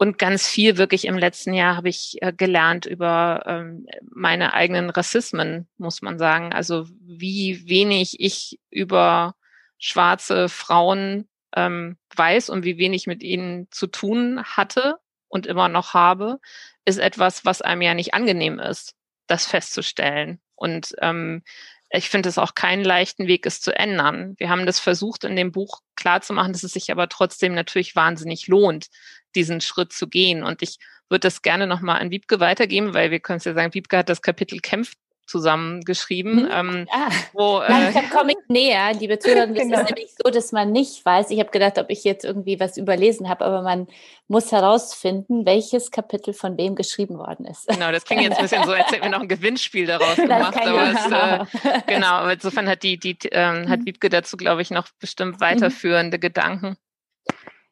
Und 0.00 0.16
ganz 0.16 0.46
viel 0.46 0.78
wirklich 0.78 1.06
im 1.06 1.18
letzten 1.18 1.52
Jahr 1.52 1.76
habe 1.76 1.88
ich 1.88 2.18
äh, 2.20 2.32
gelernt 2.32 2.86
über 2.86 3.42
ähm, 3.46 3.86
meine 4.08 4.54
eigenen 4.54 4.90
Rassismen, 4.90 5.68
muss 5.76 6.02
man 6.02 6.18
sagen. 6.18 6.52
Also 6.52 6.86
wie 7.00 7.68
wenig 7.68 8.20
ich 8.20 8.60
über 8.70 9.34
schwarze 9.78 10.48
Frauen 10.48 11.28
ähm, 11.56 11.96
weiß 12.14 12.50
und 12.50 12.64
wie 12.64 12.78
wenig 12.78 13.06
mit 13.06 13.22
ihnen 13.22 13.68
zu 13.70 13.86
tun 13.86 14.42
hatte 14.44 14.96
und 15.28 15.46
immer 15.46 15.68
noch 15.68 15.94
habe, 15.94 16.38
ist 16.84 16.98
etwas, 16.98 17.44
was 17.44 17.62
einem 17.62 17.82
ja 17.82 17.94
nicht 17.94 18.14
angenehm 18.14 18.58
ist, 18.58 18.94
das 19.26 19.46
festzustellen. 19.46 20.40
Und 20.54 20.94
ähm, 21.00 21.42
ich 21.90 22.10
finde 22.10 22.28
es 22.28 22.38
auch 22.38 22.54
keinen 22.54 22.84
leichten 22.84 23.26
Weg, 23.26 23.46
es 23.46 23.60
zu 23.60 23.74
ändern. 23.74 24.34
Wir 24.38 24.50
haben 24.50 24.66
das 24.66 24.78
versucht, 24.78 25.24
in 25.24 25.36
dem 25.36 25.52
Buch 25.52 25.80
klarzumachen, 25.96 26.52
dass 26.52 26.62
es 26.62 26.72
sich 26.72 26.90
aber 26.90 27.08
trotzdem 27.08 27.54
natürlich 27.54 27.96
wahnsinnig 27.96 28.46
lohnt, 28.46 28.88
diesen 29.34 29.60
Schritt 29.60 29.92
zu 29.92 30.08
gehen. 30.08 30.42
Und 30.42 30.60
ich 30.62 30.78
würde 31.08 31.20
das 31.20 31.40
gerne 31.40 31.66
nochmal 31.66 32.00
an 32.00 32.10
Wiebke 32.10 32.40
weitergeben, 32.40 32.92
weil 32.92 33.10
wir 33.10 33.20
können 33.20 33.38
es 33.38 33.44
ja 33.44 33.54
sagen, 33.54 33.72
Wiebke 33.72 33.98
hat 33.98 34.08
das 34.10 34.20
Kapitel 34.20 34.60
Kämpft 34.60 34.98
zusammengeschrieben. 35.28 36.44
Mhm. 36.44 36.50
Ähm, 36.50 36.88
ah. 36.90 37.10
wo, 37.32 37.60
äh, 37.60 37.68
Langsam 37.68 38.10
komme 38.10 38.32
ich 38.32 38.48
näher. 38.48 38.92
Liebe 38.94 39.18
Zuhörer, 39.18 39.46
genau. 39.46 39.76
es 39.76 39.82
ist 39.82 39.90
nämlich 39.90 40.14
so, 40.16 40.30
dass 40.30 40.52
man 40.52 40.72
nicht 40.72 41.04
weiß. 41.04 41.30
Ich 41.30 41.38
habe 41.38 41.50
gedacht, 41.50 41.78
ob 41.78 41.90
ich 41.90 42.02
jetzt 42.04 42.24
irgendwie 42.24 42.58
was 42.58 42.76
überlesen 42.76 43.28
habe, 43.28 43.44
aber 43.44 43.62
man 43.62 43.86
muss 44.26 44.50
herausfinden, 44.52 45.46
welches 45.46 45.90
Kapitel 45.90 46.32
von 46.32 46.56
wem 46.56 46.74
geschrieben 46.74 47.18
worden 47.18 47.46
ist. 47.46 47.68
Genau, 47.68 47.92
das 47.92 48.04
klingt 48.04 48.22
jetzt 48.22 48.38
ein 48.38 48.42
bisschen 48.42 48.64
so, 48.64 48.72
als 48.72 48.90
hätten 48.90 49.04
wir 49.04 49.10
noch 49.10 49.20
ein 49.20 49.28
Gewinnspiel 49.28 49.86
daraus 49.86 50.16
gemacht. 50.16 50.56
Aber 50.56 50.90
es, 50.90 51.64
äh, 51.64 51.80
genau, 51.86 52.06
aber 52.06 52.32
insofern 52.32 52.68
hat 52.68 52.82
die, 52.82 52.98
die 52.98 53.16
ähm, 53.30 53.68
hat 53.68 53.80
mhm. 53.80 53.86
Wiebke 53.86 54.08
dazu, 54.08 54.36
glaube 54.36 54.62
ich, 54.62 54.70
noch 54.70 54.88
bestimmt 54.98 55.36
mhm. 55.36 55.40
weiterführende 55.40 56.16
mhm. 56.16 56.22
Gedanken. 56.22 56.76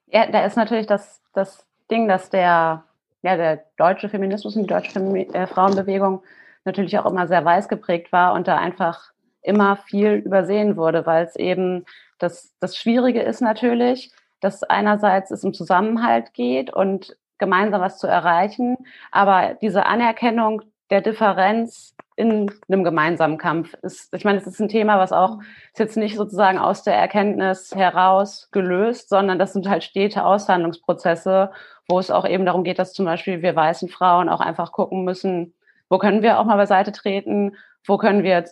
Ja, 0.06 0.26
da 0.26 0.44
ist 0.44 0.56
natürlich 0.56 0.86
das, 0.86 1.20
das 1.32 1.66
Ding, 1.90 2.08
dass 2.08 2.30
der, 2.30 2.84
ja, 3.22 3.36
der 3.36 3.64
deutsche 3.76 4.08
Feminismus 4.08 4.56
und 4.56 4.62
die 4.62 4.68
deutsche 4.68 4.92
Femi 4.92 5.22
äh, 5.32 5.46
Frauenbewegung 5.46 6.22
natürlich 6.66 6.98
auch 6.98 7.06
immer 7.06 7.26
sehr 7.26 7.44
weiß 7.44 7.68
geprägt 7.68 8.12
war 8.12 8.34
und 8.34 8.48
da 8.48 8.58
einfach 8.58 9.12
immer 9.42 9.76
viel 9.76 10.14
übersehen 10.14 10.76
wurde, 10.76 11.06
weil 11.06 11.24
es 11.24 11.36
eben 11.36 11.84
das, 12.18 12.54
das 12.60 12.76
Schwierige 12.76 13.22
ist 13.22 13.40
natürlich, 13.40 14.12
dass 14.40 14.62
einerseits 14.62 15.30
es 15.30 15.44
um 15.44 15.54
Zusammenhalt 15.54 16.34
geht 16.34 16.72
und 16.72 17.16
gemeinsam 17.38 17.80
was 17.80 17.98
zu 17.98 18.06
erreichen, 18.06 18.76
aber 19.10 19.54
diese 19.60 19.86
Anerkennung 19.86 20.62
der 20.90 21.00
Differenz 21.00 21.94
in 22.16 22.50
einem 22.68 22.82
gemeinsamen 22.82 23.36
Kampf 23.36 23.74
ist, 23.82 24.12
ich 24.14 24.24
meine, 24.24 24.38
es 24.38 24.46
ist 24.46 24.60
ein 24.60 24.68
Thema, 24.68 24.98
was 24.98 25.12
auch 25.12 25.38
ist 25.72 25.78
jetzt 25.78 25.96
nicht 25.96 26.16
sozusagen 26.16 26.58
aus 26.58 26.82
der 26.82 26.94
Erkenntnis 26.94 27.74
heraus 27.74 28.48
gelöst, 28.52 29.10
sondern 29.10 29.38
das 29.38 29.52
sind 29.52 29.68
halt 29.68 29.84
stete 29.84 30.24
Aushandlungsprozesse, 30.24 31.50
wo 31.88 31.98
es 31.98 32.10
auch 32.10 32.26
eben 32.26 32.46
darum 32.46 32.64
geht, 32.64 32.78
dass 32.78 32.94
zum 32.94 33.04
Beispiel 33.04 33.42
wir 33.42 33.54
weißen 33.54 33.88
Frauen 33.88 34.28
auch 34.30 34.40
einfach 34.40 34.72
gucken 34.72 35.04
müssen, 35.04 35.54
wo 35.88 35.98
können 35.98 36.22
wir 36.22 36.38
auch 36.38 36.44
mal 36.44 36.56
beiseite 36.56 36.92
treten? 36.92 37.56
Wo 37.84 37.98
können 37.98 38.22
wir 38.22 38.44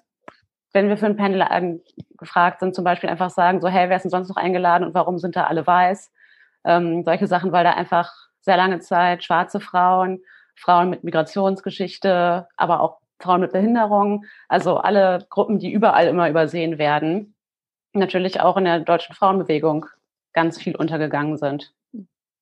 wenn 0.74 0.88
wir 0.88 0.98
für 0.98 1.06
ein 1.06 1.16
Panel 1.16 1.80
gefragt 2.18 2.60
sind, 2.60 2.74
zum 2.74 2.84
Beispiel 2.84 3.08
einfach 3.08 3.30
sagen, 3.30 3.60
so, 3.60 3.68
hey, 3.68 3.88
wer 3.88 3.96
ist 3.96 4.02
denn 4.02 4.10
sonst 4.10 4.28
noch 4.28 4.36
eingeladen 4.36 4.84
und 4.84 4.92
warum 4.92 5.18
sind 5.18 5.36
da 5.36 5.44
alle 5.44 5.66
weiß? 5.66 6.12
Ähm, 6.64 7.04
solche 7.04 7.28
Sachen, 7.28 7.52
weil 7.52 7.64
da 7.64 7.70
einfach 7.70 8.12
sehr 8.40 8.56
lange 8.56 8.80
Zeit 8.80 9.22
schwarze 9.24 9.60
Frauen, 9.60 10.20
Frauen 10.56 10.90
mit 10.90 11.04
Migrationsgeschichte, 11.04 12.48
aber 12.56 12.80
auch 12.80 12.98
Frauen 13.20 13.40
mit 13.40 13.52
Behinderung, 13.52 14.24
also 14.48 14.78
alle 14.78 15.24
Gruppen, 15.30 15.58
die 15.58 15.72
überall 15.72 16.08
immer 16.08 16.28
übersehen 16.28 16.76
werden, 16.76 17.34
natürlich 17.92 18.40
auch 18.40 18.56
in 18.56 18.64
der 18.64 18.80
deutschen 18.80 19.14
Frauenbewegung 19.14 19.86
ganz 20.32 20.60
viel 20.60 20.74
untergegangen 20.74 21.36
sind. 21.36 21.72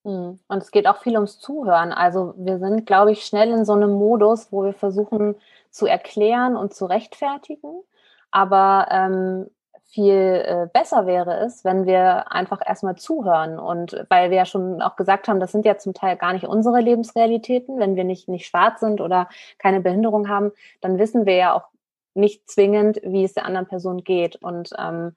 Mhm. 0.04 0.40
Und 0.48 0.62
es 0.62 0.70
geht 0.70 0.86
auch 0.86 0.98
viel 0.98 1.14
ums 1.14 1.38
Zuhören. 1.38 1.92
Also 1.92 2.34
wir 2.36 2.58
sind, 2.58 2.86
glaube 2.86 3.12
ich, 3.12 3.24
schnell 3.24 3.50
in 3.50 3.64
so 3.64 3.72
einem 3.72 3.92
Modus, 3.92 4.52
wo 4.52 4.64
wir 4.64 4.74
versuchen 4.74 5.36
zu 5.70 5.86
erklären 5.86 6.56
und 6.56 6.74
zu 6.74 6.86
rechtfertigen. 6.86 7.82
Aber 8.30 8.88
ähm, 8.90 9.46
viel 9.92 10.14
äh, 10.14 10.68
besser 10.72 11.06
wäre 11.06 11.38
es, 11.40 11.64
wenn 11.64 11.86
wir 11.86 12.32
einfach 12.32 12.60
erstmal 12.64 12.96
zuhören. 12.96 13.58
Und 13.58 14.06
weil 14.08 14.30
wir 14.30 14.38
ja 14.38 14.46
schon 14.46 14.82
auch 14.82 14.96
gesagt 14.96 15.28
haben, 15.28 15.38
das 15.38 15.52
sind 15.52 15.66
ja 15.66 15.76
zum 15.78 15.94
Teil 15.94 16.16
gar 16.16 16.32
nicht 16.32 16.46
unsere 16.46 16.80
Lebensrealitäten. 16.80 17.78
Wenn 17.78 17.94
wir 17.94 18.04
nicht, 18.04 18.28
nicht 18.28 18.46
schwarz 18.46 18.80
sind 18.80 19.00
oder 19.00 19.28
keine 19.58 19.80
Behinderung 19.80 20.28
haben, 20.28 20.52
dann 20.80 20.98
wissen 20.98 21.26
wir 21.26 21.36
ja 21.36 21.52
auch 21.52 21.68
nicht 22.14 22.50
zwingend, 22.50 23.00
wie 23.04 23.24
es 23.24 23.34
der 23.34 23.46
anderen 23.46 23.66
Person 23.66 24.02
geht. 24.02 24.36
Und 24.36 24.70
ähm, 24.78 25.14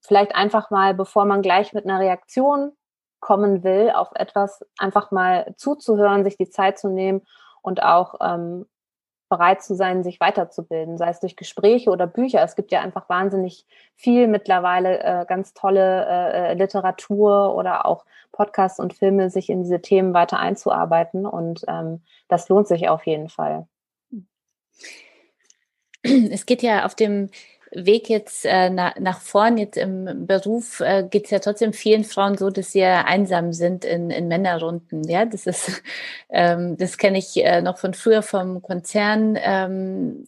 vielleicht 0.00 0.34
einfach 0.34 0.70
mal, 0.70 0.92
bevor 0.94 1.24
man 1.24 1.40
gleich 1.42 1.72
mit 1.72 1.84
einer 1.84 2.00
Reaktion 2.00 2.72
kommen 3.20 3.64
will, 3.64 3.90
auf 3.90 4.10
etwas 4.14 4.64
einfach 4.78 5.10
mal 5.10 5.54
zuzuhören, 5.56 6.24
sich 6.24 6.36
die 6.36 6.50
Zeit 6.50 6.78
zu 6.78 6.88
nehmen 6.88 7.22
und 7.62 7.82
auch 7.82 8.14
ähm, 8.20 8.66
bereit 9.28 9.62
zu 9.62 9.74
sein, 9.74 10.02
sich 10.02 10.20
weiterzubilden, 10.20 10.96
sei 10.96 11.10
es 11.10 11.20
durch 11.20 11.36
Gespräche 11.36 11.90
oder 11.90 12.06
Bücher. 12.06 12.42
Es 12.42 12.56
gibt 12.56 12.72
ja 12.72 12.80
einfach 12.80 13.08
wahnsinnig 13.08 13.66
viel 13.94 14.26
mittlerweile, 14.26 15.02
äh, 15.02 15.24
ganz 15.26 15.52
tolle 15.52 16.06
äh, 16.06 16.54
Literatur 16.54 17.54
oder 17.54 17.86
auch 17.86 18.06
Podcasts 18.32 18.80
und 18.80 18.94
Filme, 18.94 19.30
sich 19.30 19.50
in 19.50 19.62
diese 19.62 19.80
Themen 19.82 20.14
weiter 20.14 20.38
einzuarbeiten. 20.38 21.26
Und 21.26 21.64
ähm, 21.68 22.02
das 22.28 22.48
lohnt 22.48 22.68
sich 22.68 22.88
auf 22.88 23.06
jeden 23.06 23.28
Fall. 23.28 23.66
Es 26.02 26.46
geht 26.46 26.62
ja 26.62 26.86
auf 26.86 26.94
dem 26.94 27.28
Weg 27.72 28.08
jetzt 28.08 28.44
äh, 28.44 28.70
nach, 28.70 28.96
nach 28.98 29.20
vorn, 29.20 29.58
jetzt 29.58 29.76
im 29.76 30.26
Beruf, 30.26 30.80
äh, 30.80 31.06
geht 31.08 31.26
es 31.26 31.30
ja 31.30 31.38
trotzdem 31.38 31.72
vielen 31.72 32.04
Frauen 32.04 32.36
so, 32.36 32.50
dass 32.50 32.72
sie 32.72 32.80
ja 32.80 33.04
einsam 33.04 33.52
sind 33.52 33.84
in, 33.84 34.10
in 34.10 34.28
Männerrunden. 34.28 35.04
Ja, 35.04 35.24
das 35.24 35.46
ist, 35.46 35.82
ähm, 36.30 36.76
das 36.76 36.98
kenne 36.98 37.18
ich 37.18 37.36
äh, 37.44 37.60
noch 37.60 37.78
von 37.78 37.94
früher 37.94 38.22
vom 38.22 38.62
Konzern, 38.62 39.38
ähm, 39.40 40.26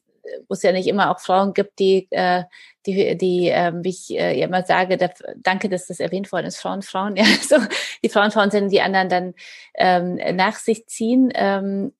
wo 0.48 0.54
es 0.54 0.62
ja 0.62 0.72
nicht 0.72 0.86
immer 0.86 1.10
auch 1.10 1.20
Frauen 1.20 1.54
gibt, 1.54 1.78
die, 1.78 2.06
äh, 2.10 2.44
die, 2.86 3.16
die 3.16 3.48
äh, 3.48 3.72
wie 3.74 3.90
ich 3.90 4.10
äh, 4.10 4.40
immer 4.40 4.62
sage, 4.64 4.96
da, 4.96 5.08
danke, 5.36 5.68
dass 5.68 5.86
das 5.86 6.00
erwähnt 6.00 6.30
worden 6.32 6.46
ist, 6.46 6.58
Frauen, 6.58 6.82
Frauen, 6.82 7.16
ja, 7.16 7.24
so, 7.24 7.56
die 8.02 8.08
Frauen, 8.08 8.30
Frauen 8.30 8.50
sind, 8.50 8.70
die 8.70 8.80
anderen 8.80 9.08
dann 9.08 9.34
ähm, 9.74 10.36
nach 10.36 10.56
sich 10.56 10.86
ziehen. 10.86 11.32
Ähm, 11.34 11.92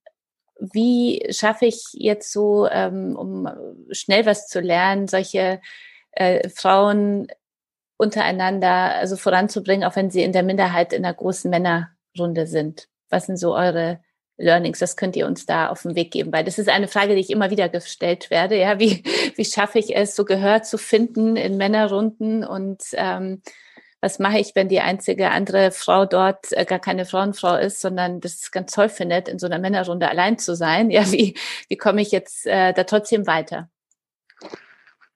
wie 0.61 1.27
schaffe 1.31 1.67
ich 1.67 1.85
jetzt 1.93 2.33
so, 2.33 2.69
ähm, 2.69 3.17
um 3.17 3.49
schnell 3.91 4.27
was 4.27 4.47
zu 4.47 4.61
lernen, 4.61 5.09
solche 5.09 5.61
äh, 6.13 6.49
Frauen 6.49 7.29
untereinander 7.97 8.95
also 8.95 9.17
voranzubringen, 9.17 9.89
auch 9.89 9.97
wenn 9.97 10.11
sie 10.11 10.23
in 10.23 10.33
der 10.33 10.43
Minderheit 10.43 10.93
in 10.93 11.05
einer 11.05 11.15
großen 11.15 11.51
Männerrunde 11.51 12.47
sind? 12.47 12.89
Was 13.09 13.27
sind 13.27 13.37
so 13.37 13.55
eure 13.55 14.01
Learnings? 14.37 14.79
Das 14.79 14.97
könnt 14.97 15.17
ihr 15.17 15.27
uns 15.27 15.47
da 15.47 15.69
auf 15.69 15.83
den 15.83 15.97
Weg 15.97 16.11
geben, 16.11 16.33
weil 16.33 16.45
das 16.45 16.59
ist 16.59 16.69
eine 16.69 16.89
Frage, 16.89 17.15
die 17.15 17.21
ich 17.21 17.31
immer 17.31 17.51
wieder 17.51 17.69
gestellt 17.69 18.31
werde. 18.31 18.57
Ja, 18.59 18.79
wie, 18.79 19.03
wie 19.37 19.45
schaffe 19.45 19.79
ich 19.79 19.97
es, 19.97 20.17
so 20.17 20.25
Gehör 20.25 20.63
zu 20.63 20.79
finden 20.79 21.37
in 21.37 21.57
Männerrunden 21.57 22.45
und 22.45 22.83
ähm, 22.95 23.43
was 24.01 24.19
mache 24.19 24.39
ich, 24.39 24.55
wenn 24.55 24.69
die 24.69 24.81
einzige 24.81 25.31
andere 25.31 25.71
Frau 25.71 26.07
dort 26.07 26.53
äh, 26.53 26.65
gar 26.65 26.79
keine 26.79 27.05
Frauenfrau 27.05 27.57
ist, 27.57 27.81
sondern 27.81 28.21
das 28.21 28.51
ganz 28.51 28.73
toll 28.73 28.89
findet, 28.89 29.29
in 29.29 29.39
so 29.39 29.47
einer 29.47 29.59
Männerrunde 29.59 30.09
allein 30.09 30.39
zu 30.39 30.55
sein? 30.55 30.91
Ja, 30.91 31.11
wie, 31.13 31.37
wie 31.69 31.77
komme 31.77 32.03
ich 32.03 32.11
jetzt 32.11 32.47
äh, 32.47 32.73
da 32.73 32.85
trotzdem 32.85 33.27
weiter? 33.27 33.69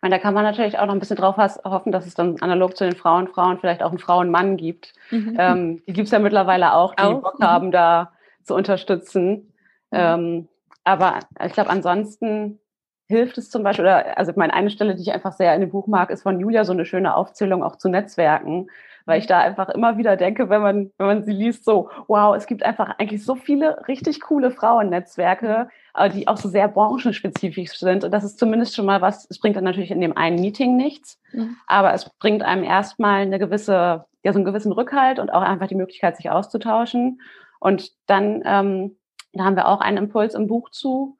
meine, 0.04 0.16
da 0.16 0.22
kann 0.22 0.34
man 0.34 0.44
natürlich 0.44 0.78
auch 0.78 0.84
noch 0.84 0.92
ein 0.92 1.00
bisschen 1.00 1.16
drauf 1.16 1.38
hoffen, 1.38 1.90
dass 1.90 2.06
es 2.06 2.14
dann 2.14 2.36
analog 2.42 2.76
zu 2.76 2.84
den 2.84 2.94
Frauen, 2.94 3.26
Frauen 3.26 3.58
vielleicht 3.58 3.82
auch 3.82 3.88
einen 3.88 3.98
Frauen-Mann 3.98 4.58
gibt. 4.58 4.92
Mhm. 5.10 5.36
Ähm, 5.38 5.82
die 5.86 5.94
gibt 5.94 6.06
es 6.06 6.12
ja 6.12 6.18
mittlerweile 6.18 6.74
auch, 6.74 6.94
die 6.94 7.02
auch? 7.02 7.22
Bock 7.22 7.40
mhm. 7.40 7.44
haben, 7.44 7.72
da 7.72 8.12
zu 8.42 8.54
unterstützen. 8.54 9.54
Mhm. 9.90 9.98
Ähm, 9.98 10.48
aber 10.84 11.20
ich 11.42 11.54
glaube, 11.54 11.70
ansonsten 11.70 12.60
hilft 13.06 13.38
es 13.38 13.50
zum 13.50 13.62
Beispiel, 13.62 13.84
oder 13.84 14.18
also 14.18 14.32
meine 14.36 14.54
eine 14.54 14.70
Stelle, 14.70 14.94
die 14.94 15.02
ich 15.02 15.12
einfach 15.12 15.32
sehr 15.32 15.54
in 15.54 15.60
dem 15.60 15.70
Buch 15.70 15.86
mag, 15.86 16.10
ist 16.10 16.22
von 16.22 16.40
Julia 16.40 16.64
so 16.64 16.72
eine 16.72 16.86
schöne 16.86 17.14
Aufzählung 17.14 17.62
auch 17.62 17.76
zu 17.76 17.88
Netzwerken, 17.88 18.68
weil 19.06 19.18
ich 19.18 19.26
da 19.26 19.40
einfach 19.40 19.68
immer 19.68 19.98
wieder 19.98 20.16
denke, 20.16 20.48
wenn 20.48 20.62
man, 20.62 20.90
wenn 20.96 21.06
man 21.06 21.22
sie 21.24 21.32
liest, 21.32 21.64
so, 21.64 21.90
wow, 22.08 22.34
es 22.34 22.46
gibt 22.46 22.62
einfach 22.62 22.98
eigentlich 22.98 23.24
so 23.24 23.34
viele 23.34 23.86
richtig 23.86 24.22
coole 24.22 24.50
Frauennetzwerke, 24.50 25.68
äh, 25.94 26.08
die 26.08 26.26
auch 26.26 26.38
so 26.38 26.48
sehr 26.48 26.68
branchenspezifisch 26.68 27.78
sind. 27.78 28.04
Und 28.04 28.12
das 28.12 28.24
ist 28.24 28.38
zumindest 28.38 28.74
schon 28.74 28.86
mal 28.86 29.02
was, 29.02 29.26
es 29.28 29.38
bringt 29.38 29.56
dann 29.56 29.64
natürlich 29.64 29.90
in 29.90 30.00
dem 30.00 30.16
einen 30.16 30.40
Meeting 30.40 30.76
nichts, 30.76 31.20
mhm. 31.32 31.56
aber 31.66 31.92
es 31.92 32.08
bringt 32.18 32.42
einem 32.42 32.64
erstmal 32.64 33.20
eine 33.20 33.38
gewisse, 33.38 34.06
ja, 34.22 34.32
so 34.32 34.38
einen 34.38 34.46
gewissen 34.46 34.72
Rückhalt 34.72 35.18
und 35.18 35.30
auch 35.30 35.42
einfach 35.42 35.66
die 35.66 35.74
Möglichkeit, 35.74 36.16
sich 36.16 36.30
auszutauschen. 36.30 37.20
Und 37.60 37.90
dann, 38.06 38.42
ähm, 38.46 38.96
da 39.34 39.44
haben 39.44 39.56
wir 39.56 39.68
auch 39.68 39.80
einen 39.80 39.98
Impuls 39.98 40.34
im 40.34 40.46
Buch 40.46 40.70
zu, 40.70 41.18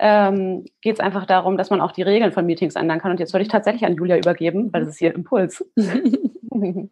ähm, 0.00 0.64
geht 0.80 0.94
es 0.94 1.00
einfach 1.00 1.26
darum, 1.26 1.56
dass 1.56 1.70
man 1.70 1.80
auch 1.80 1.92
die 1.92 2.02
Regeln 2.02 2.32
von 2.32 2.46
Meetings 2.46 2.74
ändern 2.74 3.00
kann. 3.00 3.12
Und 3.12 3.20
jetzt 3.20 3.32
würde 3.32 3.42
ich 3.42 3.48
tatsächlich 3.48 3.84
an 3.84 3.94
Julia 3.94 4.16
übergeben, 4.16 4.72
weil 4.72 4.84
das 4.84 4.94
ist 4.94 5.00
ihr 5.00 5.14
Impuls. 5.14 5.64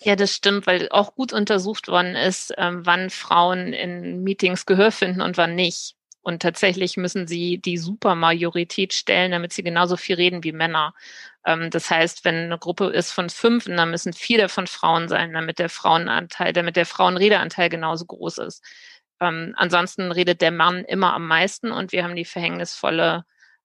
Ja, 0.00 0.16
das 0.16 0.34
stimmt, 0.34 0.66
weil 0.66 0.88
auch 0.90 1.14
gut 1.14 1.32
untersucht 1.32 1.88
worden 1.88 2.14
ist, 2.14 2.52
ähm, 2.58 2.84
wann 2.84 3.08
Frauen 3.08 3.72
in 3.72 4.22
Meetings 4.22 4.66
Gehör 4.66 4.90
finden 4.92 5.22
und 5.22 5.38
wann 5.38 5.54
nicht. 5.54 5.96
Und 6.20 6.42
tatsächlich 6.42 6.98
müssen 6.98 7.26
sie 7.26 7.58
die 7.58 7.78
Supermajorität 7.78 8.92
stellen, 8.92 9.30
damit 9.30 9.52
sie 9.54 9.62
genauso 9.62 9.96
viel 9.96 10.16
reden 10.16 10.44
wie 10.44 10.52
Männer. 10.52 10.94
Ähm, 11.46 11.70
das 11.70 11.90
heißt, 11.90 12.24
wenn 12.24 12.34
eine 12.34 12.58
Gruppe 12.58 12.86
ist 12.86 13.12
von 13.12 13.30
fünf, 13.30 13.64
dann 13.64 13.90
müssen 13.90 14.12
vier 14.12 14.38
davon 14.38 14.66
Frauen 14.66 15.08
sein, 15.08 15.32
damit 15.32 15.58
der 15.58 15.70
Frauenanteil, 15.70 16.52
damit 16.52 16.76
der 16.76 16.86
Frauenredeanteil 16.86 17.70
genauso 17.70 18.04
groß 18.04 18.38
ist. 18.38 18.62
Ähm, 19.20 19.54
ansonsten 19.56 20.12
redet 20.12 20.40
der 20.40 20.52
Mann 20.52 20.84
immer 20.84 21.14
am 21.14 21.26
meisten 21.26 21.72
und 21.72 21.92
wir 21.92 22.04
haben 22.04 22.16
die 22.16 22.24
verhängnisvolle 22.24 23.24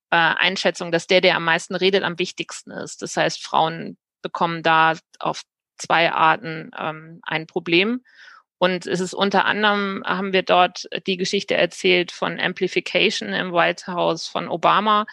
äh, 0.09 0.15
Einschätzung, 0.15 0.91
dass 0.91 1.07
der, 1.07 1.21
der 1.21 1.35
am 1.35 1.45
meisten 1.45 1.75
redet, 1.75 2.03
am 2.03 2.19
wichtigsten 2.19 2.71
ist. 2.71 3.01
Das 3.01 3.17
heißt, 3.17 3.43
Frauen 3.43 3.97
bekommen 4.21 4.63
da 4.63 4.93
auf 5.19 5.43
zwei 5.77 6.11
Arten 6.11 6.71
ähm, 6.77 7.19
ein 7.23 7.47
Problem. 7.47 8.03
Und 8.57 8.87
es 8.87 9.01
ist 9.01 9.13
unter 9.13 9.43
anderem, 9.43 10.03
haben 10.05 10.31
wir 10.31 10.43
dort 10.43 10.87
die 11.05 11.17
Geschichte 11.17 11.55
erzählt 11.55 12.13
von 12.13 12.39
Amplification 12.39 13.29
im 13.33 13.51
White 13.51 13.87
House 13.87 14.27
von 14.27 14.47
Obama. 14.47 15.05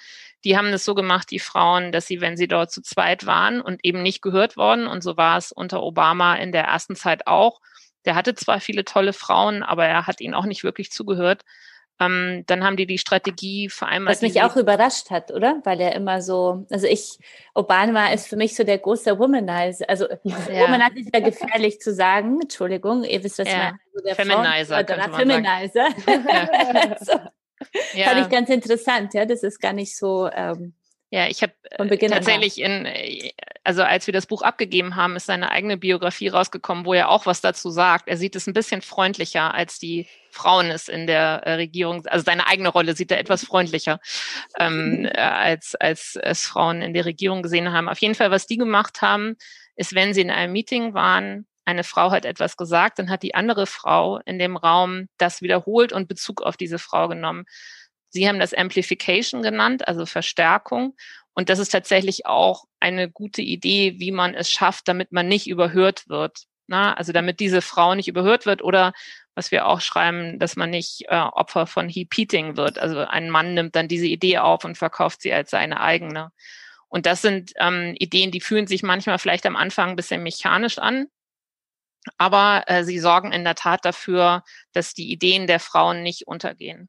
Die 0.45 0.57
haben 0.57 0.68
es 0.68 0.84
so 0.84 0.95
gemacht, 0.95 1.30
die 1.30 1.41
Frauen, 1.41 1.91
dass 1.91 2.07
sie, 2.07 2.20
wenn 2.20 2.36
sie 2.36 2.47
dort 2.47 2.70
zu 2.70 2.80
zweit 2.80 3.26
waren 3.26 3.61
und 3.61 3.80
eben 3.84 4.03
nicht 4.03 4.22
gehört 4.22 4.57
worden, 4.57 4.86
und 4.86 5.03
so 5.03 5.16
war 5.16 5.36
es 5.36 5.51
unter 5.51 5.82
Obama 5.82 6.36
in 6.36 6.53
der 6.53 6.64
ersten 6.64 6.95
Zeit 6.95 7.26
auch, 7.26 7.61
der 8.05 8.15
hatte 8.15 8.35
zwar 8.35 8.61
viele 8.61 8.85
tolle 8.85 9.13
Frauen, 9.13 9.63
aber 9.63 9.87
er 9.87 10.07
hat 10.07 10.21
ihnen 10.21 10.35
auch 10.35 10.47
nicht 10.47 10.65
wirklich 10.65 10.91
zugehört. 10.91 11.43
Ähm, 12.01 12.45
dann 12.47 12.65
haben 12.65 12.79
die 12.79 12.87
die 12.87 12.97
Strategie 12.97 13.69
vereinbart. 13.69 14.17
Was 14.17 14.23
mich 14.23 14.41
auch 14.43 14.57
überrascht 14.57 15.11
hat, 15.11 15.31
oder? 15.31 15.61
Weil 15.65 15.81
er 15.83 15.95
immer 15.95 16.23
so, 16.23 16.65
also 16.71 16.87
ich, 16.87 17.19
Obama 17.55 18.11
ist 18.11 18.27
für 18.27 18.37
mich 18.37 18.57
so 18.57 18.65
der 18.65 18.79
große 18.79 19.19
Womanizer. 19.19 19.85
Also 19.87 20.07
ja. 20.25 20.63
Womanizer 20.63 20.97
ist 20.97 21.11
ja 21.15 21.21
gefährlich 21.21 21.79
zu 21.81 21.93
sagen. 21.93 22.41
Entschuldigung, 22.41 23.05
ihr 23.05 23.23
wisst, 23.23 23.39
was 23.39 23.49
ja. 23.49 23.53
ich 23.53 23.59
meine. 23.59 23.79
Also 23.93 24.07
der 24.07 24.15
Feminizer. 24.15 24.85
Frauen, 24.87 25.15
Feminizer. 25.15 25.89
Ja. 26.07 26.97
so. 27.01 27.13
ja. 27.93 28.07
Fand 28.07 28.21
ich 28.23 28.29
ganz 28.31 28.49
interessant, 28.49 29.13
ja. 29.13 29.27
Das 29.27 29.43
ist 29.43 29.61
gar 29.61 29.75
nicht 29.75 29.95
so. 29.95 30.31
Ähm, 30.33 30.75
ja, 31.11 31.27
ich 31.27 31.43
habe 31.43 31.53
äh, 31.71 32.09
tatsächlich 32.09 32.61
in, 32.61 32.87
äh, 32.87 33.33
also 33.65 33.83
als 33.83 34.07
wir 34.07 34.15
das 34.15 34.27
Buch 34.27 34.43
abgegeben 34.43 34.95
haben, 34.95 35.17
ist 35.17 35.27
seine 35.27 35.51
eigene 35.51 35.77
Biografie 35.77 36.29
rausgekommen, 36.29 36.85
wo 36.85 36.95
er 36.95 37.09
auch 37.09 37.27
was 37.27 37.41
dazu 37.41 37.71
sagt. 37.71 38.09
Er 38.09 38.17
sieht 38.17 38.37
es 38.37 38.47
ein 38.47 38.53
bisschen 38.53 38.81
freundlicher, 38.81 39.53
als 39.53 39.81
die 39.81 40.07
Frauen 40.31 40.71
es 40.71 40.89
in 40.89 41.09
der 41.09 41.43
äh, 41.45 41.55
Regierung, 41.55 42.07
also 42.07 42.25
seine 42.25 42.47
eigene 42.47 42.69
Rolle 42.69 42.95
sieht 42.95 43.11
er 43.11 43.19
etwas 43.19 43.45
freundlicher, 43.45 43.99
ähm, 44.59 45.05
äh, 45.13 45.19
als, 45.19 45.75
als 45.75 46.17
es 46.23 46.45
Frauen 46.45 46.81
in 46.81 46.95
der 46.95 47.05
Regierung 47.05 47.43
gesehen 47.43 47.73
haben. 47.73 47.89
Auf 47.89 47.99
jeden 47.99 48.15
Fall, 48.15 48.31
was 48.31 48.47
die 48.47 48.57
gemacht 48.57 49.03
haben, 49.03 49.37
ist, 49.75 49.95
wenn 49.95 50.15
sie 50.15 50.21
in 50.21 50.31
einem 50.31 50.53
Meeting 50.53 50.95
waren, 50.95 51.47
eine 51.65 51.85
Frau 51.85 52.11
hat 52.11 52.25
etwas 52.25 52.57
gesagt, 52.57 52.99
dann 52.99 53.11
hat 53.11 53.23
die 53.23 53.35
andere 53.35 53.67
Frau 53.67 54.19
in 54.25 54.39
dem 54.39 54.57
Raum 54.57 55.09
das 55.19 55.43
wiederholt 55.43 55.93
und 55.93 56.09
Bezug 56.09 56.43
auf 56.43 56.57
diese 56.57 56.79
Frau 56.79 57.09
genommen. 57.09 57.45
Sie 58.11 58.29
haben 58.29 58.39
das 58.39 58.55
Amplification 58.55 59.43
genannt, 59.43 59.89
also 59.89 60.05
Verstärkung. 60.07 60.97
Und 61.33 61.49
das 61.49 61.59
ist 61.59 61.71
tatsächlich 61.71 62.27
auch 62.27 62.65
eine 62.81 63.11
gute 63.11 63.43
Idee, 63.43 63.95
wie 63.99 64.13
man 64.13 64.35
es 64.35 64.51
schafft, 64.51 64.89
damit 64.89 65.13
man 65.13 65.29
nicht 65.29 65.49
überhört 65.49 66.09
wird. 66.09 66.45
Na, 66.67 66.95
also 66.95 67.13
damit 67.13 67.41
diese 67.41 67.63
Frau 67.63 67.95
nicht 67.95 68.09
überhört 68.09 68.47
wird 68.47 68.63
oder 68.63 68.93
was 69.35 69.51
wir 69.51 69.67
auch 69.67 69.81
schreiben, 69.81 70.39
dass 70.39 70.57
man 70.57 70.71
nicht 70.71 71.05
äh, 71.09 71.17
Opfer 71.17 71.67
von 71.67 71.89
Heap-Eating 71.89 72.57
wird. 72.57 72.79
Also 72.79 73.01
ein 73.01 73.31
Mann 73.31 73.55
nimmt 73.55 73.75
dann 73.75 73.89
diese 73.89 74.07
Idee 74.07 74.39
auf 74.39 74.65
und 74.65 74.79
verkauft 74.79 75.23
sie 75.23 75.33
als 75.33 75.51
seine 75.51 75.81
eigene. 75.81 76.31
Und 76.89 77.07
das 77.07 77.23
sind 77.23 77.53
ähm, 77.57 77.95
Ideen, 77.99 78.33
die 78.33 78.41
fühlen 78.41 78.67
sich 78.67 78.83
manchmal 78.83 79.19
vielleicht 79.19 79.47
am 79.47 79.57
Anfang 79.57 79.91
ein 79.91 79.97
bisschen 79.97 80.23
mechanisch 80.23 80.79
an, 80.79 81.07
aber 82.19 82.65
äh, 82.67 82.85
sie 82.85 82.99
sorgen 82.99 83.33
in 83.33 83.45
der 83.45 83.55
Tat 83.55 83.85
dafür, 83.85 84.43
dass 84.73 84.95
die 84.95 85.11
Ideen 85.11 85.47
der 85.47 85.61
Frauen 85.61 86.03
nicht 86.03 86.27
untergehen. 86.27 86.89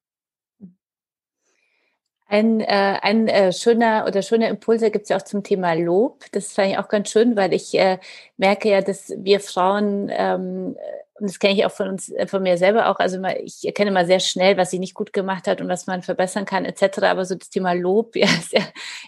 Ein, 2.32 2.61
äh, 2.61 2.97
ein 3.01 3.27
äh, 3.27 3.51
schöner 3.51 4.05
oder 4.07 4.21
schöne 4.21 4.47
Impulse 4.47 4.89
gibt 4.89 5.03
es 5.03 5.09
ja 5.09 5.17
auch 5.17 5.21
zum 5.23 5.43
Thema 5.43 5.73
Lob. 5.73 6.23
Das 6.32 6.53
fand 6.53 6.69
ich 6.71 6.77
auch 6.77 6.88
ganz 6.88 7.09
schön, 7.11 7.36
weil 7.36 7.51
ich 7.53 7.73
äh, 7.77 7.99
merke 8.38 8.69
ja, 8.69 8.82
dass 8.82 9.11
wir 9.17 9.41
Frauen, 9.41 10.07
ähm, 10.13 10.77
und 11.15 11.29
das 11.29 11.39
kenne 11.39 11.53
ich 11.55 11.65
auch 11.65 11.71
von 11.73 11.89
uns, 11.89 12.07
äh, 12.09 12.27
von 12.27 12.41
mir 12.41 12.57
selber 12.57 12.88
auch, 12.89 12.99
also 12.99 13.17
immer, 13.17 13.38
ich 13.41 13.65
erkenne 13.65 13.91
mal 13.91 14.05
sehr 14.05 14.21
schnell, 14.21 14.55
was 14.55 14.71
sie 14.71 14.79
nicht 14.79 14.93
gut 14.93 15.11
gemacht 15.11 15.45
hat 15.45 15.59
und 15.59 15.67
was 15.67 15.88
man 15.88 16.03
verbessern 16.03 16.45
kann, 16.45 16.63
etc. 16.63 16.99
Aber 17.09 17.25
so 17.25 17.36
das 17.36 17.49
Thema 17.49 17.73
Lob 17.73 18.15
ja, 18.15 18.27
ist 18.27 18.53
ja 18.53 18.61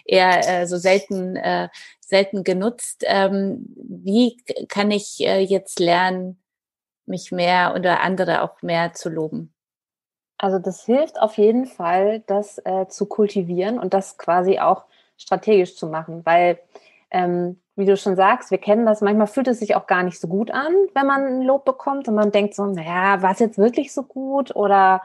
eher 0.04 0.62
äh, 0.62 0.66
so 0.66 0.76
selten, 0.76 1.36
äh, 1.36 1.70
selten 2.00 2.44
genutzt. 2.44 3.04
Ähm, 3.06 3.64
wie 3.76 4.36
kann 4.68 4.90
ich 4.90 5.20
äh, 5.26 5.40
jetzt 5.40 5.80
lernen, 5.80 6.42
mich 7.06 7.32
mehr 7.32 7.74
oder 7.76 8.02
andere 8.02 8.42
auch 8.42 8.60
mehr 8.62 8.92
zu 8.92 9.08
loben? 9.08 9.53
Also 10.38 10.58
das 10.58 10.84
hilft 10.84 11.20
auf 11.20 11.38
jeden 11.38 11.66
Fall, 11.66 12.22
das 12.26 12.58
äh, 12.64 12.86
zu 12.88 13.06
kultivieren 13.06 13.78
und 13.78 13.94
das 13.94 14.18
quasi 14.18 14.58
auch 14.58 14.84
strategisch 15.16 15.76
zu 15.76 15.86
machen, 15.86 16.26
weil 16.26 16.58
ähm, 17.10 17.60
wie 17.76 17.86
du 17.86 17.96
schon 17.96 18.16
sagst, 18.16 18.50
wir 18.50 18.58
kennen 18.58 18.86
das, 18.86 19.00
manchmal 19.00 19.26
fühlt 19.26 19.48
es 19.48 19.58
sich 19.58 19.74
auch 19.74 19.86
gar 19.86 20.02
nicht 20.02 20.20
so 20.20 20.28
gut 20.28 20.50
an, 20.50 20.72
wenn 20.94 21.06
man 21.06 21.24
ein 21.24 21.42
Lob 21.42 21.64
bekommt 21.64 22.08
und 22.08 22.14
man 22.14 22.30
denkt 22.30 22.54
so, 22.54 22.66
naja, 22.66 23.22
war 23.22 23.32
es 23.32 23.38
jetzt 23.38 23.58
wirklich 23.58 23.92
so 23.92 24.02
gut 24.02 24.54
oder 24.54 25.02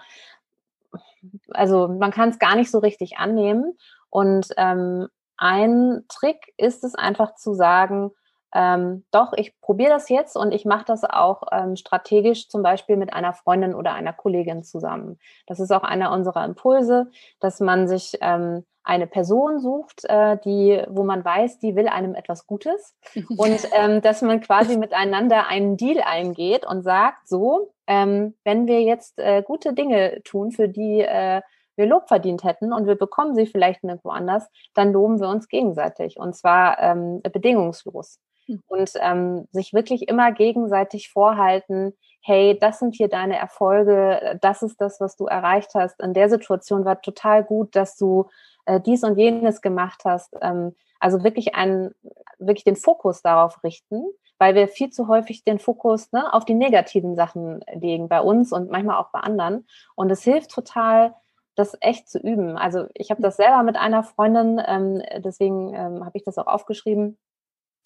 also 1.51 1.87
man 1.87 2.11
kann 2.11 2.29
es 2.29 2.39
gar 2.39 2.55
nicht 2.55 2.71
so 2.71 2.79
richtig 2.79 3.17
annehmen. 3.17 3.77
Und 4.09 4.47
ähm, 4.57 5.07
ein 5.37 6.03
Trick 6.07 6.53
ist 6.57 6.83
es 6.83 6.95
einfach 6.95 7.35
zu 7.35 7.53
sagen, 7.53 8.11
ähm, 8.53 9.03
doch, 9.11 9.33
ich 9.33 9.59
probiere 9.61 9.91
das 9.91 10.09
jetzt 10.09 10.35
und 10.35 10.51
ich 10.51 10.65
mache 10.65 10.85
das 10.85 11.03
auch 11.03 11.43
ähm, 11.51 11.75
strategisch 11.75 12.49
zum 12.49 12.63
Beispiel 12.63 12.97
mit 12.97 13.13
einer 13.13 13.33
Freundin 13.33 13.75
oder 13.75 13.93
einer 13.93 14.13
Kollegin 14.13 14.63
zusammen. 14.63 15.19
Das 15.45 15.59
ist 15.59 15.71
auch 15.71 15.83
einer 15.83 16.11
unserer 16.11 16.45
Impulse, 16.45 17.11
dass 17.39 17.59
man 17.59 17.87
sich 17.87 18.17
ähm, 18.21 18.65
eine 18.83 19.05
Person 19.05 19.59
sucht, 19.59 20.03
äh, 20.05 20.37
die, 20.43 20.81
wo 20.89 21.03
man 21.03 21.23
weiß, 21.23 21.59
die 21.59 21.75
will 21.75 21.87
einem 21.87 22.15
etwas 22.15 22.47
Gutes. 22.47 22.95
Und 23.37 23.67
ähm, 23.73 24.01
dass 24.01 24.23
man 24.23 24.41
quasi 24.41 24.77
miteinander 24.77 25.47
einen 25.47 25.77
Deal 25.77 26.01
eingeht 26.03 26.65
und 26.65 26.81
sagt, 26.81 27.27
so, 27.27 27.71
ähm, 27.85 28.35
wenn 28.43 28.65
wir 28.65 28.81
jetzt 28.81 29.19
äh, 29.19 29.43
gute 29.43 29.73
Dinge 29.73 30.21
tun, 30.23 30.51
für 30.51 30.69
die 30.69 31.01
äh, 31.01 31.41
wir 31.75 31.85
Lob 31.85 32.07
verdient 32.07 32.43
hätten 32.43 32.73
und 32.73 32.87
wir 32.87 32.95
bekommen 32.95 33.35
sie 33.35 33.45
vielleicht 33.45 33.83
nirgendwo 33.83 34.09
anders, 34.09 34.49
dann 34.73 34.91
loben 34.91 35.19
wir 35.21 35.29
uns 35.29 35.47
gegenseitig. 35.47 36.17
Und 36.19 36.35
zwar 36.35 36.77
ähm, 36.79 37.21
bedingungslos 37.21 38.19
und 38.67 38.91
ähm, 38.99 39.47
sich 39.51 39.73
wirklich 39.73 40.07
immer 40.07 40.31
gegenseitig 40.31 41.09
vorhalten, 41.09 41.93
hey, 42.21 42.57
das 42.59 42.79
sind 42.79 42.95
hier 42.95 43.07
deine 43.07 43.37
Erfolge, 43.37 44.37
das 44.41 44.61
ist 44.61 44.79
das, 44.81 44.99
was 44.99 45.15
du 45.15 45.25
erreicht 45.25 45.71
hast. 45.73 45.99
In 46.01 46.13
der 46.13 46.29
Situation 46.29 46.85
war 46.85 47.01
total 47.01 47.43
gut, 47.43 47.75
dass 47.75 47.95
du 47.95 48.29
äh, 48.65 48.79
dies 48.79 49.03
und 49.03 49.17
jenes 49.17 49.61
gemacht 49.61 50.01
hast. 50.05 50.35
Ähm, 50.41 50.75
also 50.99 51.23
wirklich 51.23 51.55
einen, 51.55 51.91
wirklich 52.37 52.65
den 52.65 52.75
Fokus 52.75 53.21
darauf 53.21 53.63
richten, 53.63 54.03
weil 54.37 54.53
wir 54.55 54.67
viel 54.67 54.89
zu 54.89 55.07
häufig 55.07 55.43
den 55.43 55.59
Fokus 55.59 56.11
ne, 56.11 56.33
auf 56.33 56.45
die 56.45 56.53
negativen 56.53 57.15
Sachen 57.15 57.63
legen 57.73 58.09
bei 58.09 58.21
uns 58.21 58.51
und 58.51 58.69
manchmal 58.69 58.97
auch 58.97 59.11
bei 59.11 59.19
anderen. 59.19 59.65
Und 59.95 60.11
es 60.11 60.23
hilft 60.23 60.51
total, 60.51 61.15
das 61.55 61.77
echt 61.81 62.09
zu 62.09 62.19
üben. 62.19 62.57
Also 62.57 62.85
ich 62.93 63.11
habe 63.11 63.21
das 63.21 63.37
selber 63.37 63.63
mit 63.63 63.75
einer 63.75 64.03
Freundin, 64.03 64.61
ähm, 64.65 65.01
deswegen 65.17 65.73
ähm, 65.73 66.05
habe 66.05 66.17
ich 66.17 66.23
das 66.23 66.37
auch 66.37 66.47
aufgeschrieben. 66.47 67.17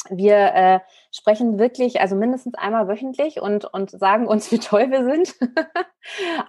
Wir 0.10 0.36
äh, 0.36 0.80
sprechen 1.12 1.60
wirklich, 1.60 2.02
also 2.02 2.16
mindestens 2.16 2.56
einmal 2.56 2.88
wöchentlich 2.88 3.42
und, 3.42 3.66
und 3.66 3.92
sagen 3.92 4.28
uns, 4.28 4.52
wie 4.52 4.60
toll 4.60 4.92
wir 4.92 5.04
sind. 5.04 5.36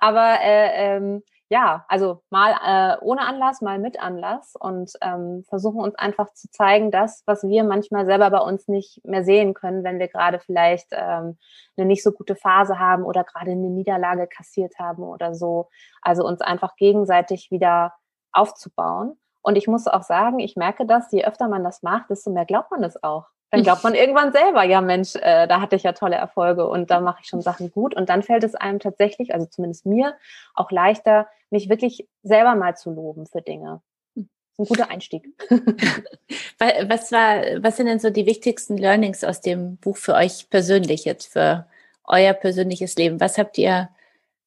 Aber 0.01 0.41
äh, 0.41 0.97
ähm, 0.97 1.23
ja, 1.51 1.85
also 1.89 2.23
mal 2.31 2.53
äh, 2.65 2.97
ohne 3.05 3.21
Anlass, 3.21 3.61
mal 3.61 3.79
mit 3.79 4.01
Anlass 4.01 4.55
und 4.59 4.93
ähm, 5.03 5.45
versuchen 5.49 5.81
uns 5.81 5.95
einfach 5.95 6.33
zu 6.33 6.51
zeigen, 6.51 6.91
das, 6.91 7.23
was 7.27 7.45
wir 7.45 7.65
manchmal 7.65 8.07
selber 8.07 8.31
bei 8.31 8.39
uns 8.39 8.67
nicht 8.67 9.01
mehr 9.05 9.25
sehen 9.25 9.53
können, 9.55 9.85
wenn 9.85 9.99
wir 9.99 10.09
gerade 10.09 10.41
vielleicht 10.41 10.89
ähm, 10.93 11.39
eine 11.77 11.87
nicht 11.87 12.03
so 12.03 12.13
gute 12.13 12.35
Phase 12.35 12.79
haben 12.79 13.05
oder 13.05 13.25
gerade 13.25 13.53
eine 13.53 13.69
Niederlage 13.69 14.27
kassiert 14.27 14.79
haben 14.79 15.03
oder 15.03 15.35
so. 15.35 15.69
Also 16.01 16.25
uns 16.27 16.41
einfach 16.41 16.77
gegenseitig 16.77 17.51
wieder 17.51 17.93
aufzubauen. 18.33 19.19
Und 19.43 19.57
ich 19.57 19.69
muss 19.69 19.87
auch 19.87 20.03
sagen, 20.03 20.39
ich 20.39 20.57
merke 20.57 20.87
das, 20.87 21.13
je 21.13 21.25
öfter 21.25 21.49
man 21.49 21.63
das 21.63 21.83
macht, 21.83 22.09
desto 22.09 22.31
mehr 22.31 22.47
glaubt 22.47 22.71
man 22.71 22.83
es 22.83 23.01
auch 23.03 23.27
dann 23.55 23.63
glaubt 23.63 23.85
man 23.85 23.95
irgendwann 23.95 24.33
selber, 24.33 24.65
ja 24.65 24.81
Mensch, 24.81 25.15
äh, 25.15 25.47
da 25.47 25.61
hatte 25.61 25.77
ich 25.77 25.85
ja 25.85 25.93
tolle 25.93 26.17
Erfolge 26.17 26.67
und 26.67 26.91
da 26.91 27.01
mache 27.01 27.21
ich 27.23 27.29
schon 27.29 27.41
Sachen 27.41 27.71
gut. 27.71 27.95
Und 27.95 28.09
dann 28.09 28.23
fällt 28.25 28.43
es 28.43 28.57
einem 28.57 28.81
tatsächlich, 28.81 29.33
also 29.33 29.47
zumindest 29.47 29.87
mir, 29.87 30.17
auch 30.55 30.73
leichter, 30.73 31.29
mich 31.51 31.69
wirklich 31.69 32.09
selber 32.23 32.57
mal 32.57 32.77
zu 32.77 32.91
loben 32.91 33.27
für 33.27 33.43
Dinge. 33.43 33.81
Ein 34.17 34.67
guter 34.67 34.91
Einstieg. 34.91 35.29
was 36.59 37.13
war, 37.13 37.63
was 37.63 37.77
sind 37.77 37.87
denn 37.87 38.01
so 38.01 38.11
die 38.11 38.27
wichtigsten 38.27 38.77
Learnings 38.77 39.23
aus 39.23 39.41
dem 39.41 39.77
Buch 39.77 39.97
für 39.97 40.15
euch 40.15 40.51
persönlich 40.51 41.05
jetzt, 41.05 41.33
für 41.33 41.67
euer 42.05 42.33
persönliches 42.33 42.97
Leben? 42.97 43.21
Was 43.21 43.39
habt 43.39 43.57
ihr 43.57 43.89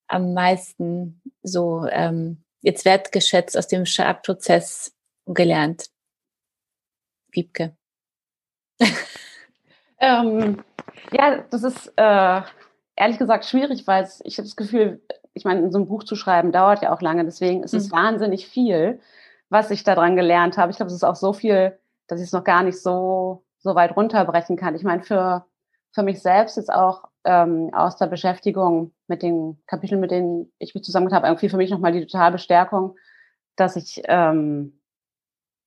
am 0.07 0.33
meisten 0.33 1.21
so 1.43 1.85
ähm, 1.89 2.43
jetzt 2.61 2.83
wertgeschätzt 2.83 3.57
aus 3.57 3.67
dem 3.67 3.85
Schreibprozess 3.85 4.93
gelernt? 5.25 5.91
Wiebke. 7.31 7.76
ähm, 9.99 10.63
ja, 11.11 11.43
das 11.49 11.63
ist 11.63 11.93
äh, 11.95 12.41
ehrlich 12.95 13.17
gesagt 13.17 13.45
schwierig, 13.45 13.87
weil 13.87 14.07
ich 14.23 14.37
habe 14.37 14.47
das 14.47 14.55
Gefühl, 14.55 15.01
ich 15.33 15.45
meine, 15.45 15.71
so 15.71 15.79
ein 15.79 15.87
Buch 15.87 16.03
zu 16.03 16.15
schreiben 16.15 16.51
dauert 16.51 16.81
ja 16.81 16.93
auch 16.93 17.01
lange, 17.01 17.23
deswegen 17.23 17.63
ist 17.63 17.73
es 17.73 17.89
mhm. 17.89 17.95
wahnsinnig 17.95 18.47
viel, 18.47 18.99
was 19.49 19.71
ich 19.71 19.83
daran 19.83 20.15
gelernt 20.15 20.57
habe. 20.57 20.71
Ich 20.71 20.77
glaube, 20.77 20.89
es 20.89 20.95
ist 20.95 21.03
auch 21.03 21.15
so 21.15 21.31
viel, 21.33 21.77
dass 22.07 22.19
ich 22.19 22.27
es 22.27 22.33
noch 22.33 22.43
gar 22.43 22.63
nicht 22.63 22.81
so, 22.81 23.45
so 23.59 23.75
weit 23.75 23.95
runterbrechen 23.95 24.57
kann. 24.57 24.75
Ich 24.75 24.83
meine, 24.83 25.03
für, 25.03 25.45
für 25.91 26.03
mich 26.03 26.21
selbst 26.21 26.57
ist 26.57 26.71
auch 26.71 27.05
ähm, 27.23 27.69
aus 27.73 27.97
der 27.97 28.07
Beschäftigung 28.07 28.93
mit 29.07 29.21
den 29.21 29.61
Kapiteln, 29.67 30.01
mit 30.01 30.11
denen 30.11 30.51
ich 30.57 30.73
mich 30.73 30.83
zusammen 30.83 31.13
habe, 31.13 31.27
irgendwie 31.27 31.49
für 31.49 31.57
mich 31.57 31.69
nochmal 31.69 31.91
die 31.91 32.05
totale 32.05 32.33
Bestärkung, 32.33 32.95
dass 33.55 33.75
ich, 33.75 34.01
ähm, 34.05 34.79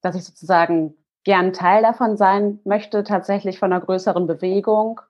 dass 0.02 0.16
ich 0.16 0.24
sozusagen 0.24 0.94
gern 1.24 1.52
Teil 1.52 1.82
davon 1.82 2.16
sein 2.16 2.60
möchte, 2.64 3.04
tatsächlich 3.04 3.58
von 3.58 3.72
einer 3.72 3.84
größeren 3.84 4.26
Bewegung 4.26 5.00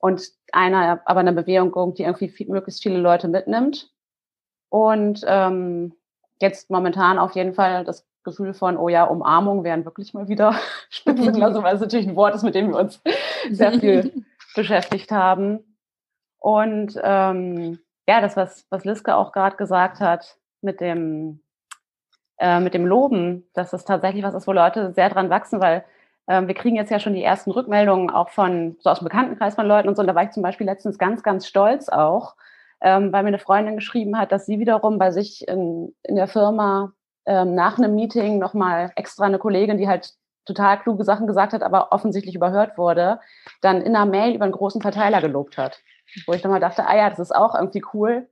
und 0.00 0.30
einer, 0.52 1.00
aber 1.04 1.20
eine 1.20 1.32
Bewegung, 1.32 1.94
die 1.94 2.04
irgendwie 2.04 2.28
viel, 2.28 2.48
möglichst 2.48 2.82
viele 2.82 2.98
Leute 2.98 3.28
mitnimmt. 3.28 3.90
Und 4.70 5.24
ähm, 5.26 5.94
jetzt 6.40 6.70
momentan 6.70 7.18
auf 7.18 7.34
jeden 7.34 7.54
Fall 7.54 7.84
das 7.84 8.06
Gefühl 8.22 8.54
von, 8.54 8.76
oh 8.76 8.88
ja, 8.88 9.04
Umarmung 9.04 9.64
wären 9.64 9.84
wirklich 9.84 10.14
mal 10.14 10.28
wieder 10.28 10.54
Spitzenklasse, 10.90 11.62
weil 11.62 11.74
es 11.74 11.80
natürlich 11.80 12.06
ein 12.06 12.16
Wort 12.16 12.34
ist, 12.34 12.42
mit 12.42 12.54
dem 12.54 12.70
wir 12.70 12.78
uns 12.78 13.00
sehr 13.50 13.72
viel 13.72 14.24
beschäftigt 14.54 15.10
haben. 15.10 15.76
Und 16.38 16.98
ähm, 17.02 17.78
ja, 18.06 18.20
das, 18.20 18.36
was, 18.36 18.66
was 18.70 18.84
Liske 18.84 19.16
auch 19.16 19.32
gerade 19.32 19.56
gesagt 19.56 20.00
hat, 20.00 20.38
mit 20.60 20.80
dem, 20.80 21.40
äh, 22.38 22.60
mit 22.60 22.74
dem 22.74 22.86
Loben, 22.86 23.48
dass 23.54 23.72
es 23.72 23.84
tatsächlich 23.84 24.24
was 24.24 24.34
ist, 24.34 24.46
wo 24.46 24.52
Leute 24.52 24.92
sehr 24.92 25.10
dran 25.10 25.30
wachsen, 25.30 25.60
weil 25.60 25.84
äh, 26.26 26.46
wir 26.46 26.54
kriegen 26.54 26.76
jetzt 26.76 26.90
ja 26.90 27.00
schon 27.00 27.14
die 27.14 27.24
ersten 27.24 27.50
Rückmeldungen 27.50 28.10
auch 28.10 28.28
von, 28.30 28.76
so 28.80 28.90
aus 28.90 29.00
dem 29.00 29.04
Bekanntenkreis 29.04 29.54
von 29.54 29.66
Leuten 29.66 29.88
und 29.88 29.96
so. 29.96 30.02
Und 30.02 30.08
da 30.08 30.14
war 30.14 30.24
ich 30.24 30.30
zum 30.30 30.42
Beispiel 30.42 30.66
letztens 30.66 30.98
ganz, 30.98 31.22
ganz 31.22 31.46
stolz 31.46 31.88
auch, 31.88 32.36
ähm, 32.80 33.12
weil 33.12 33.22
mir 33.22 33.28
eine 33.28 33.38
Freundin 33.38 33.76
geschrieben 33.76 34.18
hat, 34.18 34.30
dass 34.30 34.46
sie 34.46 34.60
wiederum 34.60 34.98
bei 34.98 35.10
sich 35.10 35.46
in, 35.48 35.94
in 36.02 36.16
der 36.16 36.28
Firma 36.28 36.92
ähm, 37.26 37.54
nach 37.54 37.78
einem 37.78 37.94
Meeting 37.94 38.38
nochmal 38.38 38.92
extra 38.94 39.26
eine 39.26 39.38
Kollegin, 39.38 39.78
die 39.78 39.88
halt 39.88 40.14
total 40.44 40.78
kluge 40.78 41.04
Sachen 41.04 41.26
gesagt 41.26 41.52
hat, 41.52 41.62
aber 41.62 41.92
offensichtlich 41.92 42.34
überhört 42.34 42.78
wurde, 42.78 43.20
dann 43.60 43.82
in 43.82 43.94
einer 43.94 44.06
Mail 44.06 44.34
über 44.34 44.44
einen 44.44 44.52
großen 44.52 44.80
Verteiler 44.80 45.20
gelobt 45.20 45.58
hat. 45.58 45.82
Wo 46.26 46.32
ich 46.32 46.40
dann 46.40 46.50
mal 46.50 46.60
dachte, 46.60 46.86
ah 46.86 46.96
ja, 46.96 47.10
das 47.10 47.18
ist 47.18 47.36
auch 47.36 47.54
irgendwie 47.54 47.82
cool. 47.92 48.28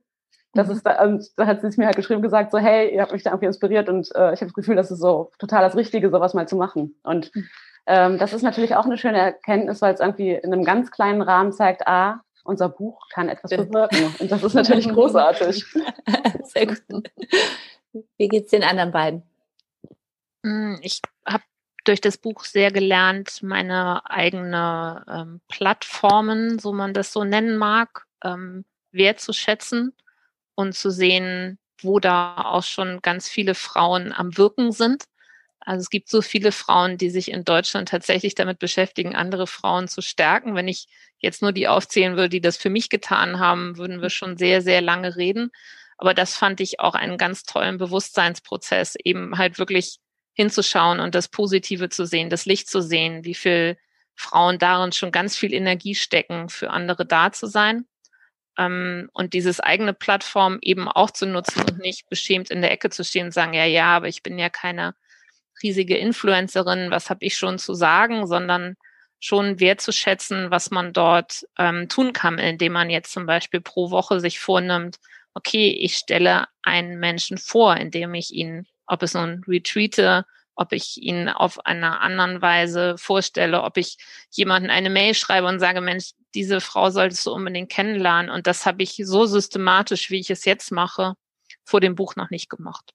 Das 0.57 0.69
ist 0.69 0.83
da, 0.83 1.03
und 1.03 1.23
da 1.35 1.45
hat 1.45 1.61
sie 1.61 1.67
es 1.67 1.77
mir 1.77 1.85
halt 1.85 1.95
geschrieben 1.95 2.23
gesagt, 2.23 2.49
so, 2.51 2.57
hey, 2.57 2.91
ihr 2.91 3.03
habt 3.03 3.11
mich 3.11 3.21
da 3.21 3.29
irgendwie 3.29 3.45
inspiriert 3.45 3.89
und 3.89 4.07
äh, 4.15 4.33
ich 4.33 4.41
habe 4.41 4.47
das 4.47 4.53
Gefühl, 4.53 4.75
das 4.75 4.89
ist 4.89 4.99
so 4.99 5.29
total 5.37 5.61
das 5.61 5.75
Richtige, 5.75 6.09
sowas 6.09 6.33
mal 6.33 6.47
zu 6.47 6.55
machen. 6.55 6.95
Und 7.03 7.33
mhm. 7.35 7.47
ähm, 7.85 8.17
das 8.17 8.33
ist 8.33 8.41
natürlich 8.41 8.75
auch 8.75 8.85
eine 8.85 8.97
schöne 8.97 9.19
Erkenntnis, 9.19 9.83
weil 9.83 9.93
es 9.93 9.99
irgendwie 9.99 10.31
in 10.31 10.51
einem 10.51 10.63
ganz 10.63 10.89
kleinen 10.89 11.21
Rahmen 11.21 11.53
zeigt, 11.53 11.87
ah, 11.87 12.21
unser 12.43 12.69
Buch 12.69 13.07
kann 13.13 13.29
etwas 13.29 13.51
bewirken. 13.51 14.15
Und 14.17 14.31
das 14.31 14.43
ist 14.43 14.55
natürlich 14.55 14.89
großartig. 14.93 15.63
Sehr 16.43 16.65
gut. 16.65 16.81
Wie 18.17 18.27
geht's 18.27 18.49
den 18.49 18.63
anderen 18.63 18.91
beiden? 18.91 19.21
Hm, 20.43 20.79
ich 20.81 21.01
habe 21.27 21.43
durch 21.83 22.01
das 22.01 22.17
Buch 22.17 22.43
sehr 22.43 22.71
gelernt, 22.71 23.43
meine 23.43 24.01
eigene 24.09 25.05
ähm, 25.07 25.41
Plattformen, 25.47 26.59
so 26.59 26.73
man 26.73 26.93
das 26.93 27.13
so 27.13 27.23
nennen 27.23 27.57
mag, 27.57 28.05
ähm, 28.23 28.65
wertzuschätzen 28.91 29.93
und 30.57 30.73
zu 30.75 30.89
sehen, 30.91 31.59
wo 31.81 31.99
da 31.99 32.37
auch 32.45 32.63
schon 32.63 33.01
ganz 33.01 33.29
viele 33.29 33.55
Frauen 33.55 34.11
am 34.11 34.37
Wirken 34.37 34.71
sind 34.71 35.05
also 35.67 35.81
es 35.81 35.89
gibt 35.89 36.07
so 36.07 36.21
viele 36.21 36.53
Frauen, 36.53 36.97
die 36.97 37.09
sich 37.09 37.29
in 37.29 37.43
Deutschland 37.43 37.89
tatsächlich 37.89 38.35
damit 38.35 38.57
beschäftigen, 38.57 39.17
andere 39.17 39.47
Frauen 39.47 39.89
zu 39.89 40.01
stärken. 40.01 40.55
Wenn 40.55 40.69
ich 40.69 40.87
jetzt 41.19 41.41
nur 41.41 41.51
die 41.51 41.67
aufzählen 41.67 42.15
würde, 42.15 42.29
die 42.29 42.39
das 42.39 42.55
für 42.55 42.69
mich 42.69 42.89
getan 42.89 43.37
haben, 43.39 43.77
würden 43.77 44.01
wir 44.01 44.09
schon 44.09 44.37
sehr, 44.37 44.61
sehr 44.61 44.79
lange 44.79 45.17
reden. 45.17 45.51
Aber 45.97 46.13
das 46.13 46.37
fand 46.37 46.61
ich 46.61 46.79
auch 46.79 46.95
einen 46.95 47.17
ganz 47.17 47.43
tollen 47.43 47.77
Bewusstseinsprozess, 47.77 48.95
eben 49.03 49.37
halt 49.37 49.59
wirklich 49.59 49.97
hinzuschauen 50.35 51.01
und 51.01 51.13
das 51.15 51.27
Positive 51.27 51.89
zu 51.89 52.05
sehen, 52.05 52.29
das 52.29 52.45
Licht 52.45 52.69
zu 52.69 52.81
sehen, 52.81 53.25
wie 53.25 53.35
viel 53.35 53.77
Frauen 54.15 54.59
darin 54.59 54.93
schon 54.93 55.11
ganz 55.11 55.35
viel 55.35 55.53
Energie 55.53 55.95
stecken, 55.95 56.47
für 56.47 56.69
andere 56.69 57.05
da 57.05 57.33
zu 57.33 57.45
sein. 57.45 57.85
Ähm, 58.57 59.09
und 59.13 59.33
dieses 59.33 59.59
eigene 59.59 59.93
Plattform 59.93 60.59
eben 60.61 60.87
auch 60.87 61.11
zu 61.11 61.25
nutzen 61.25 61.61
und 61.63 61.79
nicht 61.79 62.09
beschämt 62.09 62.49
in 62.49 62.61
der 62.61 62.71
Ecke 62.71 62.89
zu 62.89 63.03
stehen 63.03 63.27
und 63.27 63.33
sagen, 63.33 63.53
ja, 63.53 63.65
ja, 63.65 63.95
aber 63.95 64.07
ich 64.07 64.23
bin 64.23 64.39
ja 64.39 64.49
keine 64.49 64.95
riesige 65.63 65.97
Influencerin, 65.97 66.91
was 66.91 67.09
habe 67.09 67.25
ich 67.25 67.37
schon 67.37 67.59
zu 67.59 67.73
sagen, 67.73 68.27
sondern 68.27 68.75
schon 69.19 69.59
wertzuschätzen, 69.59 70.51
was 70.51 70.69
man 70.71 70.93
dort 70.93 71.45
ähm, 71.57 71.89
tun 71.89 72.13
kann, 72.13 72.37
indem 72.37 72.73
man 72.73 72.89
jetzt 72.89 73.11
zum 73.11 73.25
Beispiel 73.25 73.61
pro 73.61 73.89
Woche 73.89 74.19
sich 74.19 74.39
vornimmt, 74.39 74.97
okay, 75.33 75.69
ich 75.69 75.95
stelle 75.95 76.45
einen 76.63 76.99
Menschen 76.99 77.37
vor, 77.37 77.77
indem 77.77 78.13
ich 78.13 78.33
ihn, 78.33 78.67
ob 78.85 79.03
es 79.03 79.13
nun 79.13 79.43
retreate, 79.47 80.25
ob 80.57 80.73
ich 80.73 81.01
ihn 81.01 81.29
auf 81.29 81.65
einer 81.65 82.01
anderen 82.01 82.41
Weise 82.41 82.97
vorstelle, 82.97 83.61
ob 83.63 83.77
ich 83.77 83.97
jemanden 84.31 84.69
eine 84.69 84.89
Mail 84.89 85.13
schreibe 85.13 85.47
und 85.47 85.59
sage, 85.59 85.81
Mensch, 85.81 86.11
diese 86.33 86.59
Frau 86.59 86.89
solltest 86.89 87.25
du 87.25 87.31
unbedingt 87.31 87.69
kennenlernen. 87.69 88.29
Und 88.29 88.47
das 88.47 88.65
habe 88.65 88.83
ich 88.83 89.01
so 89.03 89.25
systematisch, 89.25 90.09
wie 90.09 90.19
ich 90.19 90.29
es 90.29 90.45
jetzt 90.45 90.71
mache, 90.71 91.13
vor 91.63 91.79
dem 91.79 91.95
Buch 91.95 92.15
noch 92.15 92.29
nicht 92.29 92.49
gemacht. 92.49 92.93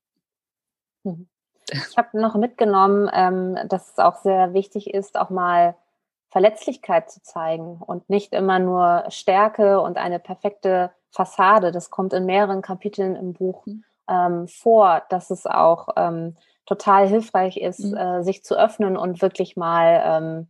Mhm. 1.05 1.29
Ich 1.71 1.97
habe 1.97 2.21
noch 2.21 2.35
mitgenommen, 2.35 3.09
ähm, 3.13 3.57
dass 3.69 3.93
es 3.93 3.99
auch 3.99 4.17
sehr 4.17 4.53
wichtig 4.53 4.93
ist, 4.93 5.17
auch 5.17 5.31
mal 5.31 5.77
Verletzlichkeit 6.31 7.11
zu 7.11 7.23
zeigen 7.23 7.77
und 7.77 8.11
nicht 8.11 8.33
immer 8.33 8.59
nur 8.59 9.05
Stärke 9.09 9.81
und 9.81 9.99
eine 9.99 10.19
perfekte 10.19 10.91
Fassade. 11.11 11.73
Das 11.73 11.91
kommt 11.91 12.13
in 12.13 12.27
mehreren 12.27 12.63
Kapiteln 12.63 13.17
im 13.17 13.35
Buch 13.35 13.67
mhm. 13.67 13.85
ähm, 14.09 14.49
vor, 14.49 15.03
dass 15.11 15.31
es 15.31 15.47
auch 15.47 15.91
ähm, 15.97 16.37
total 16.67 17.09
hilfreich 17.09 17.57
ist, 17.57 17.81
mhm. 17.81 17.97
äh, 17.97 18.23
sich 18.23 18.45
zu 18.45 18.59
öffnen 18.59 18.97
und 18.97 19.23
wirklich 19.23 19.57
mal 19.57 20.03
ähm, 20.05 20.49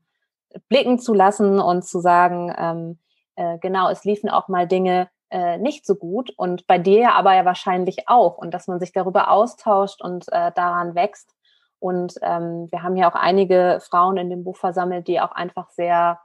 blicken 0.68 0.98
zu 0.98 1.14
lassen 1.14 1.60
und 1.60 1.84
zu 1.84 2.00
sagen, 2.00 2.54
ähm, 2.56 2.98
äh, 3.36 3.58
genau, 3.58 3.88
es 3.88 4.04
liefen 4.04 4.28
auch 4.28 4.48
mal 4.48 4.66
Dinge, 4.66 5.08
äh, 5.30 5.56
nicht 5.58 5.86
so 5.86 5.94
gut 5.94 6.30
und 6.36 6.66
bei 6.66 6.78
dir 6.78 7.14
aber 7.14 7.34
ja 7.34 7.44
wahrscheinlich 7.44 8.08
auch 8.08 8.36
und 8.36 8.52
dass 8.52 8.68
man 8.68 8.78
sich 8.78 8.92
darüber 8.92 9.30
austauscht 9.30 10.02
und 10.02 10.26
äh, 10.30 10.52
daran 10.54 10.94
wächst. 10.94 11.34
Und 11.78 12.14
ähm, 12.22 12.68
wir 12.70 12.82
haben 12.82 12.96
ja 12.96 13.10
auch 13.10 13.16
einige 13.16 13.80
Frauen 13.82 14.16
in 14.16 14.30
dem 14.30 14.44
Buch 14.44 14.56
versammelt, 14.56 15.08
die 15.08 15.20
auch 15.20 15.32
einfach 15.32 15.70
sehr 15.70 16.20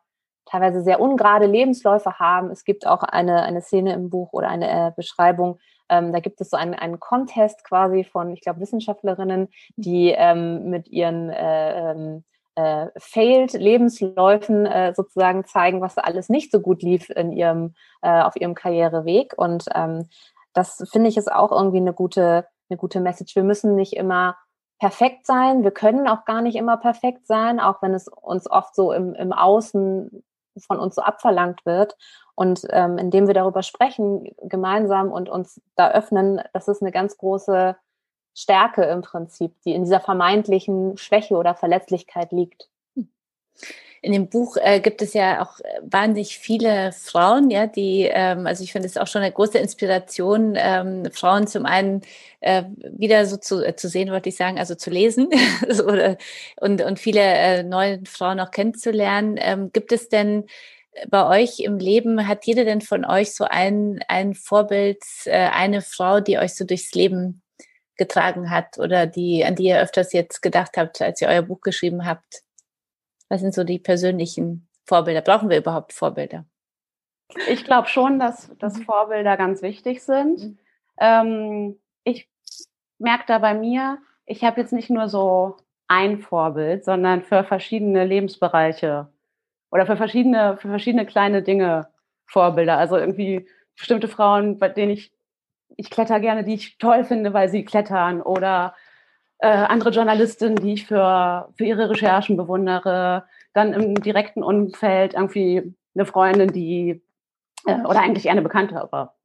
teilweise 0.46 0.82
sehr 0.82 1.00
ungerade 1.00 1.46
Lebensläufe 1.46 2.20
haben. 2.20 2.52
Es 2.52 2.64
gibt 2.64 2.86
auch 2.86 3.04
eine, 3.04 3.44
eine 3.44 3.62
Szene 3.62 3.94
im 3.94 4.10
Buch 4.10 4.34
oder 4.34 4.50
eine 4.50 4.70
äh, 4.70 4.92
Beschreibung, 4.96 5.60
ähm, 5.90 6.12
da 6.12 6.20
gibt 6.20 6.42
es 6.42 6.50
so 6.50 6.58
einen, 6.58 6.74
einen 6.74 7.00
Contest 7.00 7.64
quasi 7.64 8.04
von, 8.04 8.32
ich 8.32 8.42
glaube, 8.42 8.60
Wissenschaftlerinnen, 8.60 9.50
die 9.76 10.14
ähm, 10.16 10.70
mit 10.70 10.88
ihren 10.88 11.30
äh, 11.30 11.92
ähm, 11.92 12.24
äh, 12.56 12.88
failed 12.98 13.54
Lebensläufen 13.54 14.66
äh, 14.66 14.94
sozusagen 14.96 15.46
zeigen, 15.46 15.82
was 15.82 15.98
alles 15.98 16.30
nicht 16.30 16.52
so 16.52 16.60
gut 16.60 16.82
lief 16.82 17.10
in 17.10 17.32
ihrem 17.32 17.76
äh, 18.02 18.22
auf 18.22 18.36
ihrem 18.36 18.56
Karriereweg 18.56 19.34
und 19.38 19.66
ähm, 19.76 20.10
das 20.54 20.84
finde 20.92 21.10
ich 21.10 21.18
ist 21.18 21.32
auch 21.32 21.52
irgendwie 21.52 21.78
eine 21.78 21.94
gute 21.94 22.48
eine 22.70 22.78
gute 22.78 23.00
Message. 23.00 23.36
Wir 23.36 23.44
müssen 23.44 23.76
nicht 23.76 23.94
immer 23.94 24.36
perfekt 24.80 25.26
sein, 25.26 25.64
wir 25.64 25.72
können 25.72 26.08
auch 26.08 26.26
gar 26.26 26.42
nicht 26.42 26.56
immer 26.56 26.78
perfekt 26.78 27.26
sein, 27.28 27.60
auch 27.60 27.82
wenn 27.82 27.94
es 27.94 28.08
uns 28.08 28.50
oft 28.50 28.76
so 28.76 28.92
im, 28.92 29.14
im 29.16 29.34
Außen 29.34 30.24
von 30.60 30.80
uns 30.80 30.95
so 30.95 31.01
abverlangt 31.01 31.66
wird. 31.66 31.97
Und 32.36 32.62
ähm, 32.70 32.97
indem 32.97 33.28
wir 33.28 33.34
darüber 33.34 33.64
sprechen 33.64 34.36
gemeinsam 34.43 35.12
und 35.12 35.30
uns 35.30 35.62
da 35.76 35.91
öffnen, 35.91 36.41
das 36.53 36.68
ist 36.68 36.82
eine 36.82 36.91
ganz 36.91 37.18
große 37.18 37.76
Stärke 38.36 38.84
im 38.84 39.01
Prinzip, 39.01 39.60
die 39.64 39.74
in 39.74 39.84
dieser 39.84 39.99
vermeintlichen 39.99 40.97
Schwäche 40.97 41.36
oder 41.36 41.55
Verletzlichkeit 41.55 42.32
liegt. 42.32 42.70
In 44.01 44.12
dem 44.14 44.30
Buch 44.30 44.58
äh, 44.58 44.80
gibt 44.80 45.01
es 45.01 45.14
ja 45.14 45.41
auch 45.41 45.60
äh, 45.60 45.80
wahnsinnig 45.82 46.38
viele 46.38 46.91
Frauen, 46.93 47.49
ja, 47.49 47.68
die, 47.68 48.03
ähm, 48.03 48.45
also 48.45 48.64
ich 48.64 48.72
finde 48.72 48.88
es 48.88 48.97
auch 48.97 49.08
schon 49.08 49.22
eine 49.22 49.32
große 49.32 49.58
Inspiration, 49.58 50.53
ähm, 50.55 51.10
Frauen 51.12 51.47
zum 51.47 51.66
einen 51.66 52.01
äh, 52.39 52.64
wieder 52.80 53.26
so 53.26 53.38
zu, 53.38 53.66
äh, 53.66 53.76
zu 53.76 53.89
sehen, 53.89 54.12
wollte 54.12 54.30
ich 54.30 54.36
sagen, 54.36 54.60
also 54.60 54.76
zu 54.76 54.91
lesen 54.91 55.30
und, 56.62 56.82
und 56.82 56.99
viele 56.99 57.22
äh, 57.22 57.64
neue 57.64 58.01
Frauen 58.05 58.39
auch 58.39 58.51
kennenzulernen. 58.51 59.36
Ähm, 59.39 59.72
gibt 59.74 59.91
es 59.91 60.10
denn 60.10 60.45
bei 61.10 61.41
euch 61.41 61.60
im 61.60 61.78
Leben, 61.78 62.28
hat 62.28 62.45
jeder 62.45 62.66
denn 62.66 62.82
von 62.82 63.05
euch 63.05 63.34
so 63.34 63.45
ein, 63.45 63.99
ein 64.08 64.36
Vorbild, 64.36 65.03
äh, 65.26 65.49
eine 65.49 65.82
Frau, 65.82 66.20
die 66.20 66.38
euch 66.38 66.55
so 66.55 66.66
durchs 66.66 66.93
Leben 66.93 67.41
getragen 67.97 68.51
hat 68.51 68.78
oder 68.78 69.08
die, 69.08 69.43
an 69.43 69.55
die 69.55 69.66
ihr 69.66 69.82
öfters 69.82 70.14
jetzt 70.14 70.41
gedacht 70.41 70.78
habt, 70.78 71.01
als 71.01 71.22
ihr 71.22 71.28
euer 71.28 71.41
Buch 71.41 71.62
geschrieben 71.62 72.05
habt? 72.05 72.43
Was 73.30 73.41
sind 73.41 73.53
so 73.53 73.63
die 73.63 73.80
persönlichen 73.80 74.67
Vorbilder? 74.86 75.21
Brauchen 75.21 75.49
wir 75.49 75.57
überhaupt 75.57 75.93
Vorbilder? 75.93 76.45
Ich 77.49 77.65
glaube 77.65 77.88
schon, 77.89 78.19
dass, 78.19 78.55
dass 78.57 78.78
mhm. 78.78 78.84
Vorbilder 78.84 79.36
ganz 79.38 79.61
wichtig 79.61 80.01
sind. 80.01 80.39
Mhm. 80.39 80.59
Ähm, 80.99 81.80
ich 82.03 82.30
merke 82.97 83.25
da 83.28 83.39
bei 83.39 83.53
mir, 83.53 83.99
ich 84.25 84.43
habe 84.43 84.61
jetzt 84.61 84.73
nicht 84.73 84.89
nur 84.89 85.07
so 85.09 85.57
ein 85.88 86.19
Vorbild, 86.19 86.84
sondern 86.86 87.21
für 87.23 87.43
verschiedene 87.43 88.05
Lebensbereiche 88.05 89.09
oder 89.71 89.86
für 89.86 89.97
verschiedene, 89.97 90.57
für 90.57 90.69
verschiedene 90.69 91.05
kleine 91.05 91.43
Dinge 91.43 91.89
Vorbilder. 92.25 92.78
Also 92.78 92.97
irgendwie 92.97 93.47
bestimmte 93.78 94.07
Frauen, 94.07 94.57
bei 94.57 94.69
denen 94.69 94.91
ich, 94.91 95.13
ich 95.75 95.89
kletter 95.89 96.19
gerne, 96.19 96.43
die 96.43 96.55
ich 96.55 96.78
toll 96.78 97.03
finde, 97.03 97.34
weil 97.34 97.49
sie 97.49 97.63
klettern 97.63 98.21
oder 98.21 98.75
äh, 99.40 99.48
andere 99.48 99.92
Journalistinnen, 99.92 100.58
die 100.58 100.74
ich 100.74 100.88
für, 100.88 101.50
für 101.58 101.66
ihre 101.66 101.90
Recherchen 101.90 102.38
bewundere. 102.38 103.26
Dann 103.54 103.74
im 103.74 103.96
direkten 103.96 104.44
Umfeld 104.44 105.14
irgendwie 105.14 105.76
eine 105.96 106.06
Freundin, 106.06 106.52
die, 106.52 107.04
äh, 107.66 107.82
oder 107.82 108.02
eigentlich 108.02 108.26
eher 108.26 108.34
eine 108.34 108.42
Bekannte, 108.42 108.80
aber 108.82 109.16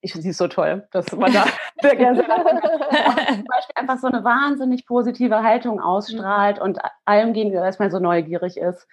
ich 0.00 0.12
finde 0.12 0.22
sie 0.22 0.32
so 0.32 0.46
toll, 0.46 0.86
dass 0.92 1.10
man 1.12 1.32
da 1.32 1.44
sehr 1.82 1.96
gerne 1.96 2.18
zum 2.24 2.28
Beispiel 2.28 3.74
einfach 3.74 3.98
so 3.98 4.06
eine 4.06 4.22
wahnsinnig 4.22 4.86
positive 4.86 5.42
Haltung 5.42 5.80
ausstrahlt 5.80 6.60
und 6.60 6.78
allem 7.04 7.32
gegenüber 7.32 7.64
erstmal 7.64 7.90
so 7.90 7.98
neugierig 7.98 8.56
ist. 8.56 8.86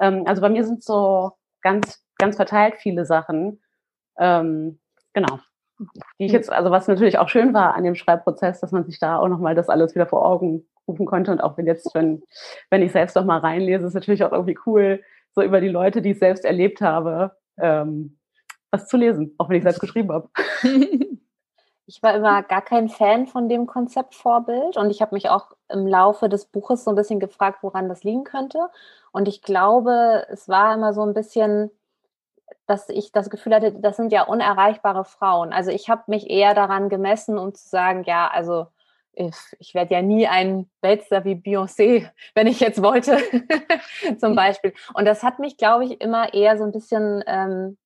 Ähm, 0.00 0.24
also 0.26 0.40
bei 0.40 0.48
mir 0.48 0.64
sind 0.64 0.84
so 0.84 1.32
ganz, 1.62 2.04
ganz 2.18 2.36
verteilt 2.36 2.76
viele 2.78 3.04
Sachen. 3.04 3.60
Ähm, 4.18 4.78
genau. 5.12 5.40
Die 6.18 6.26
ich 6.26 6.32
jetzt, 6.32 6.52
also 6.52 6.70
was 6.70 6.88
natürlich 6.88 7.18
auch 7.18 7.28
schön 7.28 7.54
war 7.54 7.74
an 7.74 7.84
dem 7.84 7.94
Schreibprozess, 7.94 8.60
dass 8.60 8.72
man 8.72 8.84
sich 8.84 8.98
da 8.98 9.18
auch 9.18 9.28
nochmal 9.28 9.54
das 9.54 9.68
alles 9.68 9.94
wieder 9.94 10.06
vor 10.06 10.24
Augen 10.24 10.66
rufen 10.88 11.06
konnte. 11.06 11.32
Und 11.32 11.40
auch 11.40 11.56
wenn 11.56 11.66
jetzt, 11.66 11.94
wenn, 11.94 12.22
wenn 12.70 12.82
ich 12.82 12.92
selbst 12.92 13.16
nochmal 13.16 13.40
reinlese, 13.40 13.86
ist 13.86 13.94
natürlich 13.94 14.24
auch 14.24 14.32
irgendwie 14.32 14.58
cool, 14.66 15.02
so 15.34 15.42
über 15.42 15.60
die 15.60 15.68
Leute, 15.68 16.02
die 16.02 16.10
ich 16.10 16.18
selbst 16.18 16.44
erlebt 16.44 16.80
habe, 16.80 17.32
ähm, 17.58 18.18
was 18.70 18.86
zu 18.86 18.96
lesen, 18.96 19.34
auch 19.38 19.48
wenn 19.48 19.56
ich 19.56 19.62
selbst 19.62 19.80
geschrieben 19.80 20.12
habe. 20.12 20.28
Ich 21.86 22.02
war 22.02 22.14
immer 22.14 22.42
gar 22.42 22.62
kein 22.62 22.88
Fan 22.88 23.26
von 23.26 23.48
dem 23.48 23.66
Konzept 23.66 24.14
Vorbild 24.14 24.76
und 24.76 24.88
ich 24.90 25.02
habe 25.02 25.14
mich 25.14 25.28
auch 25.28 25.50
im 25.68 25.86
Laufe 25.86 26.28
des 26.28 26.46
Buches 26.46 26.84
so 26.84 26.90
ein 26.90 26.96
bisschen 26.96 27.18
gefragt, 27.18 27.58
woran 27.62 27.88
das 27.88 28.04
liegen 28.04 28.24
könnte. 28.24 28.68
Und 29.10 29.26
ich 29.26 29.42
glaube, 29.42 30.24
es 30.30 30.48
war 30.48 30.74
immer 30.74 30.94
so 30.94 31.02
ein 31.02 31.12
bisschen, 31.12 31.70
dass 32.66 32.88
ich 32.88 33.12
das 33.12 33.30
Gefühl 33.30 33.54
hatte, 33.54 33.72
das 33.72 33.96
sind 33.96 34.12
ja 34.12 34.22
unerreichbare 34.22 35.04
Frauen. 35.04 35.52
Also 35.52 35.70
ich 35.70 35.88
habe 35.88 36.04
mich 36.06 36.30
eher 36.30 36.54
daran 36.54 36.88
gemessen, 36.88 37.38
um 37.38 37.54
zu 37.54 37.68
sagen, 37.68 38.04
ja, 38.04 38.28
also 38.28 38.66
ich, 39.14 39.36
ich 39.58 39.74
werde 39.74 39.94
ja 39.94 40.02
nie 40.02 40.26
ein 40.26 40.70
Weltstar 40.80 41.24
wie 41.24 41.34
Beyoncé, 41.34 42.08
wenn 42.34 42.46
ich 42.46 42.60
jetzt 42.60 42.82
wollte, 42.82 43.18
zum 44.18 44.34
Beispiel. 44.34 44.72
Und 44.94 45.04
das 45.04 45.22
hat 45.22 45.38
mich, 45.38 45.56
glaube 45.56 45.84
ich, 45.84 46.00
immer 46.00 46.32
eher 46.32 46.56
so 46.56 46.64
ein 46.64 46.72
bisschen 46.72 47.22
ähm, 47.26 47.76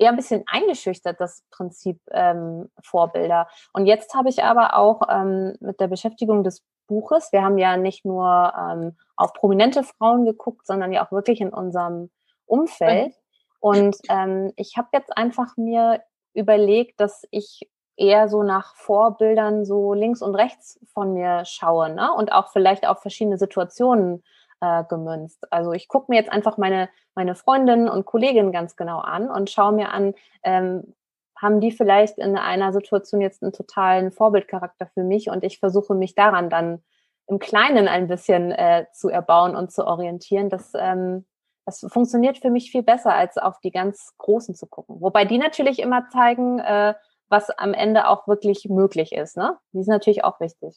eher 0.00 0.10
ein 0.10 0.16
bisschen 0.16 0.44
eingeschüchtert, 0.46 1.20
das 1.20 1.44
Prinzip 1.50 2.00
ähm, 2.10 2.70
Vorbilder. 2.82 3.48
Und 3.74 3.86
jetzt 3.86 4.14
habe 4.14 4.30
ich 4.30 4.42
aber 4.42 4.76
auch 4.76 5.02
ähm, 5.10 5.56
mit 5.60 5.78
der 5.78 5.88
Beschäftigung 5.88 6.42
des 6.42 6.64
Buches, 6.86 7.30
wir 7.32 7.42
haben 7.42 7.58
ja 7.58 7.76
nicht 7.76 8.04
nur 8.04 8.52
ähm, 8.58 8.96
auf 9.14 9.32
prominente 9.34 9.84
Frauen 9.84 10.24
geguckt, 10.24 10.66
sondern 10.66 10.92
ja 10.92 11.06
auch 11.06 11.12
wirklich 11.12 11.40
in 11.40 11.50
unserem 11.50 12.10
Umfeld. 12.46 13.14
Und 13.60 13.96
ähm, 14.08 14.52
ich 14.56 14.76
habe 14.76 14.88
jetzt 14.92 15.16
einfach 15.16 15.56
mir 15.56 16.02
überlegt, 16.34 16.98
dass 17.00 17.22
ich 17.30 17.68
eher 17.96 18.28
so 18.28 18.42
nach 18.42 18.74
Vorbildern 18.76 19.64
so 19.66 19.92
links 19.92 20.22
und 20.22 20.34
rechts 20.34 20.80
von 20.94 21.12
mir 21.12 21.44
schaue 21.44 21.90
ne? 21.90 22.12
und 22.14 22.32
auch 22.32 22.50
vielleicht 22.50 22.86
auf 22.88 23.02
verschiedene 23.02 23.36
Situationen 23.36 24.24
äh, 24.60 24.84
gemünzt. 24.84 25.46
Also 25.52 25.72
ich 25.72 25.86
gucke 25.88 26.06
mir 26.08 26.16
jetzt 26.16 26.32
einfach 26.32 26.56
meine, 26.56 26.88
meine 27.14 27.34
Freundinnen 27.34 27.88
und 27.88 28.06
Kolleginnen 28.06 28.52
ganz 28.52 28.76
genau 28.76 29.00
an 29.00 29.30
und 29.30 29.50
schaue 29.50 29.72
mir 29.72 29.92
an, 29.92 30.14
ähm, 30.42 30.94
haben 31.36 31.60
die 31.60 31.72
vielleicht 31.72 32.18
in 32.18 32.36
einer 32.36 32.72
Situation 32.72 33.20
jetzt 33.20 33.42
einen 33.42 33.52
totalen 33.52 34.12
Vorbildcharakter 34.12 34.86
für 34.86 35.02
mich 35.02 35.28
und 35.28 35.44
ich 35.44 35.58
versuche 35.58 35.94
mich 35.94 36.14
daran 36.14 36.48
dann 36.50 36.82
im 37.26 37.38
Kleinen 37.38 37.86
ein 37.86 38.08
bisschen 38.08 38.50
äh, 38.52 38.86
zu 38.92 39.08
erbauen 39.08 39.54
und 39.54 39.72
zu 39.72 39.86
orientieren. 39.86 40.50
Das, 40.50 40.72
ähm, 40.74 41.24
das 41.66 41.86
funktioniert 41.88 42.38
für 42.38 42.50
mich 42.50 42.70
viel 42.70 42.82
besser, 42.82 43.14
als 43.14 43.38
auf 43.38 43.60
die 43.60 43.70
ganz 43.70 44.12
Großen 44.18 44.54
zu 44.54 44.66
gucken. 44.66 45.00
Wobei 45.00 45.24
die 45.24 45.38
natürlich 45.38 45.78
immer 45.78 46.08
zeigen, 46.10 46.58
äh, 46.58 46.94
was 47.28 47.50
am 47.50 47.74
Ende 47.74 48.08
auch 48.08 48.26
wirklich 48.26 48.66
möglich 48.68 49.12
ist. 49.12 49.36
Ne? 49.36 49.56
Die 49.72 49.82
sind 49.82 49.92
natürlich 49.92 50.24
auch 50.24 50.40
wichtig. 50.40 50.76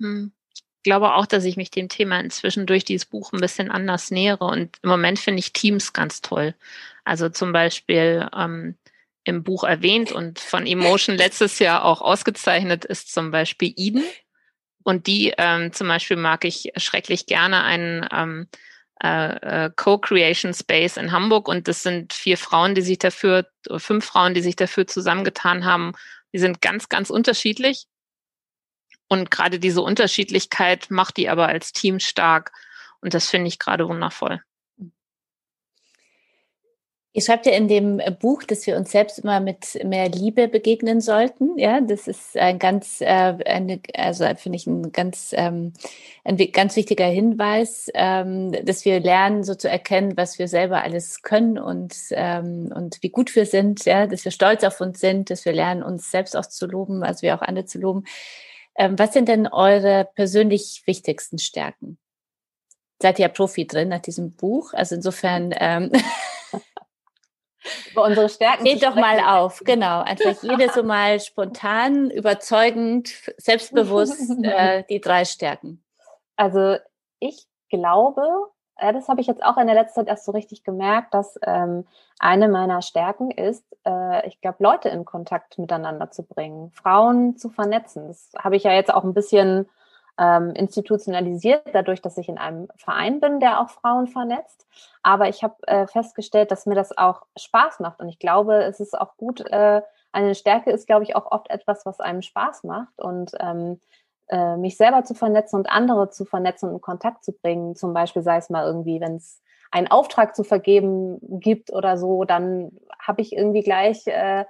Ähm, 0.00 0.32
glaube 0.88 1.14
auch, 1.14 1.26
dass 1.26 1.44
ich 1.44 1.58
mich 1.58 1.70
dem 1.70 1.90
Thema 1.90 2.18
inzwischen 2.20 2.66
durch 2.66 2.82
dieses 2.82 3.04
Buch 3.04 3.32
ein 3.32 3.40
bisschen 3.40 3.70
anders 3.70 4.10
nähere. 4.10 4.46
Und 4.46 4.78
im 4.82 4.88
Moment 4.88 5.18
finde 5.18 5.40
ich 5.40 5.52
Teams 5.52 5.92
ganz 5.92 6.22
toll. 6.22 6.54
Also 7.04 7.28
zum 7.28 7.52
Beispiel 7.52 8.26
ähm, 8.34 8.76
im 9.24 9.44
Buch 9.44 9.64
erwähnt 9.64 10.12
und 10.12 10.38
von 10.38 10.66
Emotion 10.66 11.16
letztes 11.18 11.58
Jahr 11.58 11.84
auch 11.84 12.00
ausgezeichnet 12.00 12.86
ist 12.86 13.12
zum 13.12 13.30
Beispiel 13.30 13.74
Eden. 13.76 14.02
Und 14.82 15.06
die 15.06 15.34
ähm, 15.36 15.74
zum 15.74 15.88
Beispiel 15.88 16.16
mag 16.16 16.46
ich 16.46 16.72
schrecklich 16.76 17.26
gerne 17.26 17.62
einen 17.62 18.08
ähm, 18.10 18.48
äh, 19.02 19.66
äh, 19.66 19.70
Co-Creation 19.74 20.54
Space 20.54 20.96
in 20.96 21.12
Hamburg. 21.12 21.48
Und 21.48 21.68
das 21.68 21.82
sind 21.82 22.12
vier 22.12 22.38
Frauen, 22.38 22.74
die 22.74 22.82
sich 22.82 22.98
dafür, 22.98 23.46
fünf 23.76 24.04
Frauen, 24.04 24.34
die 24.34 24.42
sich 24.42 24.56
dafür 24.56 24.86
zusammengetan 24.86 25.64
haben. 25.64 25.92
Die 26.32 26.38
sind 26.38 26.60
ganz, 26.60 26.88
ganz 26.88 27.10
unterschiedlich 27.10 27.86
und 29.08 29.30
gerade 29.30 29.58
diese 29.58 29.80
Unterschiedlichkeit 29.80 30.90
macht 30.90 31.16
die 31.16 31.28
aber 31.28 31.48
als 31.48 31.72
Team 31.72 31.98
stark. 31.98 32.52
Und 33.00 33.14
das 33.14 33.28
finde 33.28 33.48
ich 33.48 33.58
gerade 33.58 33.88
wundervoll. 33.88 34.42
Ihr 37.18 37.22
schreibt 37.22 37.46
ja 37.46 37.52
in 37.52 37.66
dem 37.66 38.00
Buch, 38.20 38.44
dass 38.44 38.64
wir 38.68 38.76
uns 38.76 38.92
selbst 38.92 39.18
immer 39.18 39.40
mit 39.40 39.84
mehr 39.84 40.08
Liebe 40.08 40.46
begegnen 40.46 41.00
sollten. 41.00 41.58
Ja, 41.58 41.80
das 41.80 42.06
ist 42.06 42.36
ein 42.36 42.60
ganz, 42.60 43.00
äh, 43.00 43.06
eine, 43.44 43.80
also 43.92 44.24
finde 44.36 44.54
ich 44.54 44.68
ein 44.68 44.92
ganz, 44.92 45.34
ähm, 45.36 45.72
ein 46.22 46.36
ganz 46.52 46.76
wichtiger 46.76 47.06
Hinweis, 47.06 47.90
ähm, 47.94 48.52
dass 48.64 48.84
wir 48.84 49.00
lernen, 49.00 49.42
so 49.42 49.56
zu 49.56 49.68
erkennen, 49.68 50.16
was 50.16 50.38
wir 50.38 50.46
selber 50.46 50.84
alles 50.84 51.22
können 51.22 51.58
und 51.58 51.92
ähm, 52.12 52.72
und 52.72 53.02
wie 53.02 53.10
gut 53.10 53.34
wir 53.34 53.46
sind. 53.46 53.84
Ja, 53.84 54.06
dass 54.06 54.24
wir 54.24 54.30
stolz 54.30 54.62
auf 54.62 54.80
uns 54.80 55.00
sind, 55.00 55.30
dass 55.30 55.44
wir 55.44 55.52
lernen, 55.52 55.82
uns 55.82 56.12
selbst 56.12 56.36
auch 56.36 56.46
zu 56.46 56.66
loben, 56.66 57.02
also 57.02 57.22
wir 57.22 57.34
auch 57.34 57.42
andere 57.42 57.64
zu 57.64 57.80
loben. 57.80 58.04
Ähm, 58.76 58.96
was 58.96 59.12
sind 59.12 59.26
denn 59.26 59.48
eure 59.48 60.08
persönlich 60.14 60.84
wichtigsten 60.86 61.40
Stärken? 61.40 61.98
Seid 63.02 63.18
ihr 63.18 63.24
ja 63.24 63.28
Profi 63.28 63.66
drin 63.66 63.88
nach 63.88 64.02
diesem 64.02 64.36
Buch? 64.36 64.72
Also 64.72 64.94
insofern. 64.94 65.50
Über 67.90 68.04
unsere 68.04 68.28
Stärken. 68.28 68.64
Geht 68.64 68.82
doch 68.82 68.94
mal 68.94 69.20
auf, 69.20 69.62
genau. 69.64 70.00
Einfach 70.02 70.42
jede 70.42 70.70
so 70.70 70.82
mal 70.82 71.20
spontan, 71.20 72.10
überzeugend, 72.10 73.10
selbstbewusst 73.36 74.30
äh, 74.42 74.84
die 74.88 75.00
drei 75.00 75.24
Stärken. 75.24 75.82
Also 76.36 76.76
ich 77.18 77.46
glaube, 77.68 78.26
Ja, 78.80 78.92
das 78.92 79.08
habe 79.08 79.20
ich 79.20 79.26
jetzt 79.26 79.42
auch 79.42 79.56
in 79.56 79.66
der 79.66 79.74
letzten 79.74 79.96
Zeit 79.96 80.08
erst 80.08 80.24
so 80.24 80.32
richtig 80.32 80.62
gemerkt, 80.62 81.12
dass 81.12 81.38
ähm, 81.42 81.84
eine 82.20 82.48
meiner 82.48 82.80
Stärken 82.82 83.30
ist, 83.30 83.64
äh, 83.84 84.26
ich 84.26 84.40
glaube, 84.40 84.62
Leute 84.62 84.88
in 84.88 85.04
Kontakt 85.04 85.58
miteinander 85.58 86.10
zu 86.10 86.22
bringen, 86.22 86.70
Frauen 86.70 87.36
zu 87.36 87.48
vernetzen. 87.48 88.06
Das 88.06 88.30
habe 88.38 88.56
ich 88.56 88.62
ja 88.62 88.72
jetzt 88.72 88.92
auch 88.92 89.04
ein 89.04 89.14
bisschen 89.14 89.68
ähm, 90.18 90.50
institutionalisiert, 90.50 91.62
dadurch, 91.72 92.02
dass 92.02 92.18
ich 92.18 92.28
in 92.28 92.38
einem 92.38 92.68
Verein 92.76 93.20
bin, 93.20 93.40
der 93.40 93.60
auch 93.60 93.70
Frauen 93.70 94.08
vernetzt. 94.08 94.66
Aber 95.02 95.28
ich 95.28 95.42
habe 95.42 95.56
äh, 95.66 95.86
festgestellt, 95.86 96.50
dass 96.50 96.66
mir 96.66 96.74
das 96.74 96.96
auch 96.96 97.22
Spaß 97.36 97.80
macht. 97.80 98.00
Und 98.00 98.08
ich 98.08 98.18
glaube, 98.18 98.64
es 98.64 98.80
ist 98.80 98.98
auch 98.98 99.16
gut, 99.16 99.40
äh, 99.40 99.82
eine 100.12 100.34
Stärke 100.34 100.70
ist, 100.70 100.86
glaube 100.86 101.04
ich, 101.04 101.14
auch 101.14 101.30
oft 101.30 101.50
etwas, 101.50 101.86
was 101.86 102.00
einem 102.00 102.22
Spaß 102.22 102.64
macht. 102.64 103.00
Und 103.00 103.32
ähm, 103.38 103.80
äh, 104.28 104.56
mich 104.56 104.76
selber 104.76 105.04
zu 105.04 105.14
vernetzen 105.14 105.56
und 105.56 105.70
andere 105.70 106.10
zu 106.10 106.24
vernetzen 106.24 106.68
und 106.68 106.76
in 106.76 106.80
Kontakt 106.80 107.24
zu 107.24 107.32
bringen. 107.32 107.74
Zum 107.76 107.94
Beispiel 107.94 108.22
sei 108.22 108.36
es 108.36 108.50
mal 108.50 108.66
irgendwie, 108.66 109.00
wenn 109.00 109.16
es 109.16 109.42
einen 109.70 109.88
Auftrag 109.88 110.34
zu 110.34 110.44
vergeben 110.44 111.18
gibt 111.40 111.72
oder 111.72 111.98
so, 111.98 112.24
dann 112.24 112.72
habe 112.98 113.20
ich 113.22 113.34
irgendwie 113.34 113.62
gleich 113.62 114.06
äh, 114.06 114.44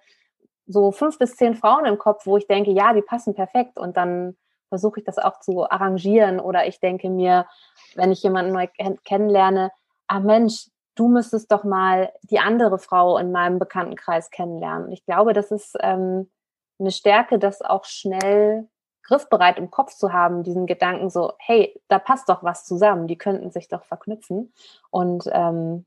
so 0.66 0.92
fünf 0.92 1.18
bis 1.18 1.36
zehn 1.36 1.54
Frauen 1.54 1.86
im 1.86 1.98
Kopf, 1.98 2.26
wo 2.26 2.36
ich 2.36 2.46
denke, 2.46 2.70
ja, 2.70 2.92
die 2.92 3.02
passen 3.02 3.34
perfekt 3.34 3.78
und 3.78 3.96
dann 3.96 4.36
versuche 4.68 5.00
ich 5.00 5.06
das 5.06 5.18
auch 5.18 5.40
zu 5.40 5.70
arrangieren 5.70 6.40
oder 6.40 6.66
ich 6.66 6.80
denke 6.80 7.10
mir, 7.10 7.46
wenn 7.94 8.12
ich 8.12 8.22
jemanden 8.22 8.52
neu 8.52 8.68
kennenlerne, 9.04 9.70
ah 10.06 10.20
Mensch, 10.20 10.68
du 10.94 11.08
müsstest 11.08 11.52
doch 11.52 11.64
mal 11.64 12.12
die 12.22 12.40
andere 12.40 12.78
Frau 12.78 13.18
in 13.18 13.30
meinem 13.30 13.58
Bekanntenkreis 13.58 14.30
kennenlernen. 14.30 14.92
Ich 14.92 15.04
glaube, 15.04 15.32
das 15.32 15.50
ist 15.50 15.76
ähm, 15.80 16.30
eine 16.78 16.90
Stärke, 16.90 17.38
das 17.38 17.62
auch 17.62 17.84
schnell 17.84 18.68
griffbereit 19.04 19.58
im 19.58 19.70
Kopf 19.70 19.94
zu 19.94 20.12
haben, 20.12 20.42
diesen 20.42 20.66
Gedanken 20.66 21.08
so, 21.08 21.32
hey, 21.38 21.80
da 21.88 21.98
passt 21.98 22.28
doch 22.28 22.42
was 22.42 22.64
zusammen, 22.64 23.06
die 23.06 23.16
könnten 23.16 23.50
sich 23.50 23.68
doch 23.68 23.84
verknüpfen. 23.84 24.52
Und 24.90 25.24
ähm, 25.32 25.86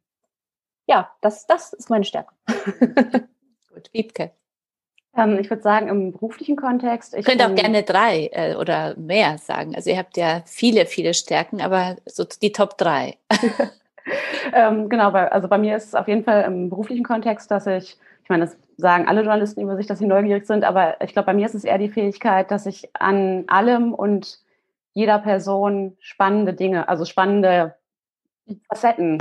ja, 0.88 1.12
das, 1.22 1.46
das 1.46 1.74
ist 1.74 1.90
meine 1.90 2.04
Stärke. 2.04 2.34
Gut, 3.74 3.94
Wiebke. 3.94 4.32
Ähm, 5.16 5.40
ich 5.40 5.50
würde 5.50 5.62
sagen, 5.62 5.90
im 5.90 6.12
beruflichen 6.14 6.56
Kontext. 6.56 7.14
Ich 7.16 7.26
könnte 7.26 7.48
auch 7.48 7.56
gerne 7.56 7.84
drei 7.84 8.30
äh, 8.32 8.56
oder 8.56 8.96
mehr 8.98 9.38
sagen. 9.38 9.76
Also 9.76 9.90
ihr 9.90 9.98
habt 9.98 10.16
ja 10.18 10.42
viele, 10.46 10.86
viele 10.86 11.14
Stärken, 11.14 11.62
aber 11.62 11.98
so 12.06 12.24
die 12.24 12.52
Top 12.52 12.78
drei. 12.78 13.18
ähm, 14.54 14.88
genau, 14.88 15.12
bei, 15.12 15.32
also 15.32 15.48
bei 15.48 15.58
mir 15.58 15.76
ist 15.76 15.88
es 15.88 15.96
auf 15.96 16.08
jeden 16.08 16.24
Fall 16.24 16.44
im 16.44 16.70
beruflichen 16.70 17.04
Kontext, 17.04 17.52
dass 17.52 17.68
ich 17.68 17.98
meine, 18.30 18.46
das 18.46 18.58
sagen 18.78 19.08
alle 19.08 19.22
Journalisten 19.22 19.62
über 19.62 19.76
sich, 19.76 19.86
dass 19.86 20.00
sie 20.00 20.08
neugierig 20.08 20.48
sind, 20.48 20.64
aber 20.64 21.00
ich 21.02 21.14
glaube, 21.14 21.28
bei 21.28 21.34
mir 21.34 21.46
ist 21.46 21.56
es 21.56 21.64
eher 21.64 21.78
die 21.78 21.90
Fähigkeit, 21.90 22.50
dass 22.50 22.66
ich 22.66 22.90
an 22.94 23.44
allem 23.48 23.94
und 23.94 24.40
jeder 24.94 25.20
Person 25.20 25.96
spannende 26.00 26.54
Dinge, 26.54 26.90
also 26.90 27.06
spannende 27.06 27.76
Facetten 28.70 29.20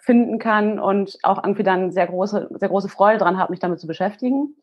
finden 0.00 0.38
kann 0.38 0.78
und 0.78 1.18
auch 1.22 1.42
irgendwie 1.42 1.62
dann 1.62 1.92
sehr 1.92 2.06
große, 2.06 2.48
sehr 2.52 2.68
große 2.68 2.88
Freude 2.88 3.18
dran 3.18 3.38
habe, 3.38 3.52
mich 3.52 3.60
damit 3.60 3.80
zu 3.80 3.86
beschäftigen. 3.86 4.56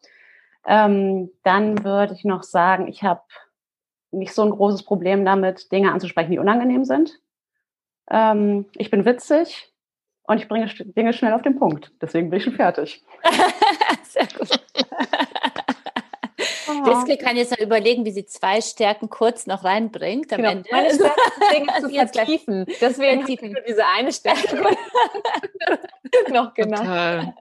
Ähm, 0.65 1.31
dann 1.43 1.83
würde 1.83 2.13
ich 2.13 2.25
noch 2.25 2.43
sagen, 2.43 2.87
ich 2.87 3.03
habe 3.03 3.21
nicht 4.11 4.33
so 4.33 4.43
ein 4.43 4.51
großes 4.51 4.83
Problem 4.83 5.25
damit, 5.25 5.71
Dinge 5.71 5.91
anzusprechen, 5.91 6.31
die 6.31 6.39
unangenehm 6.39 6.85
sind. 6.85 7.19
Ähm, 8.09 8.65
ich 8.75 8.89
bin 8.89 9.05
witzig, 9.05 9.73
und 10.27 10.39
ich 10.39 10.47
bringe 10.47 10.67
Dinge 10.67 11.13
schnell 11.13 11.33
auf 11.33 11.41
den 11.41 11.57
Punkt. 11.57 11.91
Deswegen 12.01 12.29
bin 12.29 12.37
ich 12.37 12.43
schon 12.43 12.53
fertig. 12.53 13.01
Sehr 14.03 14.27
gut. 14.37 14.49
Liske 16.89 17.17
kann 17.17 17.37
jetzt 17.37 17.51
noch 17.51 17.59
überlegen, 17.59 18.05
wie 18.05 18.11
sie 18.11 18.25
zwei 18.25 18.61
Stärken 18.61 19.09
kurz 19.09 19.47
noch 19.47 19.63
reinbringt 19.63 20.31
am 20.33 20.37
genau. 20.37 20.51
Ende. 20.51 20.69
Meine 20.71 20.93
Stärken 20.93 21.81
zu 21.81 21.89
vertiefen. 21.89 22.65
Deswegen 22.81 23.19
vertiefen. 23.19 23.51
nur 23.51 23.61
diese 23.61 23.85
eine 23.85 24.11
Stärke 24.11 24.55
noch 26.29 26.53
genau. 26.53 27.33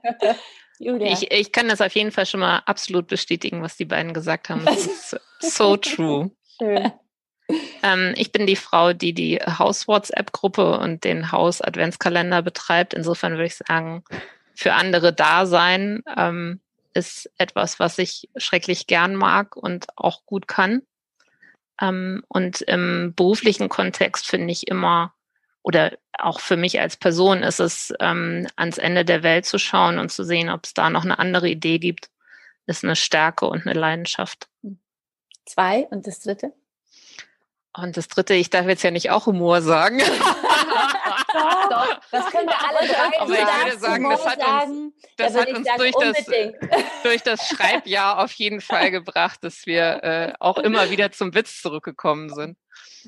Ich, 0.79 1.31
ich 1.31 1.51
kann 1.51 1.67
das 1.67 1.81
auf 1.81 1.93
jeden 1.95 2.11
Fall 2.11 2.25
schon 2.25 2.39
mal 2.39 2.61
absolut 2.65 3.07
bestätigen, 3.07 3.61
was 3.63 3.77
die 3.77 3.85
beiden 3.85 4.13
gesagt 4.13 4.49
haben. 4.49 4.65
Das 4.65 4.85
ist 4.85 5.17
so 5.39 5.77
true. 5.77 6.31
Schön. 6.57 6.91
Ähm, 7.81 8.13
ich 8.17 8.31
bin 8.31 8.45
die 8.45 8.55
Frau, 8.55 8.93
die 8.93 9.13
die 9.13 9.37
Haus-WhatsApp-Gruppe 9.37 10.79
und 10.79 11.03
den 11.03 11.31
Haus-Adventskalender 11.31 12.41
betreibt. 12.41 12.93
Insofern 12.93 13.33
würde 13.33 13.45
ich 13.45 13.55
sagen, 13.55 14.03
für 14.53 14.73
andere 14.73 15.13
da 15.13 15.45
sein 15.45 16.03
ähm, 16.17 16.59
ist 16.97 17.29
etwas, 17.37 17.79
was 17.79 17.97
ich 17.97 18.29
schrecklich 18.35 18.87
gern 18.87 19.15
mag 19.15 19.55
und 19.55 19.87
auch 19.95 20.25
gut 20.25 20.47
kann. 20.47 20.81
Ähm, 21.79 22.23
und 22.27 22.61
im 22.61 23.13
beruflichen 23.15 23.69
Kontext 23.69 24.27
finde 24.27 24.51
ich 24.51 24.67
immer, 24.67 25.13
oder 25.61 25.97
auch 26.17 26.39
für 26.39 26.57
mich 26.57 26.79
als 26.79 26.97
Person 26.97 27.43
ist 27.43 27.59
es, 27.59 27.93
ähm, 27.99 28.47
ans 28.55 28.77
Ende 28.77 29.05
der 29.05 29.23
Welt 29.23 29.45
zu 29.45 29.59
schauen 29.59 29.99
und 29.99 30.11
zu 30.11 30.23
sehen, 30.23 30.49
ob 30.49 30.65
es 30.65 30.73
da 30.73 30.89
noch 30.89 31.05
eine 31.05 31.19
andere 31.19 31.49
Idee 31.49 31.77
gibt, 31.77 32.09
ist 32.65 32.83
eine 32.83 32.95
Stärke 32.95 33.45
und 33.47 33.67
eine 33.67 33.79
Leidenschaft. 33.79 34.49
Zwei 35.45 35.87
und 35.91 36.07
das 36.07 36.19
dritte? 36.19 36.53
Und 37.77 37.95
das 37.95 38.07
dritte, 38.07 38.33
ich 38.33 38.49
darf 38.49 38.65
jetzt 38.67 38.83
ja 38.83 38.91
nicht 38.91 39.11
auch 39.11 39.27
Humor 39.27 39.61
sagen. 39.61 39.99
doch, 41.33 41.69
doch, 41.69 41.99
das 42.11 42.25
können 42.31 42.47
wir 42.47 42.57
alle 42.67 42.87
drei 42.87 43.19
Aber 43.19 43.33
ich 43.33 43.65
würde 43.65 43.79
sagen, 43.79 44.09
das 44.09 44.25
hat 44.25 44.67
uns, 44.67 44.93
das 45.17 45.33
da 45.33 45.41
hat 45.41 45.49
uns 45.49 45.67
durch, 45.77 45.95
das, 45.99 46.25
durch 47.03 47.21
das 47.21 47.47
Schreibjahr 47.47 48.23
auf 48.23 48.31
jeden 48.33 48.61
Fall 48.61 48.91
gebracht, 48.91 49.43
dass 49.43 49.65
wir 49.65 50.03
äh, 50.03 50.33
auch 50.39 50.57
immer 50.57 50.89
wieder 50.89 51.11
zum 51.11 51.33
Witz 51.33 51.61
zurückgekommen 51.61 52.33
sind. 52.33 52.57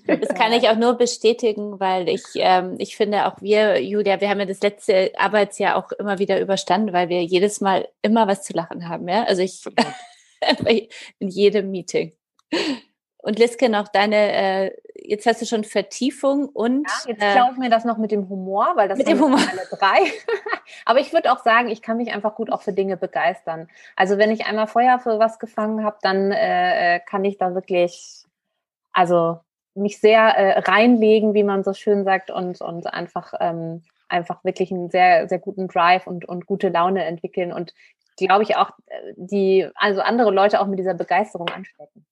Das 0.06 0.30
kann 0.30 0.54
ich 0.54 0.70
auch 0.70 0.78
nur 0.78 0.94
bestätigen, 0.94 1.80
weil 1.80 2.08
ich, 2.08 2.24
ähm, 2.36 2.76
ich 2.78 2.96
finde 2.96 3.26
auch 3.26 3.42
wir, 3.42 3.82
Julia, 3.82 4.22
wir 4.22 4.30
haben 4.30 4.40
ja 4.40 4.46
das 4.46 4.62
letzte 4.62 5.12
Arbeitsjahr 5.18 5.76
auch 5.76 5.92
immer 5.94 6.20
wieder 6.20 6.40
überstanden, 6.40 6.94
weil 6.94 7.10
wir 7.10 7.24
jedes 7.24 7.60
Mal 7.60 7.88
immer 8.02 8.28
was 8.28 8.44
zu 8.44 8.54
lachen 8.54 8.88
haben. 8.88 9.10
Ja? 9.10 9.24
Also 9.24 9.42
ich 9.42 9.62
in 11.20 11.28
jedem 11.28 11.72
Meeting. 11.72 12.14
Und 13.22 13.38
Liske, 13.38 13.68
noch 13.68 13.90
deine, 13.90 14.16
äh, 14.16 14.72
jetzt 14.96 15.26
hast 15.26 15.42
du 15.42 15.46
schon 15.46 15.66
Vertiefung 15.66 16.48
und. 16.48 16.88
Ja, 16.88 17.12
jetzt 17.12 17.22
äh, 17.22 17.34
klaue 17.34 17.52
ich 17.52 17.58
mir 17.58 17.70
das 17.70 17.84
noch 17.84 17.98
mit 17.98 18.12
dem 18.12 18.30
Humor, 18.30 18.72
weil 18.76 18.88
das 18.88 18.98
mit 18.98 19.08
sind 19.08 19.20
Humor. 19.20 19.40
alle 19.40 19.68
drei. 19.70 20.10
Aber 20.86 21.00
ich 21.00 21.12
würde 21.12 21.32
auch 21.32 21.44
sagen, 21.44 21.68
ich 21.68 21.82
kann 21.82 21.98
mich 21.98 22.14
einfach 22.14 22.36
gut 22.36 22.50
auch 22.50 22.62
für 22.62 22.72
Dinge 22.72 22.96
begeistern. 22.96 23.68
Also 23.98 24.18
wenn 24.18 24.32
ich 24.32 24.46
einmal 24.46 24.68
Feuer 24.68 25.00
für 25.00 25.20
was 25.20 25.38
gefangen 25.38 25.84
habe, 25.84 25.98
dann 26.02 26.32
äh, 26.32 26.96
äh, 26.96 27.00
kann 27.02 27.26
ich 27.26 27.38
da 27.38 27.54
wirklich, 27.54 28.24
also 28.94 29.40
mich 29.76 30.00
sehr 30.00 30.22
äh, 30.22 30.60
reinlegen, 30.60 31.34
wie 31.34 31.44
man 31.44 31.66
so 31.66 31.74
schön 31.74 32.06
sagt, 32.06 32.32
und, 32.32 32.62
und 32.62 32.88
einfach, 32.88 33.34
ähm, 33.42 33.84
einfach 34.08 34.46
wirklich 34.46 34.72
einen 34.72 34.90
sehr, 34.90 35.28
sehr 35.28 35.40
guten 35.40 35.68
Drive 35.68 36.08
und, 36.08 36.24
und 36.24 36.46
gute 36.46 36.70
Laune 36.70 37.04
entwickeln 37.04 37.52
und 37.52 37.74
glaube 38.18 38.44
ich 38.44 38.56
auch 38.56 38.72
äh, 38.88 39.14
die, 39.18 39.70
also 39.76 40.02
andere 40.02 40.32
Leute 40.32 40.62
auch 40.62 40.68
mit 40.68 40.80
dieser 40.80 40.94
Begeisterung 40.94 41.50
anstecken 41.50 42.06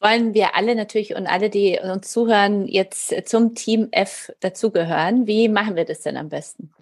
wollen 0.00 0.34
wir 0.34 0.56
alle 0.56 0.74
natürlich 0.74 1.14
und 1.14 1.26
alle, 1.26 1.50
die 1.50 1.78
uns 1.82 2.10
zuhören, 2.10 2.66
jetzt 2.66 3.28
zum 3.28 3.54
Team 3.54 3.88
F 3.90 4.32
dazugehören. 4.40 5.26
Wie 5.26 5.48
machen 5.48 5.76
wir 5.76 5.84
das 5.84 6.02
denn 6.02 6.16
am 6.16 6.28
besten? 6.28 6.72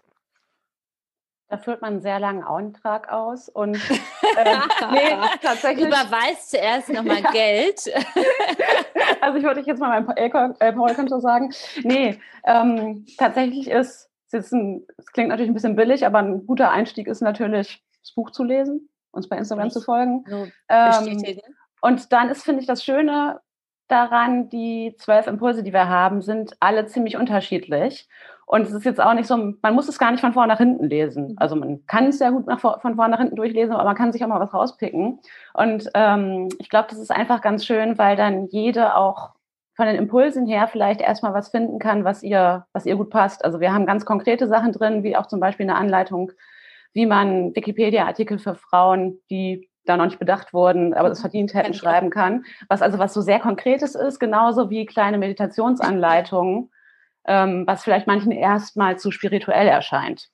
Da 1.52 1.58
führt 1.58 1.82
man 1.82 1.92
einen 1.92 2.00
sehr 2.00 2.18
langen 2.18 2.42
Antrag 2.44 3.12
aus 3.12 3.50
und 3.50 3.74
äh, 4.38 4.56
nee, 4.90 5.14
tatsächlich. 5.42 5.86
Überweist 5.86 6.50
zuerst 6.50 6.88
nochmal 6.88 7.20
ja. 7.22 7.30
Geld. 7.30 7.92
also 9.20 9.36
ich 9.36 9.44
würde 9.44 9.60
jetzt 9.60 9.78
mal 9.78 10.00
meinem 10.00 10.74
Paul-Konto 10.74 11.20
sagen. 11.20 11.52
Nee, 11.82 12.18
ähm, 12.44 13.04
tatsächlich 13.18 13.68
ist, 13.68 14.08
es 14.30 14.48
klingt 15.12 15.28
natürlich 15.28 15.50
ein 15.50 15.54
bisschen 15.54 15.76
billig, 15.76 16.06
aber 16.06 16.20
ein 16.20 16.46
guter 16.46 16.70
Einstieg 16.70 17.06
ist 17.06 17.20
natürlich, 17.20 17.84
das 18.00 18.12
Buch 18.12 18.30
zu 18.30 18.44
lesen, 18.44 18.88
uns 19.10 19.28
bei 19.28 19.36
Instagram 19.36 19.66
ich 19.66 19.74
zu 19.74 19.82
folgen. 19.82 20.24
So 20.26 20.46
ähm, 20.70 21.22
und 21.82 22.12
dann 22.12 22.30
ist, 22.30 22.44
finde 22.44 22.60
ich, 22.60 22.66
das 22.66 22.84
Schöne 22.84 23.40
daran, 23.88 24.48
die 24.48 24.94
zwölf 24.98 25.26
Impulse, 25.26 25.62
die 25.62 25.72
wir 25.72 25.88
haben, 25.88 26.22
sind 26.22 26.56
alle 26.60 26.86
ziemlich 26.86 27.16
unterschiedlich. 27.16 28.08
Und 28.46 28.62
es 28.62 28.72
ist 28.72 28.84
jetzt 28.84 29.00
auch 29.00 29.14
nicht 29.14 29.26
so, 29.26 29.36
man 29.36 29.74
muss 29.74 29.88
es 29.88 29.98
gar 29.98 30.10
nicht 30.10 30.20
von 30.20 30.32
vorn 30.32 30.48
nach 30.48 30.58
hinten 30.58 30.88
lesen. 30.88 31.28
Mhm. 31.28 31.34
Also 31.36 31.56
man 31.56 31.84
kann 31.86 32.06
es 32.06 32.18
sehr 32.18 32.32
gut 32.32 32.46
nach, 32.46 32.60
von 32.60 32.94
vorn 32.94 33.10
nach 33.10 33.18
hinten 33.18 33.36
durchlesen, 33.36 33.74
aber 33.74 33.84
man 33.84 33.96
kann 33.96 34.12
sich 34.12 34.24
auch 34.24 34.28
mal 34.28 34.40
was 34.40 34.54
rauspicken. 34.54 35.20
Und 35.54 35.90
ähm, 35.94 36.48
ich 36.58 36.68
glaube, 36.68 36.88
das 36.88 36.98
ist 36.98 37.10
einfach 37.10 37.40
ganz 37.42 37.66
schön, 37.66 37.98
weil 37.98 38.16
dann 38.16 38.46
jede 38.46 38.96
auch 38.96 39.30
von 39.74 39.86
den 39.86 39.96
Impulsen 39.96 40.46
her 40.46 40.68
vielleicht 40.68 41.00
erstmal 41.00 41.34
was 41.34 41.48
finden 41.48 41.78
kann, 41.78 42.04
was 42.04 42.22
ihr, 42.22 42.66
was 42.72 42.86
ihr 42.86 42.96
gut 42.96 43.10
passt. 43.10 43.44
Also 43.44 43.58
wir 43.60 43.72
haben 43.72 43.86
ganz 43.86 44.04
konkrete 44.04 44.46
Sachen 44.46 44.72
drin, 44.72 45.02
wie 45.02 45.16
auch 45.16 45.26
zum 45.26 45.40
Beispiel 45.40 45.68
eine 45.68 45.76
Anleitung, 45.76 46.30
wie 46.92 47.06
man 47.06 47.54
Wikipedia-Artikel 47.56 48.38
für 48.38 48.54
Frauen, 48.54 49.18
die 49.30 49.70
da 49.84 49.96
noch 49.96 50.04
nicht 50.06 50.18
bedacht 50.18 50.52
wurden, 50.52 50.94
aber 50.94 51.08
das 51.08 51.18
mhm. 51.18 51.22
verdient 51.22 51.54
hätten, 51.54 51.74
schreiben 51.74 52.10
kann. 52.10 52.44
Was 52.68 52.82
also 52.82 52.98
was 52.98 53.14
so 53.14 53.20
sehr 53.20 53.40
Konkretes 53.40 53.94
ist, 53.94 54.18
genauso 54.18 54.70
wie 54.70 54.86
kleine 54.86 55.18
Meditationsanleitungen, 55.18 56.70
ähm, 57.26 57.64
was 57.66 57.84
vielleicht 57.84 58.06
manchen 58.06 58.32
erstmal 58.32 58.98
zu 58.98 59.10
spirituell 59.10 59.66
erscheint. 59.66 60.28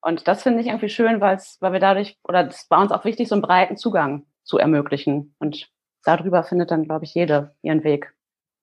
Und 0.00 0.28
das 0.28 0.42
finde 0.42 0.60
ich 0.60 0.68
irgendwie 0.68 0.88
schön, 0.88 1.20
weil 1.20 1.38
wir 1.38 1.80
dadurch, 1.80 2.18
oder 2.24 2.44
das 2.44 2.70
war 2.70 2.80
uns 2.80 2.92
auch 2.92 3.04
wichtig, 3.04 3.28
so 3.28 3.34
einen 3.34 3.42
breiten 3.42 3.76
Zugang 3.76 4.26
zu 4.44 4.58
ermöglichen. 4.58 5.34
Und 5.38 5.68
darüber 6.04 6.44
findet 6.44 6.70
dann, 6.70 6.84
glaube 6.84 7.04
ich, 7.04 7.14
jede 7.14 7.54
ihren 7.62 7.84
Weg. 7.84 8.14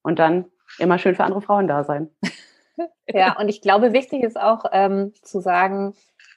Und 0.01 0.19
dann 0.19 0.45
immer 0.77 0.97
schön 0.97 1.15
für 1.15 1.23
andere 1.23 1.41
Frauen 1.41 1.67
da 1.67 1.83
sein. 1.83 2.09
Ja, 3.11 3.37
und 3.37 3.49
ich 3.49 3.61
glaube, 3.61 3.91
wichtig 3.91 4.23
ist 4.23 4.39
auch 4.39 4.63
ähm, 4.71 5.13
zu 5.21 5.41
sagen, 5.41 5.95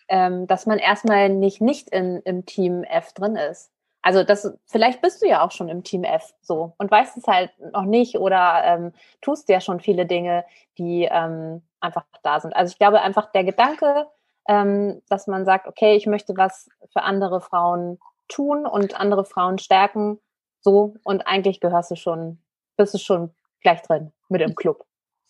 ähm, 0.09 0.47
dass 0.47 0.67
man 0.67 0.79
erstmal 0.79 1.29
nicht 1.29 1.61
nicht 1.61 1.89
in, 1.91 2.21
im 2.25 2.47
Team 2.47 2.85
F 2.85 3.13
drin 3.13 3.37
ist. 3.37 3.72
Also 4.03 4.25
das, 4.25 4.53
vielleicht 4.67 5.01
bist 5.01 5.23
du 5.23 5.29
ja 5.29 5.45
auch 5.45 5.53
schon 5.53 5.69
im 5.69 5.85
Team 5.85 6.03
F 6.03 6.35
so 6.41 6.75
und 6.79 6.91
weißt 6.91 7.17
es 7.17 7.27
halt 7.27 7.51
noch 7.73 7.85
nicht 7.85 8.19
oder 8.19 8.63
ähm, 8.65 8.93
tust 9.21 9.49
ja 9.49 9.61
schon 9.61 9.79
viele 9.79 10.07
Dinge, 10.07 10.45
die 10.77 11.09
ähm, 11.11 11.63
einfach 11.81 12.05
da 12.25 12.41
sind. 12.41 12.55
Also 12.55 12.73
ich 12.73 12.79
glaube 12.79 13.01
einfach 13.01 13.31
der 13.31 13.45
Gedanke, 13.45 14.09
ähm, 14.49 15.03
dass 15.09 15.29
man 15.29 15.45
sagt, 15.45 15.69
okay, 15.69 15.95
ich 15.95 16.07
möchte 16.07 16.37
was 16.37 16.69
für 16.93 17.03
andere 17.03 17.41
Frauen 17.41 18.01
tun 18.27 18.67
und 18.67 18.99
andere 18.99 19.25
Frauen 19.25 19.59
stärken, 19.59 20.19
so 20.61 20.95
und 21.05 21.27
eigentlich 21.27 21.61
gehörst 21.61 21.93
du 21.93 21.97
schon, 21.97 22.43
bist 22.77 22.95
du 22.95 22.99
schon 22.99 23.33
gleich 23.63 23.83
drin 23.83 24.13
mit 24.29 24.43
im 24.43 24.57
Club. 24.57 24.85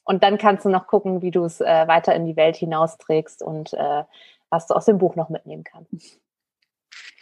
Und 0.05 0.23
dann 0.23 0.39
kannst 0.39 0.64
du 0.64 0.68
noch 0.68 0.87
gucken, 0.87 1.23
wie 1.23 1.31
du 1.31 1.45
es 1.45 1.61
äh, 1.61 1.87
weiter 1.87 2.14
in 2.14 2.25
die 2.25 2.37
Welt 2.37 2.57
hinausträgst 2.57 3.43
und 3.43 3.73
äh, 3.75 4.05
was 4.51 4.66
du 4.66 4.75
aus 4.75 4.87
dem 4.87 4.99
Buch 4.99 5.14
noch 5.14 5.29
mitnehmen 5.29 5.64
kannst. 5.64 6.22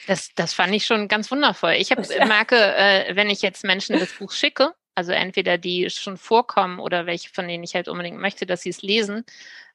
Das, 0.06 0.30
das 0.34 0.54
fand 0.54 0.74
ich 0.74 0.86
schon 0.86 1.08
ganz 1.08 1.30
wundervoll. 1.30 1.72
Ich 1.72 1.90
hab, 1.90 1.98
merke, 2.26 2.56
äh, 2.56 3.14
wenn 3.16 3.30
ich 3.30 3.42
jetzt 3.42 3.64
Menschen 3.64 3.98
das 3.98 4.12
Buch 4.12 4.32
schicke, 4.32 4.74
also 4.94 5.12
entweder 5.12 5.58
die 5.58 5.88
schon 5.90 6.16
vorkommen 6.16 6.78
oder 6.78 7.06
welche, 7.06 7.30
von 7.30 7.46
denen 7.48 7.64
ich 7.64 7.74
halt 7.74 7.88
unbedingt 7.88 8.18
möchte, 8.18 8.46
dass 8.46 8.62
sie 8.62 8.70
es 8.70 8.82
lesen, 8.82 9.24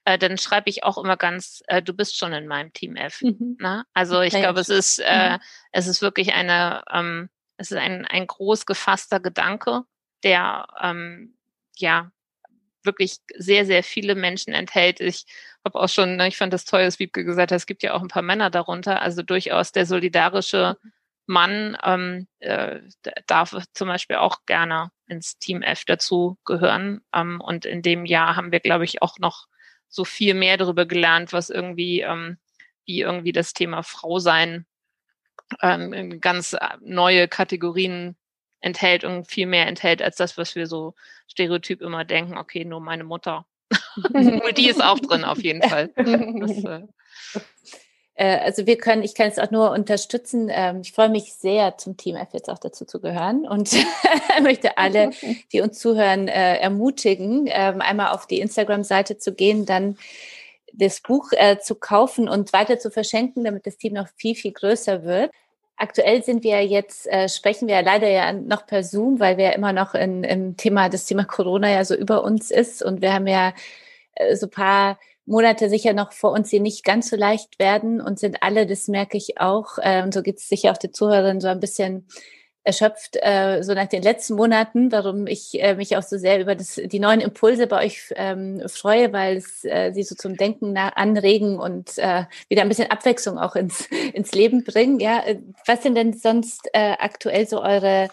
äh, 0.04 0.18
dann 0.18 0.38
schreibe 0.38 0.70
ich 0.70 0.84
auch 0.84 0.98
immer 0.98 1.16
ganz, 1.16 1.62
äh, 1.66 1.82
du 1.82 1.92
bist 1.92 2.16
schon 2.16 2.32
in 2.32 2.46
meinem 2.46 2.72
Team 2.72 2.96
F. 2.96 3.22
Mhm. 3.22 3.56
Ne? 3.60 3.84
Also 3.92 4.20
ich 4.20 4.34
ja, 4.34 4.40
glaube, 4.40 4.60
es 4.60 4.68
ist, 4.68 4.98
äh, 4.98 5.30
mhm. 5.30 5.38
es 5.72 5.86
ist 5.86 6.02
wirklich 6.02 6.32
eine, 6.32 6.82
ähm, 6.92 7.28
es 7.56 7.70
ist 7.70 7.78
ein, 7.78 8.04
ein 8.04 8.26
groß 8.26 8.66
gefasster 8.66 9.18
Gedanke, 9.18 9.82
der 10.22 10.66
ähm, 10.80 11.36
ja 11.76 12.12
wirklich 12.86 13.18
sehr, 13.36 13.66
sehr 13.66 13.82
viele 13.82 14.14
Menschen 14.14 14.54
enthält. 14.54 15.00
Ich 15.00 15.24
habe 15.64 15.78
auch 15.78 15.88
schon, 15.88 16.16
ne, 16.16 16.28
ich 16.28 16.36
fand 16.36 16.52
das 16.52 16.64
toll, 16.64 16.82
dass 16.84 16.98
Wiebke 16.98 17.24
gesagt 17.24 17.52
hat, 17.52 17.56
es 17.56 17.66
gibt 17.66 17.82
ja 17.82 17.94
auch 17.94 18.02
ein 18.02 18.08
paar 18.08 18.22
Männer 18.22 18.50
darunter, 18.50 19.02
also 19.02 19.22
durchaus 19.22 19.72
der 19.72 19.86
solidarische 19.86 20.78
Mann 21.26 21.76
ähm, 21.82 22.28
äh, 22.38 22.80
darf 23.26 23.54
zum 23.74 23.88
Beispiel 23.88 24.16
auch 24.16 24.46
gerne 24.46 24.90
ins 25.08 25.38
Team 25.38 25.62
F 25.62 25.84
dazu 25.84 26.38
gehören. 26.44 27.00
Ähm, 27.12 27.40
und 27.40 27.66
in 27.66 27.82
dem 27.82 28.06
Jahr 28.06 28.36
haben 28.36 28.52
wir, 28.52 28.60
glaube 28.60 28.84
ich, 28.84 29.02
auch 29.02 29.18
noch 29.18 29.46
so 29.88 30.04
viel 30.04 30.34
mehr 30.34 30.56
darüber 30.56 30.86
gelernt, 30.86 31.32
was 31.32 31.50
irgendwie, 31.50 32.00
ähm, 32.00 32.38
wie 32.84 33.00
irgendwie 33.00 33.32
das 33.32 33.52
Thema 33.52 33.82
Frau 33.82 34.18
sein 34.20 34.66
ähm, 35.62 36.20
ganz 36.20 36.54
äh, 36.54 36.58
neue 36.80 37.28
Kategorien 37.28 38.16
enthält 38.66 39.04
und 39.04 39.26
viel 39.26 39.46
mehr 39.46 39.66
enthält 39.66 40.02
als 40.02 40.16
das, 40.16 40.36
was 40.36 40.54
wir 40.54 40.66
so 40.66 40.94
stereotyp 41.28 41.80
immer 41.80 42.04
denken, 42.04 42.36
okay, 42.36 42.64
nur 42.64 42.80
meine 42.80 43.04
Mutter. 43.04 43.46
die 44.56 44.68
ist 44.68 44.82
auch 44.82 44.98
drin 44.98 45.24
auf 45.24 45.42
jeden 45.42 45.62
Fall. 45.62 45.90
Das, 45.96 46.64
äh, 46.64 46.82
äh, 48.16 48.38
also 48.38 48.66
wir 48.66 48.76
können, 48.78 49.02
ich 49.02 49.14
kann 49.14 49.28
es 49.28 49.38
auch 49.38 49.50
nur 49.50 49.70
unterstützen. 49.70 50.48
Ähm, 50.50 50.80
ich 50.82 50.92
freue 50.92 51.08
mich 51.08 51.34
sehr, 51.34 51.78
zum 51.78 51.96
Team 51.96 52.16
F 52.16 52.28
jetzt 52.32 52.48
auch 52.48 52.58
dazu 52.58 52.84
zu 52.84 53.00
gehören 53.00 53.46
und 53.46 53.70
möchte 54.42 54.78
alle, 54.78 55.10
die 55.52 55.60
uns 55.60 55.78
zuhören, 55.78 56.28
äh, 56.28 56.58
ermutigen, 56.58 57.46
ähm, 57.48 57.80
einmal 57.80 58.12
auf 58.12 58.26
die 58.26 58.40
Instagram-Seite 58.40 59.18
zu 59.18 59.34
gehen, 59.34 59.66
dann 59.66 59.96
das 60.72 61.00
Buch 61.00 61.32
äh, 61.32 61.58
zu 61.58 61.74
kaufen 61.74 62.28
und 62.28 62.52
weiter 62.52 62.78
zu 62.78 62.90
verschenken, 62.90 63.44
damit 63.44 63.66
das 63.66 63.78
Team 63.78 63.94
noch 63.94 64.08
viel, 64.16 64.34
viel 64.34 64.52
größer 64.52 65.04
wird. 65.04 65.30
Aktuell 65.76 66.22
sind 66.22 66.42
wir 66.42 66.64
jetzt, 66.64 67.06
äh, 67.06 67.28
sprechen 67.28 67.68
wir 67.68 67.82
leider 67.82 68.08
ja 68.08 68.32
noch 68.32 68.66
per 68.66 68.82
Zoom, 68.82 69.20
weil 69.20 69.36
wir 69.36 69.52
immer 69.52 69.72
noch 69.72 69.94
in, 69.94 70.24
im 70.24 70.56
Thema, 70.56 70.88
das 70.88 71.04
Thema 71.04 71.24
Corona 71.24 71.70
ja 71.70 71.84
so 71.84 71.94
über 71.94 72.24
uns 72.24 72.50
ist. 72.50 72.82
Und 72.82 73.02
wir 73.02 73.12
haben 73.12 73.26
ja 73.26 73.52
äh, 74.14 74.36
so 74.36 74.48
paar 74.48 74.98
Monate 75.26 75.68
sicher 75.68 75.92
noch 75.92 76.12
vor 76.12 76.32
uns, 76.32 76.50
die 76.50 76.60
nicht 76.60 76.84
ganz 76.84 77.10
so 77.10 77.16
leicht 77.16 77.58
werden 77.58 78.00
und 78.00 78.18
sind 78.18 78.42
alle, 78.42 78.66
das 78.66 78.88
merke 78.88 79.18
ich 79.18 79.38
auch. 79.38 79.78
Äh, 79.78 80.02
und 80.02 80.14
so 80.14 80.22
geht 80.22 80.38
es 80.38 80.48
sicher 80.48 80.72
auch 80.72 80.78
der 80.78 80.92
Zuhörerin 80.92 81.40
so 81.40 81.48
ein 81.48 81.60
bisschen 81.60 82.06
erschöpft, 82.66 83.16
äh, 83.22 83.62
so 83.62 83.74
nach 83.74 83.86
den 83.86 84.02
letzten 84.02 84.34
Monaten, 84.34 84.90
warum 84.90 85.26
ich 85.26 85.62
äh, 85.62 85.76
mich 85.76 85.96
auch 85.96 86.02
so 86.02 86.18
sehr 86.18 86.40
über 86.40 86.56
das, 86.56 86.74
die 86.74 86.98
neuen 86.98 87.20
Impulse 87.20 87.66
bei 87.68 87.86
euch 87.86 88.12
ähm, 88.16 88.60
freue, 88.66 89.12
weil 89.12 89.36
es 89.36 89.64
äh, 89.64 89.92
sie 89.92 90.02
so 90.02 90.16
zum 90.16 90.36
Denken 90.36 90.76
anregen 90.76 91.60
und 91.60 91.96
äh, 91.98 92.24
wieder 92.48 92.62
ein 92.62 92.68
bisschen 92.68 92.90
Abwechslung 92.90 93.38
auch 93.38 93.54
ins, 93.54 93.88
ins 94.12 94.32
Leben 94.32 94.64
bringen. 94.64 94.98
Ja, 94.98 95.22
äh, 95.24 95.38
was 95.64 95.82
sind 95.84 95.94
denn 95.94 96.12
sonst 96.12 96.68
äh, 96.72 96.94
aktuell 96.98 97.46
so 97.46 97.62
eure 97.62 98.08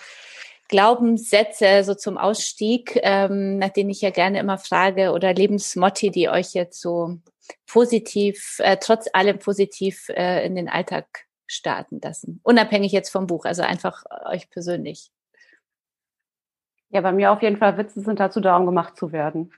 Glaubenssätze 0.70 1.84
so 1.84 1.95
zum 1.95 2.18
Ausstieg, 2.18 2.99
ähm, 3.01 3.58
nach 3.58 3.70
denen 3.70 3.89
ich 3.89 4.01
ja 4.01 4.12
gerne 4.12 4.39
immer 4.39 4.58
frage, 4.58 5.12
oder 5.12 5.34
Lebensmotti, 5.34 6.12
die 6.12 6.30
euch 6.30 6.54
jetzt 6.54 6.80
so 6.80 7.18
positiv, 7.66 8.60
äh, 8.60 8.78
trotz 8.80 9.08
allem 9.14 9.39
positiv 9.39 10.10
äh, 10.10 10.45
in 10.45 10.56
den 10.56 10.70
Alltag 10.70 11.26
starten 11.48 12.00
lassen. 12.02 12.39
Unabhängig 12.44 12.91
jetzt 12.91 13.10
vom 13.10 13.28
Buch, 13.28 13.46
also 13.46 13.62
einfach 13.62 14.04
euch 14.26 14.50
persönlich. 14.50 15.12
Ja, 16.89 17.02
bei 17.02 17.12
mir 17.12 17.32
auf 17.32 17.41
jeden 17.41 17.58
Fall 17.58 17.78
Witze 17.78 18.02
sind 18.02 18.20
dazu 18.20 18.39
da, 18.39 18.56
um 18.56 18.66
gemacht 18.66 18.96
zu 18.98 19.12
werden. 19.12 19.52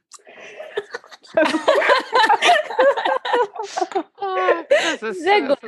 oh, 4.17 5.05
ist, 5.05 5.21
sehr 5.21 5.41
gut. 5.41 5.59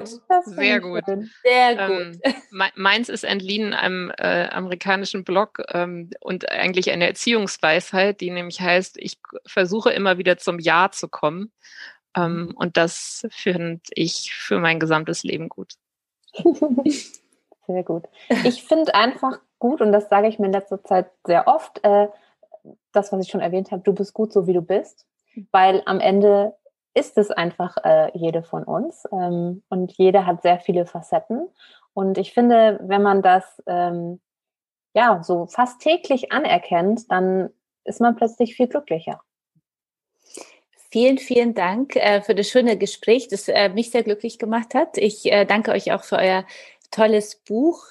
sehr 0.45 0.79
gut. 0.79 1.03
Sehr 1.43 1.75
gut. 1.75 2.19
Ähm, 2.23 2.63
meins 2.75 3.09
ist 3.09 3.23
entliehen 3.23 3.73
einem 3.73 4.11
äh, 4.17 4.47
amerikanischen 4.47 5.23
Blog 5.25 5.61
ähm, 5.73 6.11
und 6.21 6.49
eigentlich 6.49 6.91
eine 6.91 7.07
Erziehungsweisheit, 7.07 8.21
die 8.21 8.31
nämlich 8.31 8.61
heißt, 8.61 8.97
ich 8.97 9.19
versuche 9.45 9.91
immer 9.91 10.17
wieder 10.17 10.37
zum 10.37 10.59
Ja 10.59 10.89
zu 10.91 11.09
kommen. 11.09 11.51
Ähm, 12.15 12.45
mhm. 12.45 12.51
und 12.55 12.77
das 12.77 13.27
finde 13.29 13.81
ich 13.89 14.33
für 14.33 14.59
mein 14.59 14.79
gesamtes 14.79 15.23
Leben 15.23 15.49
gut. 15.49 15.73
Sehr 17.67 17.83
gut. 17.83 18.03
Ich 18.45 18.63
finde 18.63 18.95
einfach 18.95 19.39
gut, 19.59 19.81
und 19.81 19.91
das 19.91 20.07
sage 20.09 20.27
ich 20.27 20.39
mir 20.39 20.45
in 20.45 20.53
letzter 20.53 20.83
Zeit 20.83 21.11
sehr 21.25 21.47
oft, 21.47 21.83
äh, 21.83 22.07
das, 22.93 23.11
was 23.11 23.25
ich 23.25 23.29
schon 23.29 23.41
erwähnt 23.41 23.71
habe, 23.71 23.83
du 23.83 23.93
bist 23.93 24.13
gut 24.13 24.31
so, 24.31 24.47
wie 24.47 24.53
du 24.53 24.61
bist, 24.61 25.05
weil 25.51 25.83
am 25.85 25.99
Ende 25.99 26.55
ist 26.93 27.17
es 27.17 27.29
einfach 27.29 27.77
äh, 27.83 28.09
jede 28.17 28.41
von 28.41 28.63
uns 28.63 29.05
ähm, 29.11 29.63
und 29.69 29.91
jede 29.97 30.25
hat 30.25 30.41
sehr 30.41 30.59
viele 30.59 30.85
Facetten. 30.85 31.47
Und 31.93 32.17
ich 32.17 32.33
finde, 32.33 32.79
wenn 32.81 33.03
man 33.03 33.21
das 33.21 33.61
ähm, 33.67 34.19
ja 34.93 35.21
so 35.21 35.45
fast 35.45 35.79
täglich 35.81 36.31
anerkennt, 36.31 37.11
dann 37.11 37.49
ist 37.83 38.01
man 38.01 38.15
plötzlich 38.15 38.55
viel 38.55 38.67
glücklicher. 38.67 39.21
Vielen, 40.97 41.19
vielen 41.19 41.53
Dank 41.53 41.95
äh, 41.95 42.23
für 42.23 42.33
das 42.33 42.49
schöne 42.49 42.75
Gespräch, 42.75 43.27
das 43.27 43.47
äh, 43.47 43.69
mich 43.69 43.91
sehr 43.91 44.01
glücklich 44.01 44.39
gemacht 44.39 44.73
hat. 44.73 44.97
Ich 44.97 45.31
äh, 45.31 45.45
danke 45.45 45.69
euch 45.71 45.91
auch 45.91 46.03
für 46.03 46.15
euer 46.15 46.43
tolles 46.89 47.35
Buch, 47.35 47.83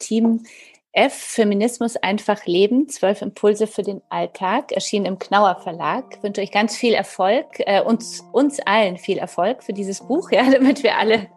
Team 0.00 0.42
F, 0.90 1.14
Feminismus 1.14 1.94
einfach 1.94 2.46
leben, 2.46 2.88
zwölf 2.88 3.22
Impulse 3.22 3.68
für 3.68 3.82
den 3.82 4.02
Alltag, 4.08 4.72
erschienen 4.72 5.06
im 5.06 5.18
Knauer 5.20 5.60
Verlag. 5.62 6.16
Ich 6.16 6.22
wünsche 6.24 6.40
euch 6.40 6.50
ganz 6.50 6.76
viel 6.76 6.94
Erfolg, 6.94 7.46
uns, 7.84 8.24
uns 8.32 8.58
allen 8.66 8.96
viel 8.96 9.18
Erfolg 9.18 9.62
für 9.62 9.72
dieses 9.72 10.00
Buch, 10.00 10.30
ja, 10.32 10.50
damit 10.50 10.82
wir 10.82 10.96
alle 10.96 11.28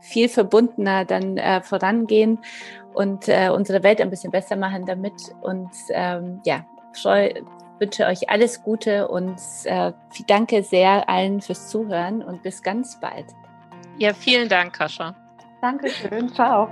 viel 0.00 0.28
verbundener 0.28 1.04
dann 1.04 1.38
vorangehen 1.62 2.40
und 2.94 3.28
unsere 3.28 3.84
Welt 3.84 4.00
ein 4.00 4.10
bisschen 4.10 4.32
besser 4.32 4.56
machen 4.56 4.86
damit. 4.86 5.12
Und 5.42 5.70
ähm, 5.90 6.40
ja, 6.44 6.66
wünsche 7.78 8.06
euch 8.06 8.30
alles 8.30 8.62
Gute 8.62 9.08
und 9.08 9.36
äh, 9.64 9.92
danke 10.26 10.62
sehr 10.62 11.08
allen 11.08 11.40
fürs 11.40 11.68
Zuhören 11.68 12.22
und 12.22 12.42
bis 12.42 12.62
ganz 12.62 12.98
bald. 13.00 13.26
Ja, 13.98 14.12
vielen 14.14 14.48
Dank, 14.48 14.74
Kascha. 14.74 15.14
Dankeschön. 15.60 16.32
Ciao. 16.34 16.68